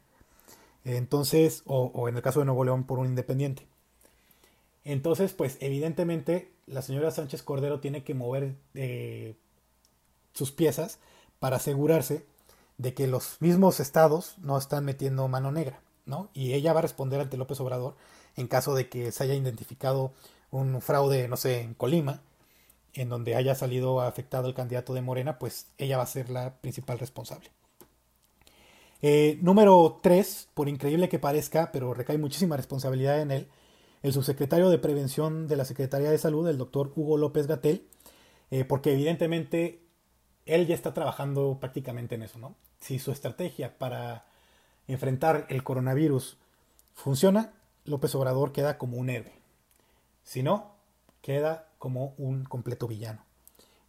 Entonces, 0.83 1.63
o, 1.65 2.07
en 2.07 2.15
el 2.15 2.21
caso 2.21 2.39
de 2.39 2.45
Nuevo 2.45 2.63
León, 2.63 2.83
por 2.83 2.99
un 2.99 3.07
independiente. 3.07 3.67
Entonces, 4.83 5.33
pues 5.33 5.57
evidentemente 5.59 6.51
la 6.67 6.83
señora 6.83 7.09
Sánchez 7.09 7.41
Cordero 7.41 7.79
tiene 7.79 8.03
que 8.03 8.13
mover 8.13 8.55
eh, 8.75 9.35
sus 10.33 10.51
piezas 10.51 10.99
para 11.39 11.57
asegurarse 11.57 12.23
de 12.77 12.93
que 12.93 13.07
los 13.07 13.37
mismos 13.39 13.79
estados 13.79 14.37
no 14.39 14.57
están 14.57 14.85
metiendo 14.85 15.27
mano 15.27 15.51
negra, 15.51 15.81
¿no? 16.05 16.29
Y 16.33 16.53
ella 16.53 16.73
va 16.73 16.79
a 16.79 16.83
responder 16.83 17.19
ante 17.19 17.37
López 17.37 17.59
Obrador 17.61 17.95
en 18.35 18.47
caso 18.47 18.75
de 18.75 18.89
que 18.89 19.11
se 19.11 19.23
haya 19.23 19.33
identificado 19.33 20.11
un 20.55 20.81
fraude, 20.81 21.27
no 21.27 21.37
sé, 21.37 21.61
en 21.61 21.73
Colima, 21.73 22.21
en 22.93 23.09
donde 23.09 23.35
haya 23.35 23.55
salido 23.55 24.01
afectado 24.01 24.47
el 24.47 24.53
candidato 24.53 24.93
de 24.93 25.01
Morena, 25.01 25.37
pues 25.37 25.67
ella 25.77 25.97
va 25.97 26.03
a 26.03 26.07
ser 26.07 26.29
la 26.29 26.55
principal 26.61 26.97
responsable. 26.99 27.49
Eh, 29.01 29.37
número 29.41 29.99
3, 30.01 30.49
por 30.53 30.69
increíble 30.69 31.09
que 31.09 31.19
parezca, 31.19 31.71
pero 31.71 31.93
recae 31.93 32.17
muchísima 32.17 32.57
responsabilidad 32.57 33.21
en 33.21 33.31
él, 33.31 33.47
el 34.01 34.13
subsecretario 34.13 34.69
de 34.69 34.77
Prevención 34.77 35.47
de 35.47 35.57
la 35.57 35.65
Secretaría 35.65 36.09
de 36.09 36.17
Salud, 36.17 36.47
el 36.47 36.57
doctor 36.57 36.93
Hugo 36.95 37.17
López 37.17 37.47
Gatel, 37.47 37.87
eh, 38.51 38.63
porque 38.63 38.93
evidentemente 38.93 39.81
él 40.45 40.67
ya 40.67 40.75
está 40.75 40.93
trabajando 40.93 41.57
prácticamente 41.59 42.15
en 42.15 42.23
eso, 42.23 42.39
¿no? 42.39 42.55
Si 42.79 42.99
su 42.99 43.11
estrategia 43.11 43.77
para 43.77 44.25
enfrentar 44.87 45.47
el 45.49 45.63
coronavirus 45.63 46.37
funciona, 46.93 47.53
López 47.83 48.13
Obrador 48.15 48.51
queda 48.51 48.77
como 48.77 48.97
un 48.97 49.09
héroe. 49.09 49.34
Si 50.25 50.43
no, 50.43 50.75
queda 51.21 51.69
como 51.77 52.13
un 52.17 52.43
completo 52.43 52.87
villano. 52.87 53.23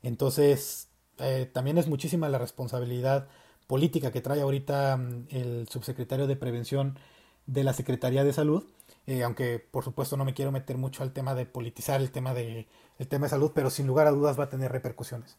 Entonces, 0.03 0.88
eh, 1.18 1.51
también 1.53 1.79
es 1.79 1.88
muchísima 1.88 2.29
la 2.29 2.38
responsabilidad 2.38 3.27
política 3.66 4.12
que 4.12 4.20
trae 4.20 4.40
ahorita 4.40 4.96
mm, 4.96 5.27
el 5.31 5.68
subsecretario 5.68 6.27
de 6.27 6.37
Prevención 6.37 6.99
de 7.46 7.64
la 7.64 7.72
Secretaría 7.72 8.22
de 8.25 8.33
Salud, 8.33 8.64
eh, 9.07 9.22
aunque 9.25 9.59
por 9.59 9.85
supuesto 9.85 10.16
no 10.16 10.25
me 10.25 10.35
quiero 10.35 10.53
meter 10.53 10.79
mucho 10.79 11.03
al 11.03 11.12
tema 11.12 11.35
de 11.35 11.46
politizar 11.46 12.01
el 12.01 12.11
tema 12.11 12.35
de, 12.35 12.68
el 12.99 13.09
tema 13.09 13.27
de 13.27 13.31
salud, 13.31 13.53
pero 13.55 13.70
sin 13.70 13.87
lugar 13.87 14.07
a 14.07 14.11
dudas 14.11 14.38
va 14.38 14.44
a 14.44 14.49
tener 14.49 14.72
repercusiones. 14.72 15.37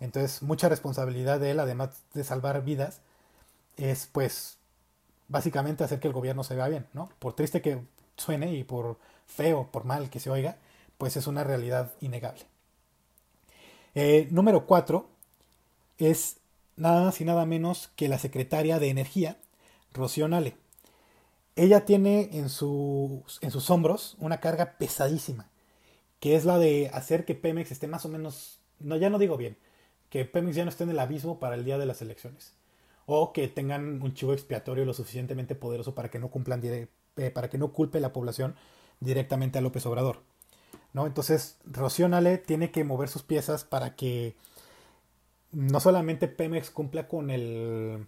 Entonces, 0.00 0.42
mucha 0.42 0.68
responsabilidad 0.68 1.40
de 1.40 1.52
él, 1.52 1.60
además 1.60 2.02
de 2.14 2.24
salvar 2.24 2.62
vidas, 2.64 3.00
es 3.76 4.06
pues 4.06 4.58
básicamente 5.28 5.84
hacer 5.84 6.00
que 6.00 6.08
el 6.08 6.14
gobierno 6.14 6.44
se 6.44 6.54
vea 6.54 6.68
bien, 6.68 6.86
¿no? 6.92 7.08
Por 7.18 7.34
triste 7.34 7.62
que 7.62 7.82
suene 8.16 8.54
y 8.54 8.64
por 8.64 8.98
feo, 9.26 9.68
por 9.70 9.84
mal 9.84 10.10
que 10.10 10.20
se 10.20 10.30
oiga, 10.30 10.56
pues 10.98 11.16
es 11.16 11.26
una 11.26 11.44
realidad 11.44 11.92
innegable. 12.00 12.44
Eh, 13.94 14.28
número 14.30 14.66
cuatro 14.66 15.08
es 15.98 16.38
nada 16.76 17.02
más 17.04 17.20
y 17.20 17.24
nada 17.24 17.46
menos 17.46 17.88
que 17.96 18.08
la 18.08 18.18
secretaria 18.18 18.78
de 18.78 18.90
Energía, 18.90 19.38
Rocío 19.92 20.28
Nale. 20.28 20.56
Ella 21.56 21.86
tiene 21.86 22.28
en, 22.32 22.44
en 22.44 22.50
sus 22.50 23.70
hombros 23.70 24.16
una 24.18 24.40
carga 24.40 24.76
pesadísima, 24.78 25.48
que 26.20 26.36
es 26.36 26.44
la 26.44 26.58
de 26.58 26.90
hacer 26.92 27.24
que 27.24 27.34
Pemex 27.34 27.72
esté 27.72 27.86
más 27.86 28.04
o 28.04 28.10
menos, 28.10 28.60
no 28.78 28.96
ya 28.96 29.08
no 29.08 29.18
digo 29.18 29.38
bien, 29.38 29.56
que 30.10 30.26
Pemex 30.26 30.56
ya 30.56 30.64
no 30.64 30.70
esté 30.70 30.84
en 30.84 30.90
el 30.90 30.98
abismo 30.98 31.40
para 31.40 31.54
el 31.54 31.64
día 31.64 31.78
de 31.78 31.86
las 31.86 32.02
elecciones, 32.02 32.52
o 33.06 33.32
que 33.32 33.48
tengan 33.48 34.02
un 34.02 34.12
chivo 34.12 34.34
expiatorio 34.34 34.84
lo 34.84 34.92
suficientemente 34.92 35.54
poderoso 35.54 35.94
para 35.94 36.10
que 36.10 36.18
no 36.18 36.28
cumplan 36.30 36.60
eh, 37.16 37.30
para 37.30 37.50
que 37.50 37.58
no 37.58 37.72
culpe 37.72 38.00
la 38.00 38.12
población 38.12 38.56
directamente 39.00 39.58
a 39.58 39.62
López 39.62 39.84
Obrador. 39.86 40.22
¿no? 40.92 41.06
Entonces, 41.06 41.58
Rocío 41.64 42.08
Nale 42.08 42.38
tiene 42.38 42.70
que 42.70 42.84
mover 42.84 43.08
sus 43.08 43.22
piezas 43.22 43.64
para 43.64 43.96
que 43.96 44.36
no 45.52 45.80
solamente 45.80 46.28
Pemex 46.28 46.70
cumpla 46.70 47.08
con 47.08 47.30
el, 47.30 48.06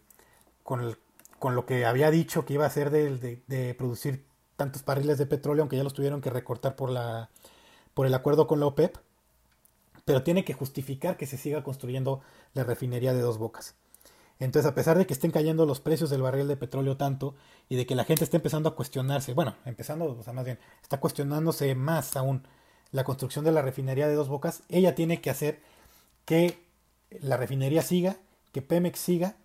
con 0.63 0.97
con 1.39 1.55
lo 1.55 1.67
que 1.67 1.87
había 1.87 2.11
dicho 2.11 2.45
que 2.45 2.55
iba 2.55 2.65
a 2.65 2.69
hacer 2.69 2.91
de, 2.91 3.75
producir 3.79 4.25
tantos 4.57 4.85
barriles 4.85 5.19
de 5.19 5.27
petróleo, 5.27 5.63
aunque 5.63 5.77
ya 5.77 5.85
los 5.85 5.95
tuvieron 5.95 6.21
que 6.21 6.31
recortar 6.31 6.75
por, 6.77 6.91
la, 6.91 7.31
por 7.95 8.07
el 8.07 8.15
acuerdo 8.15 8.47
con 8.47 8.61
la 8.61 8.67
OPEP, 8.67 8.97
pero 10.05 10.23
tiene 10.23 10.45
que 10.45 10.55
justificar 10.55 11.17
que 11.17 11.27
se 11.27 11.37
siga 11.37 11.63
construyendo 11.63 12.21
la 12.55 12.65
refinería 12.65 13.13
de 13.15 13.21
dos 13.21 13.39
bocas. 13.39 13.77
Entonces, 14.41 14.71
a 14.71 14.75
pesar 14.75 14.97
de 14.97 15.07
que 15.07 15.13
estén 15.13 15.33
cayendo 15.33 15.67
los 15.67 15.81
precios 15.81 16.11
del 16.11 16.23
barril 16.23 16.47
de 16.47 16.57
petróleo 16.57 16.97
tanto 16.97 17.35
y 17.69 17.77
de 17.77 17.87
que 17.87 17.97
la 17.97 18.05
gente 18.05 18.25
esté 18.25 18.37
empezando 18.37 18.69
a 18.69 18.77
cuestionarse, 18.77 19.35
bueno, 19.35 19.57
empezando, 19.65 20.17
o 20.19 20.23
sea, 20.23 20.33
más 20.33 20.45
bien, 20.45 20.59
está 20.81 21.01
cuestionándose 21.01 21.75
más 21.75 22.17
aún 22.17 22.47
la 22.93 23.05
construcción 23.05 23.45
de 23.45 23.53
la 23.53 23.63
refinería 23.63 24.07
de 24.07 24.15
dos 24.15 24.29
bocas, 24.29 24.63
ella 24.69 24.95
tiene 24.95 25.21
que 25.21 25.31
hacer 25.31 25.61
que 26.25 26.63
la 27.21 27.37
refinería 27.37 27.83
siga, 27.83 28.17
que 28.53 28.63
Pemex 28.63 28.99
siga 28.99 29.37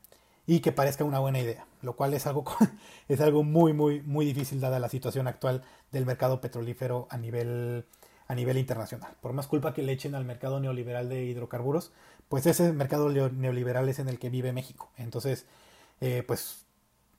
y 0.46 0.60
que 0.60 0.72
parezca 0.72 1.04
una 1.04 1.20
buena 1.20 1.40
idea, 1.40 1.66
lo 1.82 1.96
cual 1.96 2.14
es 2.14 2.28
algo, 2.28 2.46
es 3.08 3.20
algo 3.22 3.44
muy, 3.44 3.74
muy, 3.74 4.02
muy 4.02 4.26
difícil 4.26 4.60
dada 4.60 4.80
la 4.80 4.90
situación 4.90 5.28
actual 5.28 5.64
del 5.92 6.06
mercado 6.06 6.42
petrolífero 6.42 7.08
a 7.10 7.18
nivel, 7.18 7.86
a 8.34 8.36
nivel 8.36 8.58
internacional. 8.58 9.14
Por 9.22 9.34
más 9.34 9.48
culpa 9.48 9.74
que 9.74 9.84
le 9.84 9.94
echen 9.94 10.16
al 10.16 10.26
mercado 10.26 10.60
neoliberal 10.60 11.08
de 11.08 11.24
hidrocarburos, 11.24 11.92
pues 12.30 12.46
ese 12.46 12.74
mercado 12.74 13.10
neoliberal 13.10 13.88
es 13.90 14.00
en 14.00 14.10
el 14.10 14.20
que 14.20 14.30
vive 14.30 14.52
México. 14.52 14.90
Entonces, 14.98 15.46
eh, 16.02 16.24
pues 16.28 16.66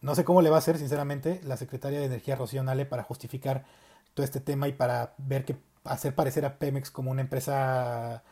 no 0.03 0.15
sé 0.15 0.25
cómo 0.25 0.43
le 0.43 0.51
va 0.51 0.57
a 0.57 0.59
hacer, 0.59 0.77
sinceramente, 0.77 1.41
la 1.45 1.57
secretaria 1.57 2.01
de 2.01 2.07
Energía 2.07 2.37
Rocío 2.37 2.63
Nale 2.63 2.85
para 2.85 3.05
justificar 3.05 3.65
todo 4.13 4.25
este 4.25 4.41
tema 4.41 4.69
y 4.69 4.73
para 4.73 5.15
ver 5.19 5.45
que 5.45 5.57
hacer 5.85 6.15
parecer 6.15 6.45
a 6.45 6.59
Pemex 6.59 6.91
como 6.91 7.11
una 7.11 7.23
empresa 7.23 8.23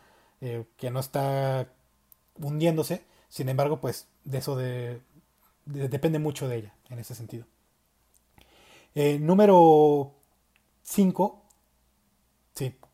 eh, 0.41 0.65
que 0.77 0.91
no 0.91 1.01
está 1.01 1.69
hundiéndose. 2.41 3.05
Sin 3.29 3.49
embargo, 3.49 3.81
pues 3.81 4.09
de 4.25 4.39
eso 4.39 4.57
de, 4.57 5.01
depende 5.65 6.19
mucho 6.19 6.49
de 6.49 6.57
ella 6.57 6.75
en 6.91 6.99
ese 6.99 7.15
sentido. 7.15 7.47
Eh, 8.95 9.19
número 9.21 10.13
5. 10.83 11.42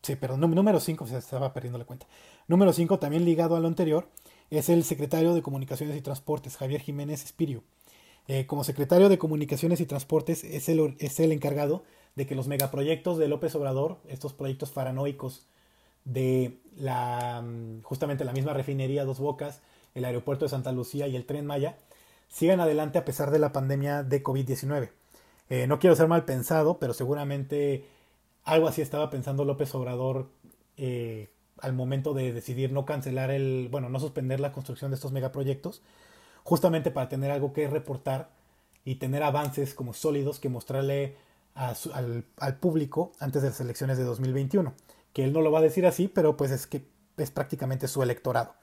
Sí, 0.01 0.15
perdón. 0.15 0.41
Número 0.41 0.79
5, 0.79 1.07
se 1.07 1.17
estaba 1.17 1.53
perdiendo 1.53 1.77
la 1.77 1.85
cuenta. 1.85 2.07
Número 2.47 2.73
5, 2.73 2.99
también 2.99 3.25
ligado 3.25 3.55
a 3.55 3.59
lo 3.59 3.67
anterior, 3.67 4.07
es 4.49 4.69
el 4.69 4.83
secretario 4.83 5.33
de 5.33 5.41
Comunicaciones 5.41 5.97
y 5.97 6.01
Transportes, 6.01 6.57
Javier 6.57 6.81
Jiménez 6.81 7.23
Espirio. 7.23 7.63
Eh, 8.27 8.45
como 8.45 8.63
secretario 8.63 9.09
de 9.09 9.17
Comunicaciones 9.17 9.81
y 9.81 9.85
Transportes 9.85 10.43
es 10.43 10.69
el, 10.69 10.95
es 10.99 11.19
el 11.19 11.31
encargado 11.31 11.83
de 12.15 12.27
que 12.27 12.35
los 12.35 12.47
megaproyectos 12.47 13.17
de 13.17 13.27
López 13.27 13.55
Obrador, 13.55 13.97
estos 14.07 14.33
proyectos 14.33 14.71
paranoicos 14.71 15.47
de 16.05 16.59
la, 16.77 17.41
mm, 17.41 17.81
justamente 17.81 18.25
la 18.25 18.33
misma 18.33 18.53
refinería 18.53 19.05
Dos 19.05 19.19
Bocas, 19.19 19.61
el 19.95 20.05
aeropuerto 20.05 20.45
de 20.45 20.49
Santa 20.49 20.71
Lucía 20.71 21.07
y 21.07 21.15
el 21.15 21.25
tren 21.25 21.45
Maya, 21.45 21.77
sigan 22.27 22.59
adelante 22.59 22.99
a 22.99 23.05
pesar 23.05 23.31
de 23.31 23.39
la 23.39 23.51
pandemia 23.51 24.03
de 24.03 24.23
COVID-19. 24.23 24.91
Eh, 25.49 25.67
no 25.67 25.79
quiero 25.79 25.95
ser 25.95 26.07
mal 26.07 26.25
pensado, 26.25 26.77
pero 26.79 26.93
seguramente 26.93 27.85
algo 28.49 28.67
así 28.67 28.81
estaba 28.81 29.09
pensando 29.09 29.45
López 29.45 29.73
Obrador 29.75 30.29
eh, 30.77 31.29
al 31.59 31.73
momento 31.73 32.13
de 32.13 32.33
decidir 32.33 32.71
no 32.71 32.85
cancelar 32.85 33.31
el, 33.31 33.67
bueno, 33.71 33.89
no 33.89 33.99
suspender 33.99 34.39
la 34.39 34.51
construcción 34.51 34.91
de 34.91 34.95
estos 34.95 35.11
megaproyectos, 35.11 35.81
justamente 36.43 36.91
para 36.91 37.09
tener 37.09 37.31
algo 37.31 37.53
que 37.53 37.67
reportar 37.67 38.29
y 38.85 38.95
tener 38.95 39.23
avances 39.23 39.73
como 39.73 39.93
sólidos 39.93 40.39
que 40.39 40.49
mostrarle 40.49 41.15
al, 41.53 42.25
al, 42.37 42.57
público 42.57 43.11
antes 43.19 43.41
de 43.41 43.49
las 43.49 43.59
elecciones 43.59 43.97
de 43.97 44.03
2021 44.05 44.73
que 45.13 45.23
él 45.23 45.33
no 45.33 45.41
lo 45.41 45.51
va 45.51 45.59
a 45.59 45.63
decir 45.63 45.85
así, 45.85 46.07
pero 46.07 46.37
pues 46.37 46.51
es 46.51 46.67
que 46.67 46.85
es 47.17 47.31
prácticamente 47.31 47.87
su 47.87 48.01
electorado. 48.03 48.53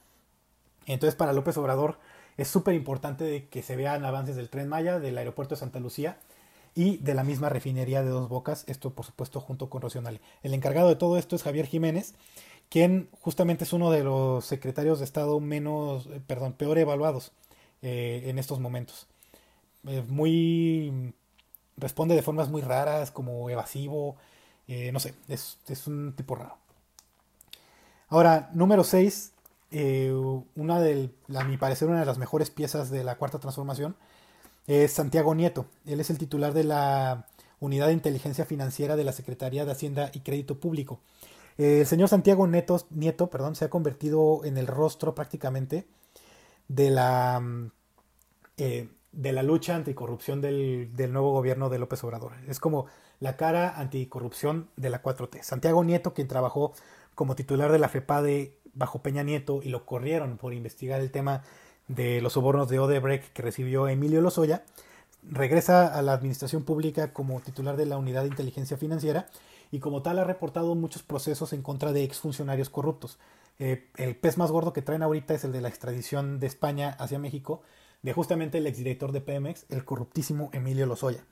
Entonces 0.87 1.17
para 1.17 1.33
López 1.33 1.57
Obrador 1.59 1.99
es 2.37 2.49
súper 2.49 2.75
importante 2.75 3.49
que 3.51 3.63
se 3.63 3.77
vean 3.77 4.05
avances 4.05 4.37
del 4.37 4.49
tren 4.49 4.69
Maya, 4.69 4.99
del 5.01 5.19
aeropuerto 5.19 5.55
de 5.55 5.61
Santa 5.61 5.81
Lucía 5.81 6.19
y 6.77 6.99
de 6.99 7.15
la 7.15 7.25
misma 7.25 7.49
refinería 7.49 8.03
de 8.03 8.11
Dos 8.11 8.29
Bocas, 8.29 8.65
esto 8.69 8.91
por 8.91 9.05
supuesto 9.05 9.41
junto 9.41 9.69
con 9.69 9.83
Rocionale. 9.83 10.21
El 10.43 10.55
encargado 10.55 10.89
de 10.89 10.97
todo 10.97 11.17
esto 11.17 11.35
es 11.35 11.43
Javier 11.43 11.67
Jiménez, 11.67 12.15
quien 12.69 13.09
justamente 13.21 13.65
es 13.65 13.73
uno 13.73 13.91
de 13.91 14.05
los 14.05 14.45
secretarios 14.45 14.99
de 14.99 15.07
Estado 15.07 15.41
menos, 15.41 16.07
eh, 16.07 16.21
perdón, 16.25 16.53
peor 16.53 16.79
evaluados 16.79 17.33
eh, 17.83 18.25
en 18.27 18.39
estos 18.39 18.61
momentos. 18.61 19.09
muy 20.09 21.15
responde 21.77 22.15
de 22.15 22.23
formas 22.23 22.49
muy 22.49 22.63
raras, 22.63 23.11
como 23.11 23.51
evasivo, 23.51 24.17
eh, 24.69 24.91
no 24.93 25.01
sé, 25.01 25.15
es, 25.29 25.87
un 25.87 26.15
tipo 26.15 26.35
raro. 26.35 26.59
Ahora, 28.09 28.51
número 28.53 28.85
6, 28.85 29.33
eh, 29.71 30.13
una 30.55 30.81
de, 30.81 31.11
a 31.35 31.45
mi 31.45 31.57
parecer, 31.57 31.89
una 31.89 32.01
de 32.01 32.07
las 32.07 32.19
mejores 32.19 32.51
piezas 32.51 32.91
de 32.91 33.05
la 33.05 33.17
cuarta 33.17 33.39
transformación 33.39 33.97
es 34.67 34.93
Santiago 34.93 35.35
Nieto. 35.35 35.67
Él 35.87 36.01
es 36.01 36.11
el 36.11 36.19
titular 36.19 36.53
de 36.53 36.65
la 36.65 37.27
Unidad 37.61 37.89
de 37.89 37.93
Inteligencia 37.93 38.45
Financiera 38.45 38.97
de 38.97 39.05
la 39.05 39.13
Secretaría 39.13 39.65
de 39.65 39.73
Hacienda 39.73 40.11
y 40.13 40.21
Crédito 40.21 40.61
Público. 40.61 41.01
Eh, 41.59 41.81
el 41.81 41.87
señor 41.87 42.09
Santiago 42.09 42.47
Nieto, 42.47 42.81
Nieto 42.91 43.29
perdón, 43.29 43.57
se 43.57 43.65
ha 43.65 43.71
convertido 43.71 44.45
en 44.45 44.59
el 44.59 44.67
rostro 44.67 45.15
prácticamente 45.15 45.87
de 46.69 46.91
la, 46.91 47.43
de 48.57 49.33
la 49.33 49.43
lucha 49.43 49.77
anticorrupción 49.77 50.41
del, 50.41 50.91
del 50.95 51.13
nuevo 51.13 51.33
gobierno 51.33 51.69
de 51.69 51.79
López 51.79 52.03
Obrador. 52.05 52.33
Es 52.49 52.61
como 52.61 52.87
la 53.21 53.37
cara 53.37 53.79
anticorrupción 53.79 54.69
de 54.77 54.91
la 54.91 55.03
4T. 55.03 55.43
Santiago 55.43 55.85
Nieto, 55.85 56.13
quien 56.13 56.29
trabajó 56.29 56.75
como 57.15 57.35
titular 57.35 57.73
de 57.73 57.79
la 57.79 57.89
FEPADE 57.89 58.59
bajo 58.75 59.03
Peña 59.03 59.23
Nieto 59.23 59.61
y 59.63 59.71
lo 59.71 59.87
corrieron 59.87 60.37
por 60.37 60.53
investigar 60.53 61.01
el 61.01 61.11
tema 61.11 61.43
de 61.89 62.21
los 62.21 62.35
sobornos 62.35 62.69
de 62.69 62.79
Odebrecht 62.79 63.33
que 63.33 63.43
recibió 63.43 63.89
Emilio 63.89 64.21
Lozoya, 64.21 64.65
regresa 65.23 65.87
a 65.87 66.03
la 66.03 66.13
administración 66.13 66.65
pública 66.65 67.13
como 67.13 67.41
titular 67.41 67.77
de 67.77 67.87
la 67.87 67.97
Unidad 67.97 68.23
de 68.23 68.29
Inteligencia 68.29 68.77
Financiera 68.77 69.29
y 69.71 69.81
como 69.81 70.03
tal 70.03 70.19
ha 70.19 70.25
reportado 70.25 70.75
muchos 70.75 71.03
procesos 71.03 71.53
en 71.53 71.63
contra 71.63 71.93
de 71.93 72.05
exfuncionarios 72.05 72.71
corruptos. 72.71 73.19
Eh, 73.59 73.89
el 73.97 74.17
pez 74.17 74.37
más 74.39 74.51
gordo 74.51 74.73
que 74.73 74.83
traen 74.83 75.03
ahorita 75.03 75.35
es 75.35 75.45
el 75.45 75.53
de 75.53 75.61
la 75.61 75.69
extradición 75.69 76.39
de 76.39 76.47
España 76.47 76.91
hacia 76.99 77.19
México 77.19 77.63
de 78.03 78.13
justamente 78.13 78.59
el 78.59 78.67
exdirector 78.67 79.13
de 79.13 79.21
Pemex, 79.21 79.67
el 79.69 79.85
corruptísimo 79.85 80.51
Emilio 80.53 80.87
Lozoya. 80.87 81.25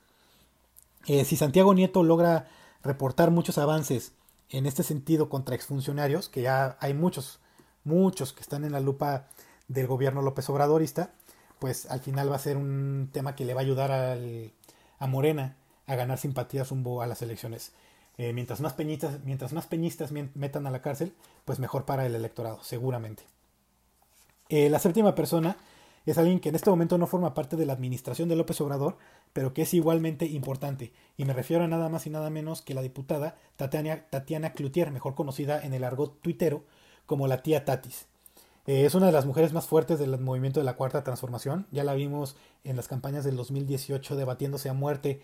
Eh, 1.07 1.25
si 1.25 1.37
Santiago 1.37 1.75
Nieto 1.75 2.03
logra 2.03 2.49
reportar 2.83 3.31
muchos 3.31 3.59
avances 3.59 4.13
en 4.49 4.67
este 4.67 4.83
sentido 4.83 5.29
contra 5.29 5.55
exfuncionarios, 5.55 6.29
que 6.29 6.43
ya 6.43 6.77
hay 6.81 6.95
muchos, 6.95 7.41
muchos 7.85 8.33
que 8.33 8.41
están 8.41 8.65
en 8.65 8.73
la 8.73 8.81
lupa 8.81 9.29
del 9.69 9.87
gobierno 9.87 10.23
López 10.23 10.49
Obradorista, 10.51 11.13
pues 11.59 11.91
al 11.91 12.01
final 12.01 12.31
va 12.31 12.37
a 12.37 12.41
ser 12.41 12.57
un 12.57 13.09
tema 13.13 13.35
que 13.35 13.45
le 13.45 13.55
va 13.55 13.61
a 13.61 13.65
ayudar 13.65 13.91
al, 13.91 14.53
a 14.99 15.07
Morena 15.07 15.57
a 15.87 15.95
ganar 15.95 16.19
simpatías 16.19 16.71
rumbo 16.71 17.03
a 17.03 17.07
las 17.07 17.23
elecciones. 17.23 17.73
Eh, 18.17 18.33
mientras, 18.33 18.61
más 18.61 18.75
peñistas, 18.75 19.21
mientras 19.25 19.53
más 19.53 19.67
peñistas 19.67 20.13
metan 20.13 20.67
a 20.67 20.71
la 20.71 20.83
cárcel, 20.83 21.15
pues 21.45 21.59
mejor 21.59 21.85
para 21.85 22.07
el 22.07 22.15
electorado, 22.15 22.63
seguramente. 22.63 23.25
Eh, 24.49 24.71
la 24.71 24.79
séptima 24.79 25.15
persona 25.15 25.57
es 26.07 26.19
alguien 26.19 26.39
que 26.39 26.51
en 26.51 26.55
este 26.55 26.71
momento 26.71 26.99
no 26.99 27.07
forma 27.07 27.35
parte 27.35 27.57
de 27.57 27.67
la 27.67 27.73
administración 27.73 28.29
de 28.29 28.37
López 28.37 28.61
Obrador, 28.61 28.99
pero 29.33 29.55
que 29.55 29.63
es 29.63 29.75
igualmente 29.75 30.27
importante. 30.27 30.93
Y 31.17 31.25
me 31.25 31.33
refiero 31.33 31.65
a 31.65 31.69
nada 31.69 31.89
más 31.89 32.07
y 32.07 32.11
nada 32.11 32.31
menos 32.31 32.63
que 32.63 32.75
la 32.75 32.83
diputada 32.83 33.37
Tatiana, 33.57 34.05
Tatiana 34.11 34.53
Cloutier, 34.53 34.91
mejor 34.91 35.15
conocida 35.15 35.61
en 35.61 35.73
el 35.73 35.83
argot 35.83 36.21
tuitero 36.21 36.65
como 37.07 37.27
la 37.27 37.43
tía 37.43 37.65
Tatis. 37.65 38.07
Eh, 38.67 38.87
es 38.87 38.95
una 38.95 39.07
de 39.07 39.13
las 39.13 39.27
mujeres 39.27 39.53
más 39.53 39.67
fuertes 39.67 39.99
del 39.99 40.19
movimiento 40.19 40.61
de 40.61 40.65
la 40.65 40.77
Cuarta 40.77 41.05
Transformación. 41.05 41.67
Ya 41.71 41.85
la 41.85 41.95
vimos 41.95 42.37
en 42.65 42.77
las 42.77 42.89
campañas 42.89 43.25
del 43.25 43.37
2018 43.37 44.17
debatiéndose 44.17 44.69
a 44.69 44.73
muerte 44.73 45.21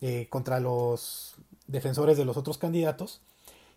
eh, 0.00 0.28
contra 0.30 0.60
los 0.60 1.34
defensores 1.66 2.16
de 2.16 2.24
los 2.24 2.36
otros 2.36 2.58
candidatos. 2.58 3.20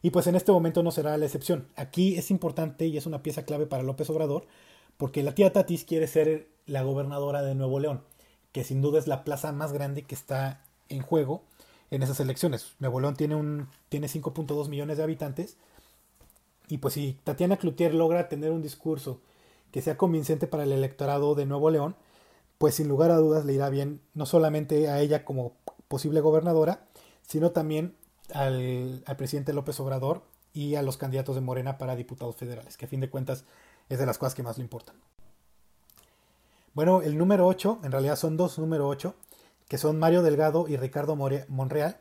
Y 0.01 0.11
pues 0.11 0.27
en 0.27 0.35
este 0.35 0.51
momento 0.51 0.83
no 0.83 0.91
será 0.91 1.17
la 1.17 1.25
excepción. 1.25 1.67
Aquí 1.75 2.17
es 2.17 2.29
importante 2.29 2.85
y 2.85 2.97
es 2.97 3.05
una 3.05 3.23
pieza 3.23 3.45
clave 3.45 3.65
para 3.65 3.83
López 3.83 4.09
Obrador, 4.09 4.45
porque 4.97 5.23
la 5.23 5.33
tía 5.33 5.51
Tatis 5.51 5.85
quiere 5.85 6.07
ser 6.07 6.47
la 6.67 6.83
gobernadora 6.83 7.41
de 7.41 7.55
Nuevo 7.55 7.79
León, 7.79 8.03
que 8.51 8.63
sin 8.63 8.81
duda 8.81 8.99
es 8.99 9.07
la 9.07 9.23
plaza 9.23 9.51
más 9.51 9.73
grande 9.73 10.03
que 10.03 10.13
está 10.13 10.63
en 10.89 11.01
juego 11.01 11.43
en 11.89 12.03
esas 12.03 12.19
elecciones. 12.19 12.75
Nuevo 12.79 12.99
León 12.99 13.15
tiene, 13.15 13.35
un, 13.35 13.69
tiene 13.89 14.07
5.2 14.07 14.67
millones 14.69 14.97
de 14.97 15.03
habitantes. 15.03 15.57
Y 16.67 16.79
pues 16.79 16.95
si 16.95 17.13
Tatiana 17.23 17.57
Cloutier 17.57 17.93
logra 17.93 18.27
tener 18.29 18.51
un 18.51 18.61
discurso 18.61 19.21
que 19.71 19.81
sea 19.81 19.97
convincente 19.97 20.47
para 20.47 20.63
el 20.63 20.71
electorado 20.71 21.35
de 21.35 21.45
Nuevo 21.45 21.69
León, 21.69 21.95
pues 22.57 22.75
sin 22.75 22.87
lugar 22.87 23.11
a 23.11 23.17
dudas 23.17 23.45
le 23.45 23.53
irá 23.53 23.69
bien 23.69 24.01
no 24.13 24.25
solamente 24.25 24.89
a 24.89 24.99
ella 24.99 25.23
como 25.23 25.53
posible 25.87 26.21
gobernadora, 26.21 26.87
sino 27.21 27.51
también 27.51 27.95
al, 28.33 29.03
presidente 29.17 29.53
López 29.53 29.79
Obrador 29.79 30.23
y 30.53 30.75
a 30.75 30.81
los 30.81 30.97
candidatos 30.97 31.35
de 31.35 31.41
Morena 31.41 31.77
para 31.77 31.95
diputados 31.95 32.35
federales, 32.35 32.77
que 32.77 32.85
a 32.85 32.89
fin 32.89 32.99
de 32.99 33.09
cuentas 33.09 33.45
es 33.89 33.99
de 33.99 34.05
las 34.05 34.17
cosas 34.17 34.35
que 34.35 34.43
más 34.43 34.57
le 34.57 34.63
importan. 34.63 34.95
Bueno, 36.73 37.01
el 37.01 37.17
número 37.17 37.47
8, 37.47 37.79
en 37.83 37.91
realidad 37.91 38.15
son 38.15 38.37
dos 38.37 38.59
número 38.59 38.87
8, 38.87 39.13
que 39.67 39.77
son 39.77 39.99
Mario 39.99 40.21
Delgado 40.21 40.67
y 40.67 40.77
Ricardo 40.77 41.15
Monreal, 41.15 41.97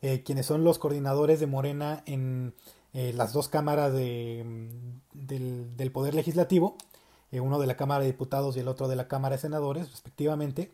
eh, 0.00 0.22
quienes 0.22 0.46
son 0.46 0.64
los 0.64 0.78
coordinadores 0.78 1.40
de 1.40 1.46
Morena 1.46 2.02
en 2.06 2.54
eh, 2.94 3.12
las 3.14 3.32
dos 3.32 3.48
cámaras 3.48 3.92
de, 3.92 4.68
del, 5.12 5.92
Poder 5.92 6.14
Legislativo, 6.14 6.76
eh, 7.30 7.40
uno 7.40 7.58
de 7.58 7.66
la 7.66 7.76
Cámara 7.76 8.00
de 8.00 8.10
Diputados 8.10 8.56
y 8.56 8.60
el 8.60 8.68
otro 8.68 8.88
de 8.88 8.96
la 8.96 9.08
Cámara 9.08 9.36
de 9.36 9.42
Senadores, 9.42 9.90
respectivamente. 9.90 10.70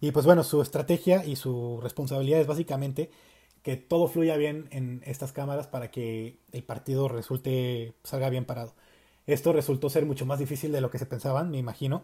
Y 0.00 0.10
pues 0.12 0.26
bueno, 0.26 0.42
su 0.44 0.60
estrategia 0.60 1.24
y 1.24 1.36
su 1.36 1.80
responsabilidad 1.82 2.40
es 2.40 2.46
básicamente 2.46 3.10
que 3.62 3.76
todo 3.76 4.08
fluya 4.08 4.36
bien 4.36 4.68
en 4.72 5.02
estas 5.06 5.32
cámaras 5.32 5.66
para 5.66 5.90
que 5.90 6.36
el 6.52 6.62
partido 6.64 7.08
resulte, 7.08 7.94
salga 8.04 8.28
bien 8.28 8.44
parado. 8.44 8.74
Esto 9.26 9.54
resultó 9.54 9.88
ser 9.88 10.04
mucho 10.04 10.26
más 10.26 10.38
difícil 10.38 10.70
de 10.70 10.82
lo 10.82 10.90
que 10.90 10.98
se 10.98 11.06
pensaban, 11.06 11.50
me 11.50 11.56
imagino, 11.56 12.02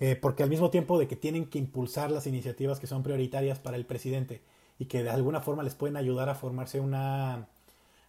eh, 0.00 0.16
porque 0.16 0.42
al 0.42 0.48
mismo 0.48 0.70
tiempo 0.70 0.98
de 0.98 1.06
que 1.06 1.16
tienen 1.16 1.46
que 1.46 1.58
impulsar 1.58 2.10
las 2.10 2.26
iniciativas 2.26 2.80
que 2.80 2.86
son 2.86 3.02
prioritarias 3.02 3.58
para 3.58 3.76
el 3.76 3.84
presidente 3.84 4.40
y 4.78 4.86
que 4.86 5.02
de 5.02 5.10
alguna 5.10 5.42
forma 5.42 5.62
les 5.62 5.74
pueden 5.74 5.96
ayudar 5.98 6.30
a 6.30 6.34
formarse 6.34 6.80
una, 6.80 7.48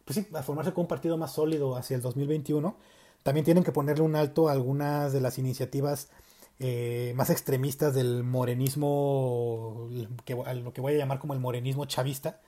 pues 0.10 0.26
sí, 0.26 0.36
a 0.36 0.42
formarse 0.42 0.74
con 0.74 0.86
un 0.86 0.88
partido 0.88 1.18
más 1.18 1.34
sólido 1.34 1.76
hacia 1.76 1.96
el 1.96 2.02
2021, 2.02 2.76
también 3.22 3.46
tienen 3.46 3.64
que 3.64 3.72
ponerle 3.72 4.04
un 4.04 4.16
alto 4.16 4.50
a 4.50 4.54
algunas 4.54 5.14
de 5.14 5.22
las 5.22 5.38
iniciativas 5.38 6.10
eh, 6.58 7.14
más 7.16 7.30
extremistas 7.30 7.94
del 7.94 8.24
morenismo, 8.24 9.88
que, 10.26 10.34
lo 10.34 10.74
que 10.74 10.82
voy 10.82 10.96
a 10.96 10.98
llamar 10.98 11.20
como 11.20 11.36
el 11.36 11.40
morenismo 11.40 11.86
chavista, 11.86 12.42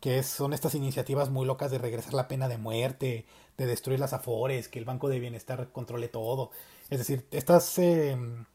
que 0.00 0.22
son 0.22 0.54
estas 0.54 0.74
iniciativas 0.74 1.28
muy 1.28 1.44
locas 1.44 1.70
de 1.70 1.76
regresar 1.76 2.14
la 2.14 2.28
pena 2.28 2.48
de 2.48 2.56
muerte, 2.56 3.26
de 3.58 3.66
destruir 3.66 4.00
las 4.00 4.14
afores, 4.14 4.68
que 4.68 4.78
el 4.78 4.86
Banco 4.86 5.10
de 5.10 5.20
Bienestar 5.20 5.68
controle 5.72 6.08
todo. 6.08 6.50
Es 6.88 6.98
decir, 6.98 7.26
estas, 7.30 7.78
em, 7.78 8.46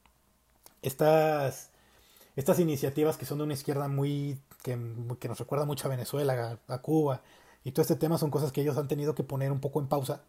estas, 0.82 1.70
estas 2.36 2.58
iniciativas 2.58 3.18
que 3.18 3.26
son 3.28 3.38
de 3.38 3.44
una 3.44 3.54
izquierda 3.54 3.88
muy 3.88 4.39
que, 4.64 4.80
que, 5.20 5.28
nos 5.28 5.38
recuerda 5.38 5.66
mucho 5.66 5.88
a 5.88 5.92
Venezuela, 5.92 6.58
a, 6.68 6.78
Cuba, 6.80 7.22
y 7.64 7.72
todo 7.72 7.82
este 7.82 7.95
tema 7.95 8.18
son 8.18 8.32
cosas 8.32 8.51
que 8.51 8.62
ellos 8.62 8.78
han 8.78 8.88
tenido 8.88 9.16
que 9.16 9.24
poner 9.24 9.51
un 9.51 9.59
poco 9.59 9.80
en 9.80 9.88
pausa, 9.88 10.22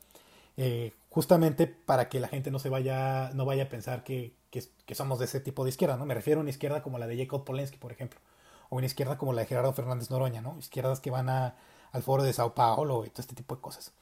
eh, 0.56 0.92
justamente 1.10 1.66
para 1.66 2.08
que 2.08 2.20
la 2.20 2.28
gente 2.28 2.50
no 2.50 2.58
se 2.58 2.68
vaya, 2.68 3.30
no 3.34 3.44
vaya 3.44 3.64
a 3.64 3.68
pensar 3.68 4.04
que, 4.04 4.34
que, 4.50 4.94
somos 4.94 5.18
de 5.18 5.24
ese 5.24 5.40
tipo 5.40 5.64
de 5.64 5.70
izquierda, 5.70 5.96
¿no? 5.96 6.04
Me 6.04 6.14
refiero 6.14 6.40
a 6.40 6.42
una 6.42 6.50
izquierda 6.50 6.82
como 6.82 6.98
la 6.98 7.06
de 7.06 7.16
Jacob 7.16 7.44
Polensky, 7.44 7.78
por 7.78 7.92
ejemplo 7.92 8.20
o 8.72 8.76
una 8.76 8.86
izquierda 8.86 9.18
como 9.18 9.34
la 9.34 9.42
de 9.42 9.48
Gerardo 9.48 9.74
Fernández 9.74 10.10
Noroña, 10.10 10.40
¿no? 10.40 10.56
Izquierdas 10.58 10.98
que 10.98 11.10
van 11.10 11.28
al 11.28 12.02
foro 12.02 12.22
de 12.22 12.32
Sao 12.32 12.54
Paulo 12.54 13.04
y 13.04 13.10
todo 13.10 13.20
este 13.20 13.34
tipo 13.34 13.54
de 13.54 13.60
cosas. 13.60 13.92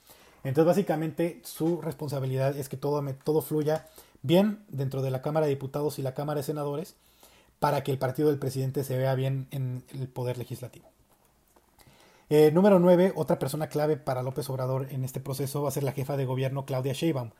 Entonces, 0.45 0.65
básicamente, 0.65 1.41
su 1.45 1.81
responsabilidad 1.83 2.57
es 2.57 2.69
que 2.69 2.77
todo, 2.77 3.05
todo 3.25 3.43
fluya 3.43 3.89
bien 4.23 4.65
dentro 4.69 5.03
de 5.03 5.11
la 5.11 5.23
Cámara 5.23 5.47
de 5.47 5.51
Diputados 5.51 5.99
y 5.99 6.03
la 6.03 6.15
Cámara 6.15 6.39
de 6.39 6.45
Senadores 6.45 6.95
para 7.59 7.83
que 7.83 7.91
el 7.91 7.99
partido 7.99 8.29
del 8.29 8.39
presidente 8.39 8.85
se 8.85 8.97
vea 8.97 9.17
bien 9.17 9.49
en 9.51 9.83
el 9.89 10.07
poder 10.07 10.39
legislativo. 10.39 10.89
Eh, 12.33 12.53
número 12.53 12.79
9, 12.79 13.13
otra 13.17 13.41
persona 13.41 13.69
clave 13.69 13.97
para 13.97 14.23
López 14.23 14.49
Obrador 14.51 14.87
en 14.93 15.03
este 15.03 15.19
proceso 15.19 15.63
va 15.63 15.69
a 15.69 15.73
ser 15.73 15.83
la 15.83 15.91
jefa 15.91 16.17
de 16.17 16.27
gobierno 16.27 16.65
Claudia 16.65 16.93
Sheinbaum. 16.93 17.31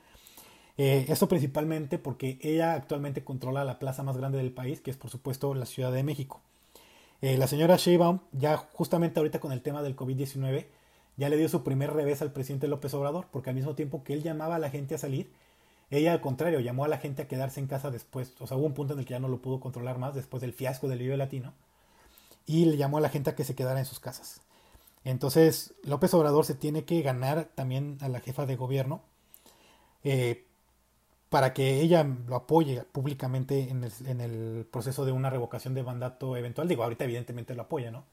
Eh, 0.79 1.07
esto 1.09 1.29
principalmente 1.29 1.99
porque 1.99 2.41
ella 2.43 2.75
actualmente 2.75 3.23
controla 3.23 3.65
la 3.65 3.79
plaza 3.79 4.03
más 4.03 4.17
grande 4.17 4.39
del 4.39 4.51
país, 4.51 4.81
que 4.81 4.91
es 4.91 4.97
por 4.97 5.09
supuesto 5.09 5.55
la 5.55 5.65
Ciudad 5.65 5.93
de 5.93 6.03
México. 6.03 6.41
Eh, 7.21 7.37
la 7.39 7.47
señora 7.47 7.77
Sheinbaum, 7.77 8.19
ya 8.33 8.57
justamente 8.57 9.21
ahorita 9.21 9.39
con 9.39 9.53
el 9.53 9.63
tema 9.63 9.81
del 9.83 9.95
COVID-19, 9.95 10.67
ya 11.17 11.29
le 11.29 11.37
dio 11.37 11.49
su 11.49 11.63
primer 11.63 11.93
revés 11.93 12.21
al 12.21 12.33
presidente 12.33 12.67
López 12.67 12.93
Obrador, 12.95 13.29
porque 13.31 13.51
al 13.51 13.57
mismo 13.57 13.77
tiempo 13.77 14.03
que 14.03 14.15
él 14.15 14.25
llamaba 14.25 14.57
a 14.57 14.59
la 14.59 14.71
gente 14.71 14.97
a 14.97 14.99
salir, 14.99 15.31
ella 15.91 16.13
al 16.13 16.21
contrario 16.21 16.59
llamó 16.59 16.85
a 16.85 16.89
la 16.89 16.99
gente 16.99 17.23
a 17.23 17.29
quedarse 17.29 17.61
en 17.61 17.69
casa 17.69 17.93
después. 17.93 18.35
O 18.41 18.49
sea, 18.49 18.57
hubo 18.57 18.67
un 18.67 18.75
punto 18.75 18.95
en 18.95 18.99
el 18.99 19.05
que 19.05 19.13
ya 19.13 19.21
no 19.21 19.29
lo 19.29 19.41
pudo 19.41 19.61
controlar 19.61 19.99
más 19.99 20.17
después 20.17 20.41
del 20.41 20.53
fiasco 20.53 20.89
del 20.89 20.99
Vive 20.99 21.17
Latino. 21.17 21.53
Y 22.45 22.65
le 22.65 22.77
llamó 22.77 22.99
a 22.99 23.01
la 23.01 23.09
gente 23.09 23.31
a 23.31 23.37
que 23.37 23.45
se 23.45 23.55
quedara 23.55 23.79
en 23.79 23.87
sus 23.87 24.01
casas. 24.01 24.41
Entonces, 25.05 25.75
López 25.83 26.13
Obrador 26.15 26.45
se 26.45 26.55
tiene 26.55 26.85
que 26.85 27.03
ganar 27.03 27.49
también 27.55 27.99
a 28.01 28.09
la 28.09 28.21
jefa 28.21 28.47
de 28.47 28.57
gobierno 28.57 29.03
eh, 30.05 30.47
para 31.31 31.55
que 31.55 31.81
ella 31.81 32.05
lo 32.27 32.37
apoye 32.37 32.83
públicamente 32.83 33.71
en 33.71 34.21
el, 34.21 34.67
proceso 34.71 35.05
de 35.05 35.13
una 35.13 35.31
revocación 35.31 35.75
de 35.75 35.83
mandato 35.83 36.37
eventual. 36.37 36.69
Digo, 36.69 36.83
ahorita 36.83 37.05
evidentemente 37.05 37.55
lo 37.55 37.63
apoya, 37.63 37.91
¿no? 37.91 38.05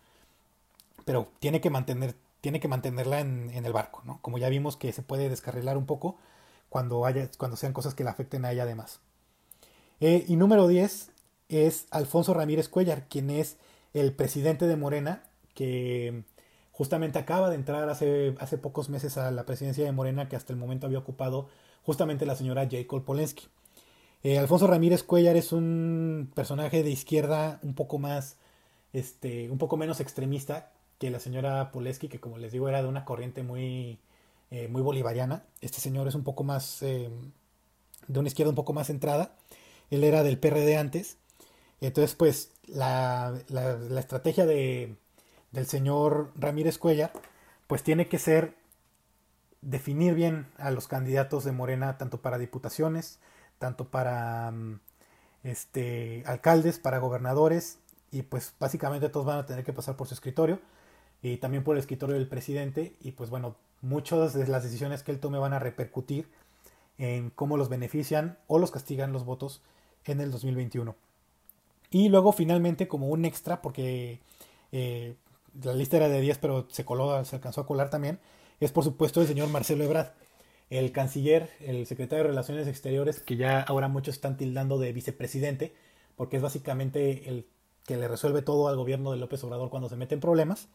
Pero 1.04 1.28
tiene 1.40 1.60
que, 1.60 1.70
mantener, 1.70 2.16
tiene 2.42 2.60
que 2.60 2.68
mantenerla 2.68 3.20
en, 3.22 3.50
el 3.54 3.74
barco, 3.74 4.02
¿no? 4.06 4.20
Como 4.22 4.38
ya 4.38 4.50
vimos 4.50 4.78
que 4.78 4.94
se 4.94 5.02
puede 5.02 5.30
descarrilar 5.30 5.78
un 5.78 5.86
poco 5.86 6.18
cuando, 6.70 7.06
haya, 7.06 7.30
cuando 7.38 7.58
sean 7.58 7.74
cosas 7.74 7.96
que 7.96 8.04
le 8.04 8.12
afecten 8.12 8.46
a 8.46 8.52
ella 8.52 8.64
además. 8.64 9.00
Eh, 10.00 10.26
y 10.28 10.36
número 10.36 10.68
10 10.68 11.10
es 11.50 11.88
Alfonso 11.90 12.34
Ramírez 12.34 12.70
Cuellar, 12.70 13.08
quien 13.08 13.32
es 13.32 13.58
el 13.94 14.14
presidente 14.14 14.68
de 14.68 14.76
Morena, 14.76 15.24
que 15.56 16.24
justamente 16.78 17.18
acaba 17.18 17.50
de 17.50 17.56
entrar 17.56 17.90
hace, 17.90 18.36
hace 18.40 18.60
pocos 18.60 18.88
meses 18.88 19.18
a 19.18 19.32
la 19.32 19.48
presidencia 19.48 19.84
de 19.84 19.92
Morena, 19.92 20.30
que 20.30 20.36
hasta 20.36 20.54
el 20.54 20.60
momento 20.60 20.86
había 20.86 21.00
ocupado 21.00 21.50
justamente 21.82 22.28
la 22.28 22.36
señora 22.36 22.68
Jacob 22.70 23.04
Polensky. 23.04 23.48
Eh, 24.22 24.38
Alfonso 24.38 24.68
Ramírez 24.68 25.02
Cuellar 25.02 25.36
es 25.38 25.54
un 25.54 26.32
personaje 26.36 26.84
de 26.84 26.92
izquierda 26.92 27.60
un 27.64 27.74
poco 27.74 27.98
más, 27.98 28.38
este, 28.94 29.50
un 29.50 29.58
poco 29.58 29.76
menos 29.76 30.00
extremista 30.00 30.72
que 31.00 31.10
la 31.10 31.20
señora 31.20 31.72
Polensky, 31.72 32.10
que 32.10 32.20
como 32.20 32.38
les 32.38 32.52
digo 32.52 32.70
era 32.70 32.84
de 32.84 32.88
una 32.88 33.06
corriente 33.06 33.42
muy, 33.42 33.98
eh, 34.52 34.68
muy 34.68 34.84
bolivariana. 34.84 35.46
Este 35.62 35.80
señor 35.82 36.08
es 36.08 36.14
un 36.14 36.24
poco 36.24 36.44
más, 36.44 36.84
eh, 36.84 37.10
de 38.08 38.20
una 38.20 38.28
izquierda 38.28 38.52
un 38.52 38.56
poco 38.56 38.74
más 38.74 38.86
centrada. 38.88 39.36
Él 39.90 40.04
era 40.04 40.22
del 40.22 40.38
PRD 40.38 40.78
antes. 40.78 41.18
Entonces, 41.82 42.16
pues, 42.16 42.52
la, 42.68 43.34
la 43.50 44.00
estrategia 44.00 44.46
de, 44.46 44.96
del 45.58 45.66
señor 45.66 46.30
Ramírez 46.36 46.78
Cuellar, 46.78 47.12
pues 47.66 47.82
tiene 47.82 48.08
que 48.08 48.20
ser 48.20 48.54
definir 49.62 50.14
bien 50.14 50.46
a 50.60 50.70
los 50.70 50.88
candidatos 50.88 51.46
de 51.46 51.52
Morena, 51.52 51.98
tanto 51.98 52.22
para 52.22 52.38
diputaciones, 52.38 53.18
tanto 53.58 53.90
para 53.90 54.52
mm, 54.52 54.80
este, 55.44 56.22
alcaldes, 56.28 56.78
para 56.78 57.00
gobernadores, 57.00 57.80
y 58.12 58.22
pues 58.22 58.54
básicamente 58.60 59.10
todos 59.10 59.26
van 59.26 59.40
a 59.40 59.46
tener 59.48 59.66
que 59.66 59.74
pasar 59.74 59.98
por 59.98 60.08
su 60.08 60.14
escritorio 60.14 60.60
y 61.24 61.38
también 61.38 61.64
por 61.64 61.76
el 61.76 61.80
escritorio 61.80 62.14
del 62.14 62.28
presidente, 62.28 62.96
y 63.02 63.14
pues 63.14 63.32
bueno, 63.32 63.56
muchas 63.82 64.36
de 64.36 64.46
las 64.46 64.62
decisiones 64.62 65.02
que 65.02 65.12
él 65.12 65.20
tome 65.20 65.40
van 65.40 65.54
a 65.54 65.60
repercutir 65.60 66.30
en 67.00 67.32
cómo 67.32 67.58
los 67.58 67.68
benefician 67.68 68.38
o 68.46 68.60
los 68.60 68.70
castigan 68.70 69.12
los 69.12 69.26
votos 69.26 69.64
en 70.06 70.22
el 70.22 70.30
2021. 70.30 70.96
Y 71.90 72.10
luego 72.10 72.32
finalmente 72.32 72.88
como 72.88 73.08
un 73.08 73.26
extra, 73.26 73.64
porque 73.64 74.20
eh, 74.72 75.16
la 75.64 75.74
lista 75.74 75.98
era 75.98 76.10
de 76.10 76.22
10, 76.22 76.38
pero 76.40 76.68
se 76.70 76.86
coló, 76.86 77.24
se 77.26 77.36
alcanzó 77.36 77.62
a 77.62 77.66
colar 77.66 77.90
también, 77.90 78.20
es 78.60 78.72
por 78.72 78.84
supuesto 78.84 79.22
el 79.22 79.28
señor 79.28 79.50
Marcelo 79.50 79.84
Ebrard, 79.84 80.14
el 80.70 80.92
canciller, 80.92 81.50
el 81.60 81.86
secretario 81.86 82.24
de 82.24 82.30
Relaciones 82.30 82.68
Exteriores, 82.68 83.20
que 83.22 83.38
ya 83.38 83.62
ahora 83.62 83.88
muchos 83.88 84.16
están 84.16 84.38
tildando 84.38 84.78
de 84.78 84.92
vicepresidente, 84.94 85.74
porque 86.16 86.38
es 86.38 86.44
básicamente 86.44 87.30
el 87.30 87.48
que 87.86 87.98
le 87.98 88.08
resuelve 88.08 88.42
todo 88.42 88.68
al 88.68 88.76
gobierno 88.76 89.12
de 89.12 89.18
López 89.18 89.44
Obrador 89.44 89.70
cuando 89.70 89.88
se 89.88 89.96
mete 89.96 90.16
en 90.16 90.22
problemas. 90.22 90.68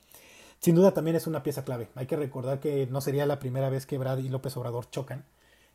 Sin 0.61 0.75
duda 0.75 0.93
también 0.95 1.17
es 1.17 1.27
una 1.27 1.43
pieza 1.43 1.65
clave. 1.65 1.89
Hay 1.95 2.07
que 2.07 2.17
recordar 2.17 2.61
que 2.61 2.87
no 2.87 3.01
sería 3.01 3.27
la 3.27 3.39
primera 3.39 3.69
vez 3.69 3.85
que 3.85 3.97
Ebrard 3.97 4.21
y 4.21 4.29
López 4.29 4.57
Obrador 4.57 4.89
chocan. 4.91 5.25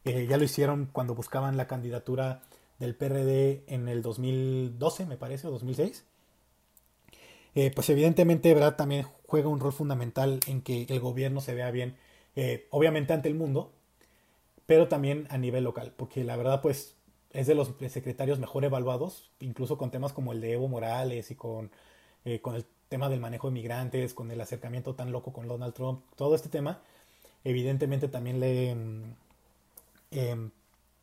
Eh, 0.06 0.26
ya 0.28 0.38
lo 0.38 0.46
hicieron 0.46 0.90
cuando 0.92 1.14
buscaban 1.14 1.58
la 1.58 1.68
candidatura 1.68 2.42
del 2.80 2.96
PRD 2.96 3.64
en 3.68 3.88
el 3.88 4.02
2012, 4.02 5.06
me 5.06 5.18
parece, 5.18 5.48
o 5.48 5.52
2006. 5.52 6.06
Eh, 7.58 7.72
pues 7.74 7.90
evidentemente 7.90 8.52
Ebrard 8.52 8.76
también 8.76 9.08
juega 9.26 9.50
un 9.50 9.60
rol 9.60 9.74
fundamental 9.74 10.42
en 10.46 10.62
que 10.62 10.86
el 10.90 11.00
gobierno 11.00 11.42
se 11.42 11.56
vea 11.56 11.72
bien, 11.72 11.98
eh, 12.36 12.68
obviamente 12.70 13.14
ante 13.14 13.30
el 13.30 13.34
mundo, 13.34 13.72
pero 14.68 14.88
también 14.88 15.26
a 15.32 15.40
nivel 15.40 15.64
local, 15.64 15.92
porque 15.98 16.24
la 16.24 16.36
verdad 16.38 16.62
pues 16.62 16.96
es 17.32 17.48
de 17.48 17.56
los 17.56 17.74
secretarios 17.90 18.38
mejor 18.38 18.64
evaluados, 18.64 19.32
incluso 19.40 19.78
con 19.80 19.90
temas 19.90 20.14
como 20.14 20.34
el 20.34 20.42
de 20.42 20.54
Evo 20.54 20.68
Morales 20.68 21.32
y 21.32 21.36
con, 21.36 21.72
eh, 22.26 22.42
con 22.42 22.56
el 22.56 22.66
tema 22.90 23.10
del 23.10 23.22
manejo 23.22 23.48
de 23.48 23.54
migrantes, 23.54 24.14
con 24.14 24.30
el 24.30 24.40
acercamiento 24.40 24.94
tan 24.96 25.12
loco 25.12 25.34
con 25.34 25.48
Donald 25.48 25.74
Trump, 25.74 26.04
todo 26.16 26.36
este 26.36 26.50
tema, 26.50 26.82
evidentemente 27.44 28.08
también 28.08 28.40
le 28.40 28.70
em, 30.12 30.52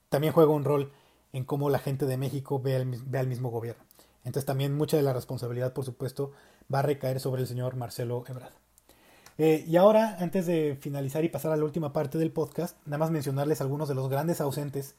también 0.08 0.32
juega 0.32 0.52
un 0.52 0.64
rol 0.64 0.92
en 1.32 1.44
cómo 1.44 1.70
la 1.70 1.78
gente 1.80 2.06
de 2.06 2.16
México 2.16 2.60
ve 2.62 2.76
al 2.76 3.26
mismo 3.26 3.50
gobierno. 3.50 3.83
Entonces 4.24 4.46
también 4.46 4.74
mucha 4.76 4.96
de 4.96 5.02
la 5.02 5.12
responsabilidad, 5.12 5.72
por 5.72 5.84
supuesto, 5.84 6.32
va 6.72 6.80
a 6.80 6.82
recaer 6.82 7.20
sobre 7.20 7.42
el 7.42 7.48
señor 7.48 7.76
Marcelo 7.76 8.24
Ebrard. 8.26 8.52
Eh, 9.36 9.64
y 9.66 9.76
ahora, 9.76 10.16
antes 10.20 10.46
de 10.46 10.76
finalizar 10.80 11.24
y 11.24 11.28
pasar 11.28 11.52
a 11.52 11.56
la 11.56 11.64
última 11.64 11.92
parte 11.92 12.18
del 12.18 12.30
podcast, 12.30 12.76
nada 12.86 12.98
más 12.98 13.10
mencionarles 13.10 13.60
algunos 13.60 13.88
de 13.88 13.94
los 13.94 14.08
grandes 14.08 14.40
ausentes 14.40 14.94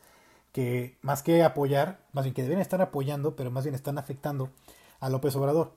que 0.52 0.98
más 1.02 1.22
que 1.24 1.44
apoyar, 1.44 2.00
más 2.14 2.26
bien 2.26 2.34
que 2.34 2.44
deben 2.44 2.60
estar 2.60 2.82
apoyando, 2.82 3.36
pero 3.36 3.52
más 3.52 3.64
bien 3.64 3.76
están 3.76 3.98
afectando 3.98 4.50
a 5.00 5.10
López 5.10 5.36
Obrador. 5.36 5.74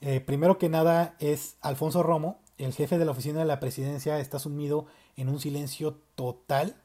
Eh, 0.00 0.20
primero 0.20 0.58
que 0.58 0.68
nada 0.68 1.16
es 1.18 1.56
Alfonso 1.60 2.02
Romo, 2.02 2.38
el 2.58 2.72
jefe 2.72 2.98
de 2.98 3.04
la 3.04 3.12
oficina 3.12 3.40
de 3.40 3.44
la 3.44 3.60
presidencia, 3.60 4.18
está 4.18 4.38
sumido 4.38 4.86
en 5.16 5.28
un 5.28 5.40
silencio 5.40 5.98
total 6.14 6.76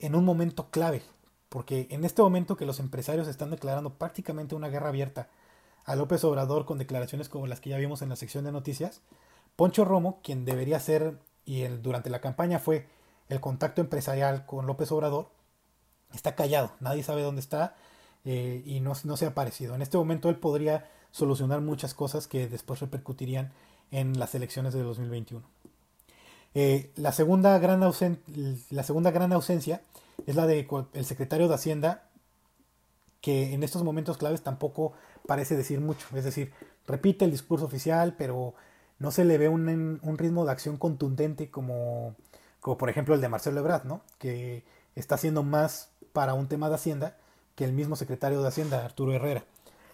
en 0.00 0.14
un 0.14 0.24
momento 0.24 0.70
clave, 0.70 1.02
porque 1.50 1.88
en 1.90 2.04
este 2.04 2.22
momento 2.22 2.56
que 2.56 2.64
los 2.64 2.80
empresarios 2.80 3.28
están 3.28 3.50
declarando 3.50 3.90
prácticamente 3.94 4.54
una 4.54 4.68
guerra 4.68 4.88
abierta 4.88 5.28
a 5.84 5.96
López 5.96 6.24
Obrador 6.24 6.64
con 6.64 6.78
declaraciones 6.78 7.28
como 7.28 7.46
las 7.46 7.60
que 7.60 7.70
ya 7.70 7.76
vimos 7.76 8.00
en 8.00 8.08
la 8.08 8.16
sección 8.16 8.44
de 8.44 8.52
noticias, 8.52 9.02
Poncho 9.56 9.84
Romo, 9.84 10.20
quien 10.22 10.44
debería 10.46 10.80
ser 10.80 11.18
y 11.44 11.64
durante 11.64 12.08
la 12.08 12.20
campaña 12.20 12.60
fue 12.60 12.86
el 13.28 13.40
contacto 13.40 13.80
empresarial 13.80 14.46
con 14.46 14.66
López 14.66 14.90
Obrador, 14.92 15.28
está 16.14 16.34
callado, 16.34 16.72
nadie 16.80 17.02
sabe 17.02 17.22
dónde 17.22 17.40
está 17.40 17.74
eh, 18.24 18.62
y 18.64 18.80
no, 18.80 18.92
no 19.04 19.16
se 19.16 19.24
ha 19.24 19.30
aparecido. 19.30 19.74
En 19.74 19.82
este 19.82 19.98
momento 19.98 20.30
él 20.30 20.36
podría 20.36 20.88
solucionar 21.10 21.60
muchas 21.60 21.94
cosas 21.94 22.28
que 22.28 22.46
después 22.46 22.80
repercutirían 22.80 23.52
en 23.90 24.18
las 24.18 24.34
elecciones 24.36 24.72
de 24.72 24.82
2021. 24.82 25.44
Eh, 26.54 26.92
la, 26.96 27.12
segunda 27.12 27.58
gran 27.58 27.80
la 27.80 28.82
segunda 28.82 29.10
gran 29.10 29.32
ausencia 29.32 29.82
es 30.26 30.36
la 30.36 30.46
del 30.46 30.66
secretario 31.04 31.48
de 31.48 31.54
Hacienda, 31.54 32.08
que 33.20 33.52
en 33.52 33.62
estos 33.62 33.82
momentos 33.82 34.16
claves 34.16 34.42
tampoco 34.42 34.92
parece 35.26 35.56
decir 35.56 35.80
mucho. 35.80 36.06
Es 36.14 36.24
decir, 36.24 36.52
repite 36.86 37.24
el 37.24 37.30
discurso 37.30 37.66
oficial, 37.66 38.14
pero 38.16 38.54
no 38.98 39.10
se 39.10 39.24
le 39.24 39.38
ve 39.38 39.48
un, 39.48 40.18
ritmo 40.18 40.44
de 40.44 40.52
acción 40.52 40.76
contundente 40.76 41.50
como, 41.50 42.14
como 42.60 42.78
por 42.78 42.90
ejemplo 42.90 43.14
el 43.14 43.20
de 43.20 43.28
Marcelo 43.28 43.60
Ebrard, 43.60 43.84
¿no? 43.84 44.02
que 44.18 44.64
está 44.94 45.14
haciendo 45.14 45.42
más 45.42 45.90
para 46.12 46.34
un 46.34 46.48
tema 46.48 46.68
de 46.68 46.74
Hacienda 46.74 47.16
que 47.54 47.64
el 47.64 47.72
mismo 47.72 47.96
secretario 47.96 48.42
de 48.42 48.48
Hacienda, 48.48 48.84
Arturo 48.84 49.12
Herrera. 49.12 49.44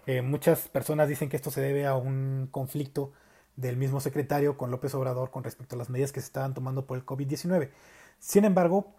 Eh, 0.07 0.23
muchas 0.23 0.69
personas 0.69 1.09
dicen 1.09 1.29
que 1.29 1.37
esto 1.37 1.51
se 1.51 1.61
debe 1.61 1.87
a 1.87 1.97
un 1.97 2.49
conflicto 2.51 3.13
del 3.57 3.77
mismo 3.77 4.01
secretario 4.01 4.57
con 4.57 4.71
López 4.71 4.95
Obrador 4.95 5.31
con 5.31 5.43
respecto 5.43 5.75
a 5.75 5.79
las 5.79 5.91
medidas 5.91 6.13
que 6.13 6.21
se 6.21 6.27
estaban 6.27 6.55
tomando 6.55 6.87
por 6.87 6.97
el 6.97 7.05
COVID-19. 7.05 7.71
Sin 8.19 8.45
embargo, 8.45 8.95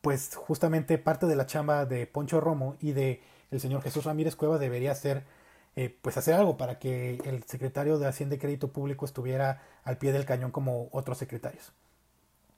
pues 0.00 0.34
justamente 0.36 0.98
parte 0.98 1.26
de 1.26 1.36
la 1.36 1.46
chamba 1.46 1.86
de 1.86 2.06
Poncho 2.06 2.40
Romo 2.40 2.76
y 2.80 2.92
de 2.92 3.22
el 3.50 3.60
señor 3.60 3.82
Jesús 3.82 4.04
Ramírez 4.04 4.36
Cueva 4.36 4.58
debería 4.58 4.94
ser 4.94 5.24
eh, 5.76 5.96
pues 6.02 6.16
hacer 6.16 6.34
algo 6.34 6.56
para 6.56 6.78
que 6.78 7.20
el 7.24 7.44
secretario 7.44 7.98
de 7.98 8.06
Hacienda 8.06 8.34
y 8.34 8.38
Crédito 8.38 8.68
Público 8.68 9.04
estuviera 9.04 9.62
al 9.84 9.96
pie 9.98 10.12
del 10.12 10.24
cañón 10.24 10.50
como 10.50 10.88
otros 10.92 11.18
secretarios. 11.18 11.72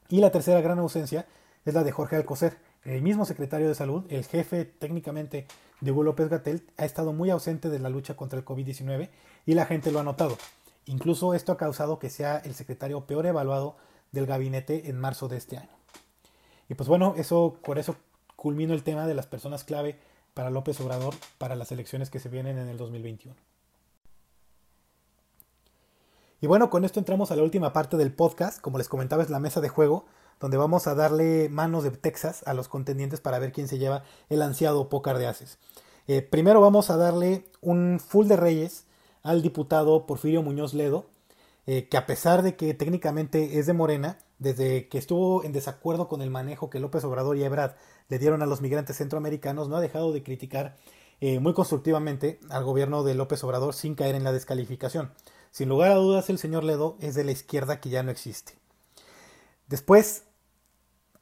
Y 0.08 0.20
la 0.20 0.30
tercera 0.30 0.60
gran 0.60 0.78
ausencia 0.78 1.26
es 1.64 1.74
la 1.74 1.84
de 1.84 1.92
Jorge 1.92 2.16
Alcocer, 2.16 2.58
el 2.84 3.02
mismo 3.02 3.26
secretario 3.26 3.68
de 3.68 3.74
Salud, 3.74 4.04
el 4.08 4.24
jefe 4.24 4.64
técnicamente 4.64 5.46
de 5.80 5.92
Hugo 5.92 6.02
López 6.02 6.28
Gatel, 6.28 6.66
ha 6.78 6.86
estado 6.86 7.12
muy 7.12 7.28
ausente 7.30 7.68
de 7.68 7.78
la 7.78 7.90
lucha 7.90 8.16
contra 8.16 8.38
el 8.38 8.44
COVID-19 8.44 9.10
y 9.44 9.54
la 9.54 9.66
gente 9.66 9.92
lo 9.92 10.00
ha 10.00 10.02
notado. 10.04 10.38
Incluso 10.86 11.34
esto 11.34 11.52
ha 11.52 11.58
causado 11.58 11.98
que 11.98 12.08
sea 12.08 12.38
el 12.38 12.54
secretario 12.54 13.04
peor 13.06 13.26
evaluado 13.26 13.76
del 14.12 14.26
gabinete 14.26 14.88
en 14.88 14.98
marzo 14.98 15.28
de 15.28 15.36
este 15.36 15.58
año. 15.58 15.79
Y 16.70 16.74
pues 16.74 16.88
bueno, 16.88 17.14
eso, 17.16 17.56
por 17.64 17.80
eso 17.80 17.96
culmino 18.36 18.72
el 18.72 18.84
tema 18.84 19.08
de 19.08 19.14
las 19.14 19.26
personas 19.26 19.64
clave 19.64 19.98
para 20.34 20.50
López 20.50 20.80
Obrador 20.80 21.14
para 21.36 21.56
las 21.56 21.72
elecciones 21.72 22.10
que 22.10 22.20
se 22.20 22.28
vienen 22.28 22.58
en 22.58 22.68
el 22.68 22.78
2021. 22.78 23.34
Y 26.40 26.46
bueno, 26.46 26.70
con 26.70 26.84
esto 26.84 27.00
entramos 27.00 27.32
a 27.32 27.36
la 27.36 27.42
última 27.42 27.72
parte 27.72 27.96
del 27.96 28.12
podcast. 28.12 28.60
Como 28.60 28.78
les 28.78 28.88
comentaba, 28.88 29.24
es 29.24 29.30
la 29.30 29.40
mesa 29.40 29.60
de 29.60 29.68
juego, 29.68 30.06
donde 30.38 30.56
vamos 30.56 30.86
a 30.86 30.94
darle 30.94 31.48
manos 31.48 31.82
de 31.82 31.90
Texas 31.90 32.44
a 32.46 32.54
los 32.54 32.68
contendientes 32.68 33.20
para 33.20 33.40
ver 33.40 33.50
quién 33.50 33.66
se 33.66 33.78
lleva 33.78 34.04
el 34.28 34.40
ansiado 34.40 34.88
pócar 34.88 35.18
de 35.18 35.26
haces. 35.26 35.58
Eh, 36.06 36.22
primero 36.22 36.60
vamos 36.60 36.88
a 36.88 36.96
darle 36.96 37.46
un 37.60 37.98
full 37.98 38.28
de 38.28 38.36
reyes 38.36 38.84
al 39.24 39.42
diputado 39.42 40.06
Porfirio 40.06 40.40
Muñoz 40.42 40.72
Ledo, 40.72 41.06
eh, 41.66 41.88
que 41.88 41.96
a 41.96 42.06
pesar 42.06 42.42
de 42.42 42.54
que 42.54 42.74
técnicamente 42.74 43.58
es 43.58 43.66
de 43.66 43.72
Morena, 43.72 44.18
desde 44.40 44.88
que 44.88 44.98
estuvo 44.98 45.44
en 45.44 45.52
desacuerdo 45.52 46.08
con 46.08 46.22
el 46.22 46.30
manejo 46.30 46.70
que 46.70 46.80
López 46.80 47.04
Obrador 47.04 47.36
y 47.36 47.44
Ebrard 47.44 47.76
le 48.08 48.18
dieron 48.18 48.42
a 48.42 48.46
los 48.46 48.62
migrantes 48.62 48.96
centroamericanos, 48.96 49.68
no 49.68 49.76
ha 49.76 49.80
dejado 49.80 50.12
de 50.12 50.22
criticar 50.22 50.76
eh, 51.20 51.38
muy 51.38 51.52
constructivamente 51.52 52.40
al 52.48 52.64
gobierno 52.64 53.04
de 53.04 53.14
López 53.14 53.44
Obrador 53.44 53.74
sin 53.74 53.94
caer 53.94 54.14
en 54.14 54.24
la 54.24 54.32
descalificación. 54.32 55.12
Sin 55.50 55.68
lugar 55.68 55.92
a 55.92 55.96
dudas, 55.96 56.30
el 56.30 56.38
señor 56.38 56.64
Ledo 56.64 56.96
es 57.00 57.14
de 57.14 57.24
la 57.24 57.32
izquierda 57.32 57.80
que 57.80 57.90
ya 57.90 58.02
no 58.02 58.10
existe. 58.10 58.54
Después, 59.68 60.24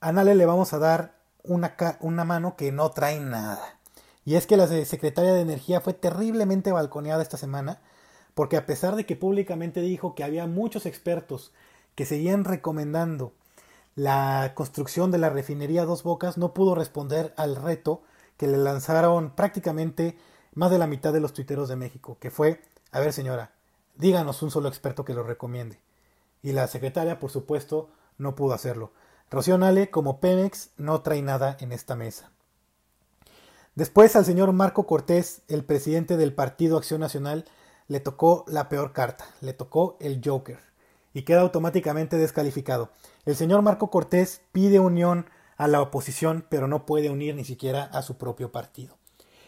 a 0.00 0.12
Nale 0.12 0.36
le 0.36 0.46
vamos 0.46 0.72
a 0.72 0.78
dar 0.78 1.18
una, 1.42 1.74
una 2.00 2.24
mano 2.24 2.54
que 2.56 2.70
no 2.70 2.90
trae 2.90 3.18
nada. 3.18 3.80
Y 4.24 4.36
es 4.36 4.46
que 4.46 4.56
la 4.56 4.68
secretaria 4.68 5.32
de 5.32 5.40
Energía 5.40 5.80
fue 5.80 5.92
terriblemente 5.92 6.70
balconeada 6.70 7.22
esta 7.22 7.36
semana, 7.36 7.80
porque 8.34 8.56
a 8.56 8.66
pesar 8.66 8.94
de 8.94 9.06
que 9.06 9.16
públicamente 9.16 9.80
dijo 9.80 10.14
que 10.14 10.22
había 10.22 10.46
muchos 10.46 10.86
expertos 10.86 11.52
que 11.98 12.06
seguían 12.06 12.44
recomendando 12.44 13.32
la 13.96 14.52
construcción 14.54 15.10
de 15.10 15.18
la 15.18 15.30
refinería 15.30 15.84
Dos 15.84 16.04
Bocas, 16.04 16.38
no 16.38 16.54
pudo 16.54 16.76
responder 16.76 17.34
al 17.36 17.56
reto 17.56 18.02
que 18.36 18.46
le 18.46 18.56
lanzaron 18.56 19.34
prácticamente 19.34 20.16
más 20.54 20.70
de 20.70 20.78
la 20.78 20.86
mitad 20.86 21.12
de 21.12 21.18
los 21.18 21.32
tuiteros 21.32 21.68
de 21.68 21.74
México, 21.74 22.16
que 22.20 22.30
fue, 22.30 22.62
a 22.92 23.00
ver 23.00 23.12
señora, 23.12 23.50
díganos 23.96 24.44
un 24.44 24.52
solo 24.52 24.68
experto 24.68 25.04
que 25.04 25.12
lo 25.12 25.24
recomiende. 25.24 25.80
Y 26.40 26.52
la 26.52 26.68
secretaria, 26.68 27.18
por 27.18 27.32
supuesto, 27.32 27.90
no 28.16 28.36
pudo 28.36 28.54
hacerlo. 28.54 28.92
Rocío 29.28 29.58
Nale, 29.58 29.90
como 29.90 30.20
Pemex, 30.20 30.70
no 30.76 31.00
trae 31.00 31.20
nada 31.20 31.56
en 31.58 31.72
esta 31.72 31.96
mesa. 31.96 32.30
Después 33.74 34.14
al 34.14 34.24
señor 34.24 34.52
Marco 34.52 34.86
Cortés, 34.86 35.42
el 35.48 35.64
presidente 35.64 36.16
del 36.16 36.32
Partido 36.32 36.76
Acción 36.76 37.00
Nacional, 37.00 37.44
le 37.88 37.98
tocó 37.98 38.44
la 38.46 38.68
peor 38.68 38.92
carta, 38.92 39.24
le 39.40 39.52
tocó 39.52 39.96
el 39.98 40.20
Joker 40.24 40.67
y 41.18 41.22
queda 41.22 41.40
automáticamente 41.40 42.16
descalificado. 42.16 42.90
El 43.26 43.34
señor 43.34 43.60
Marco 43.62 43.90
Cortés 43.90 44.40
pide 44.52 44.78
unión 44.78 45.26
a 45.56 45.66
la 45.66 45.82
oposición, 45.82 46.46
pero 46.48 46.68
no 46.68 46.86
puede 46.86 47.10
unir 47.10 47.34
ni 47.34 47.44
siquiera 47.44 47.82
a 47.82 48.02
su 48.02 48.16
propio 48.16 48.52
partido. 48.52 48.96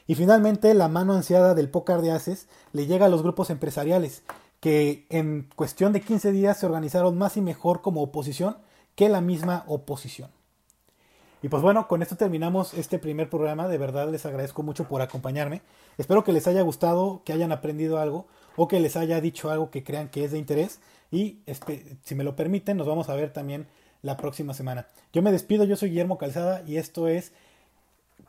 Y 0.08 0.16
finalmente, 0.16 0.74
la 0.74 0.88
mano 0.88 1.12
ansiada 1.12 1.54
del 1.54 1.70
pócar 1.70 2.02
de 2.02 2.10
haces 2.10 2.48
le 2.72 2.88
llega 2.88 3.06
a 3.06 3.08
los 3.08 3.22
grupos 3.22 3.50
empresariales, 3.50 4.24
que 4.58 5.06
en 5.10 5.48
cuestión 5.54 5.92
de 5.92 6.00
15 6.00 6.32
días 6.32 6.58
se 6.58 6.66
organizaron 6.66 7.16
más 7.16 7.36
y 7.36 7.40
mejor 7.40 7.82
como 7.82 8.02
oposición 8.02 8.56
que 8.96 9.08
la 9.08 9.20
misma 9.20 9.62
oposición. 9.68 10.32
Y 11.40 11.48
pues 11.48 11.62
bueno, 11.62 11.86
con 11.86 12.02
esto 12.02 12.16
terminamos 12.16 12.74
este 12.74 12.98
primer 12.98 13.30
programa. 13.30 13.68
De 13.68 13.78
verdad 13.78 14.10
les 14.10 14.26
agradezco 14.26 14.64
mucho 14.64 14.88
por 14.88 15.02
acompañarme. 15.02 15.62
Espero 15.98 16.24
que 16.24 16.32
les 16.32 16.48
haya 16.48 16.62
gustado, 16.62 17.22
que 17.24 17.32
hayan 17.32 17.52
aprendido 17.52 17.98
algo 17.98 18.26
o 18.56 18.68
que 18.68 18.80
les 18.80 18.96
haya 18.96 19.20
dicho 19.20 19.50
algo 19.50 19.70
que 19.70 19.84
crean 19.84 20.08
que 20.08 20.24
es 20.24 20.32
de 20.32 20.38
interés. 20.38 20.80
Y 21.10 21.40
si 22.04 22.14
me 22.14 22.24
lo 22.24 22.36
permiten, 22.36 22.76
nos 22.76 22.86
vamos 22.86 23.08
a 23.08 23.14
ver 23.14 23.32
también 23.32 23.66
la 24.02 24.16
próxima 24.16 24.54
semana. 24.54 24.86
Yo 25.12 25.22
me 25.22 25.32
despido, 25.32 25.64
yo 25.64 25.76
soy 25.76 25.90
Guillermo 25.90 26.18
Calzada 26.18 26.62
y 26.66 26.76
esto 26.76 27.08
es 27.08 27.32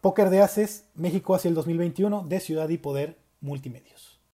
Póker 0.01 0.29
de 0.29 0.41
Haces, 0.41 0.85
México 0.95 1.35
hacia 1.35 1.49
el 1.49 1.55
2021 1.55 2.25
de 2.27 2.39
Ciudad 2.39 2.69
y 2.69 2.77
Poder 2.77 3.17
Multimedios. 3.39 4.00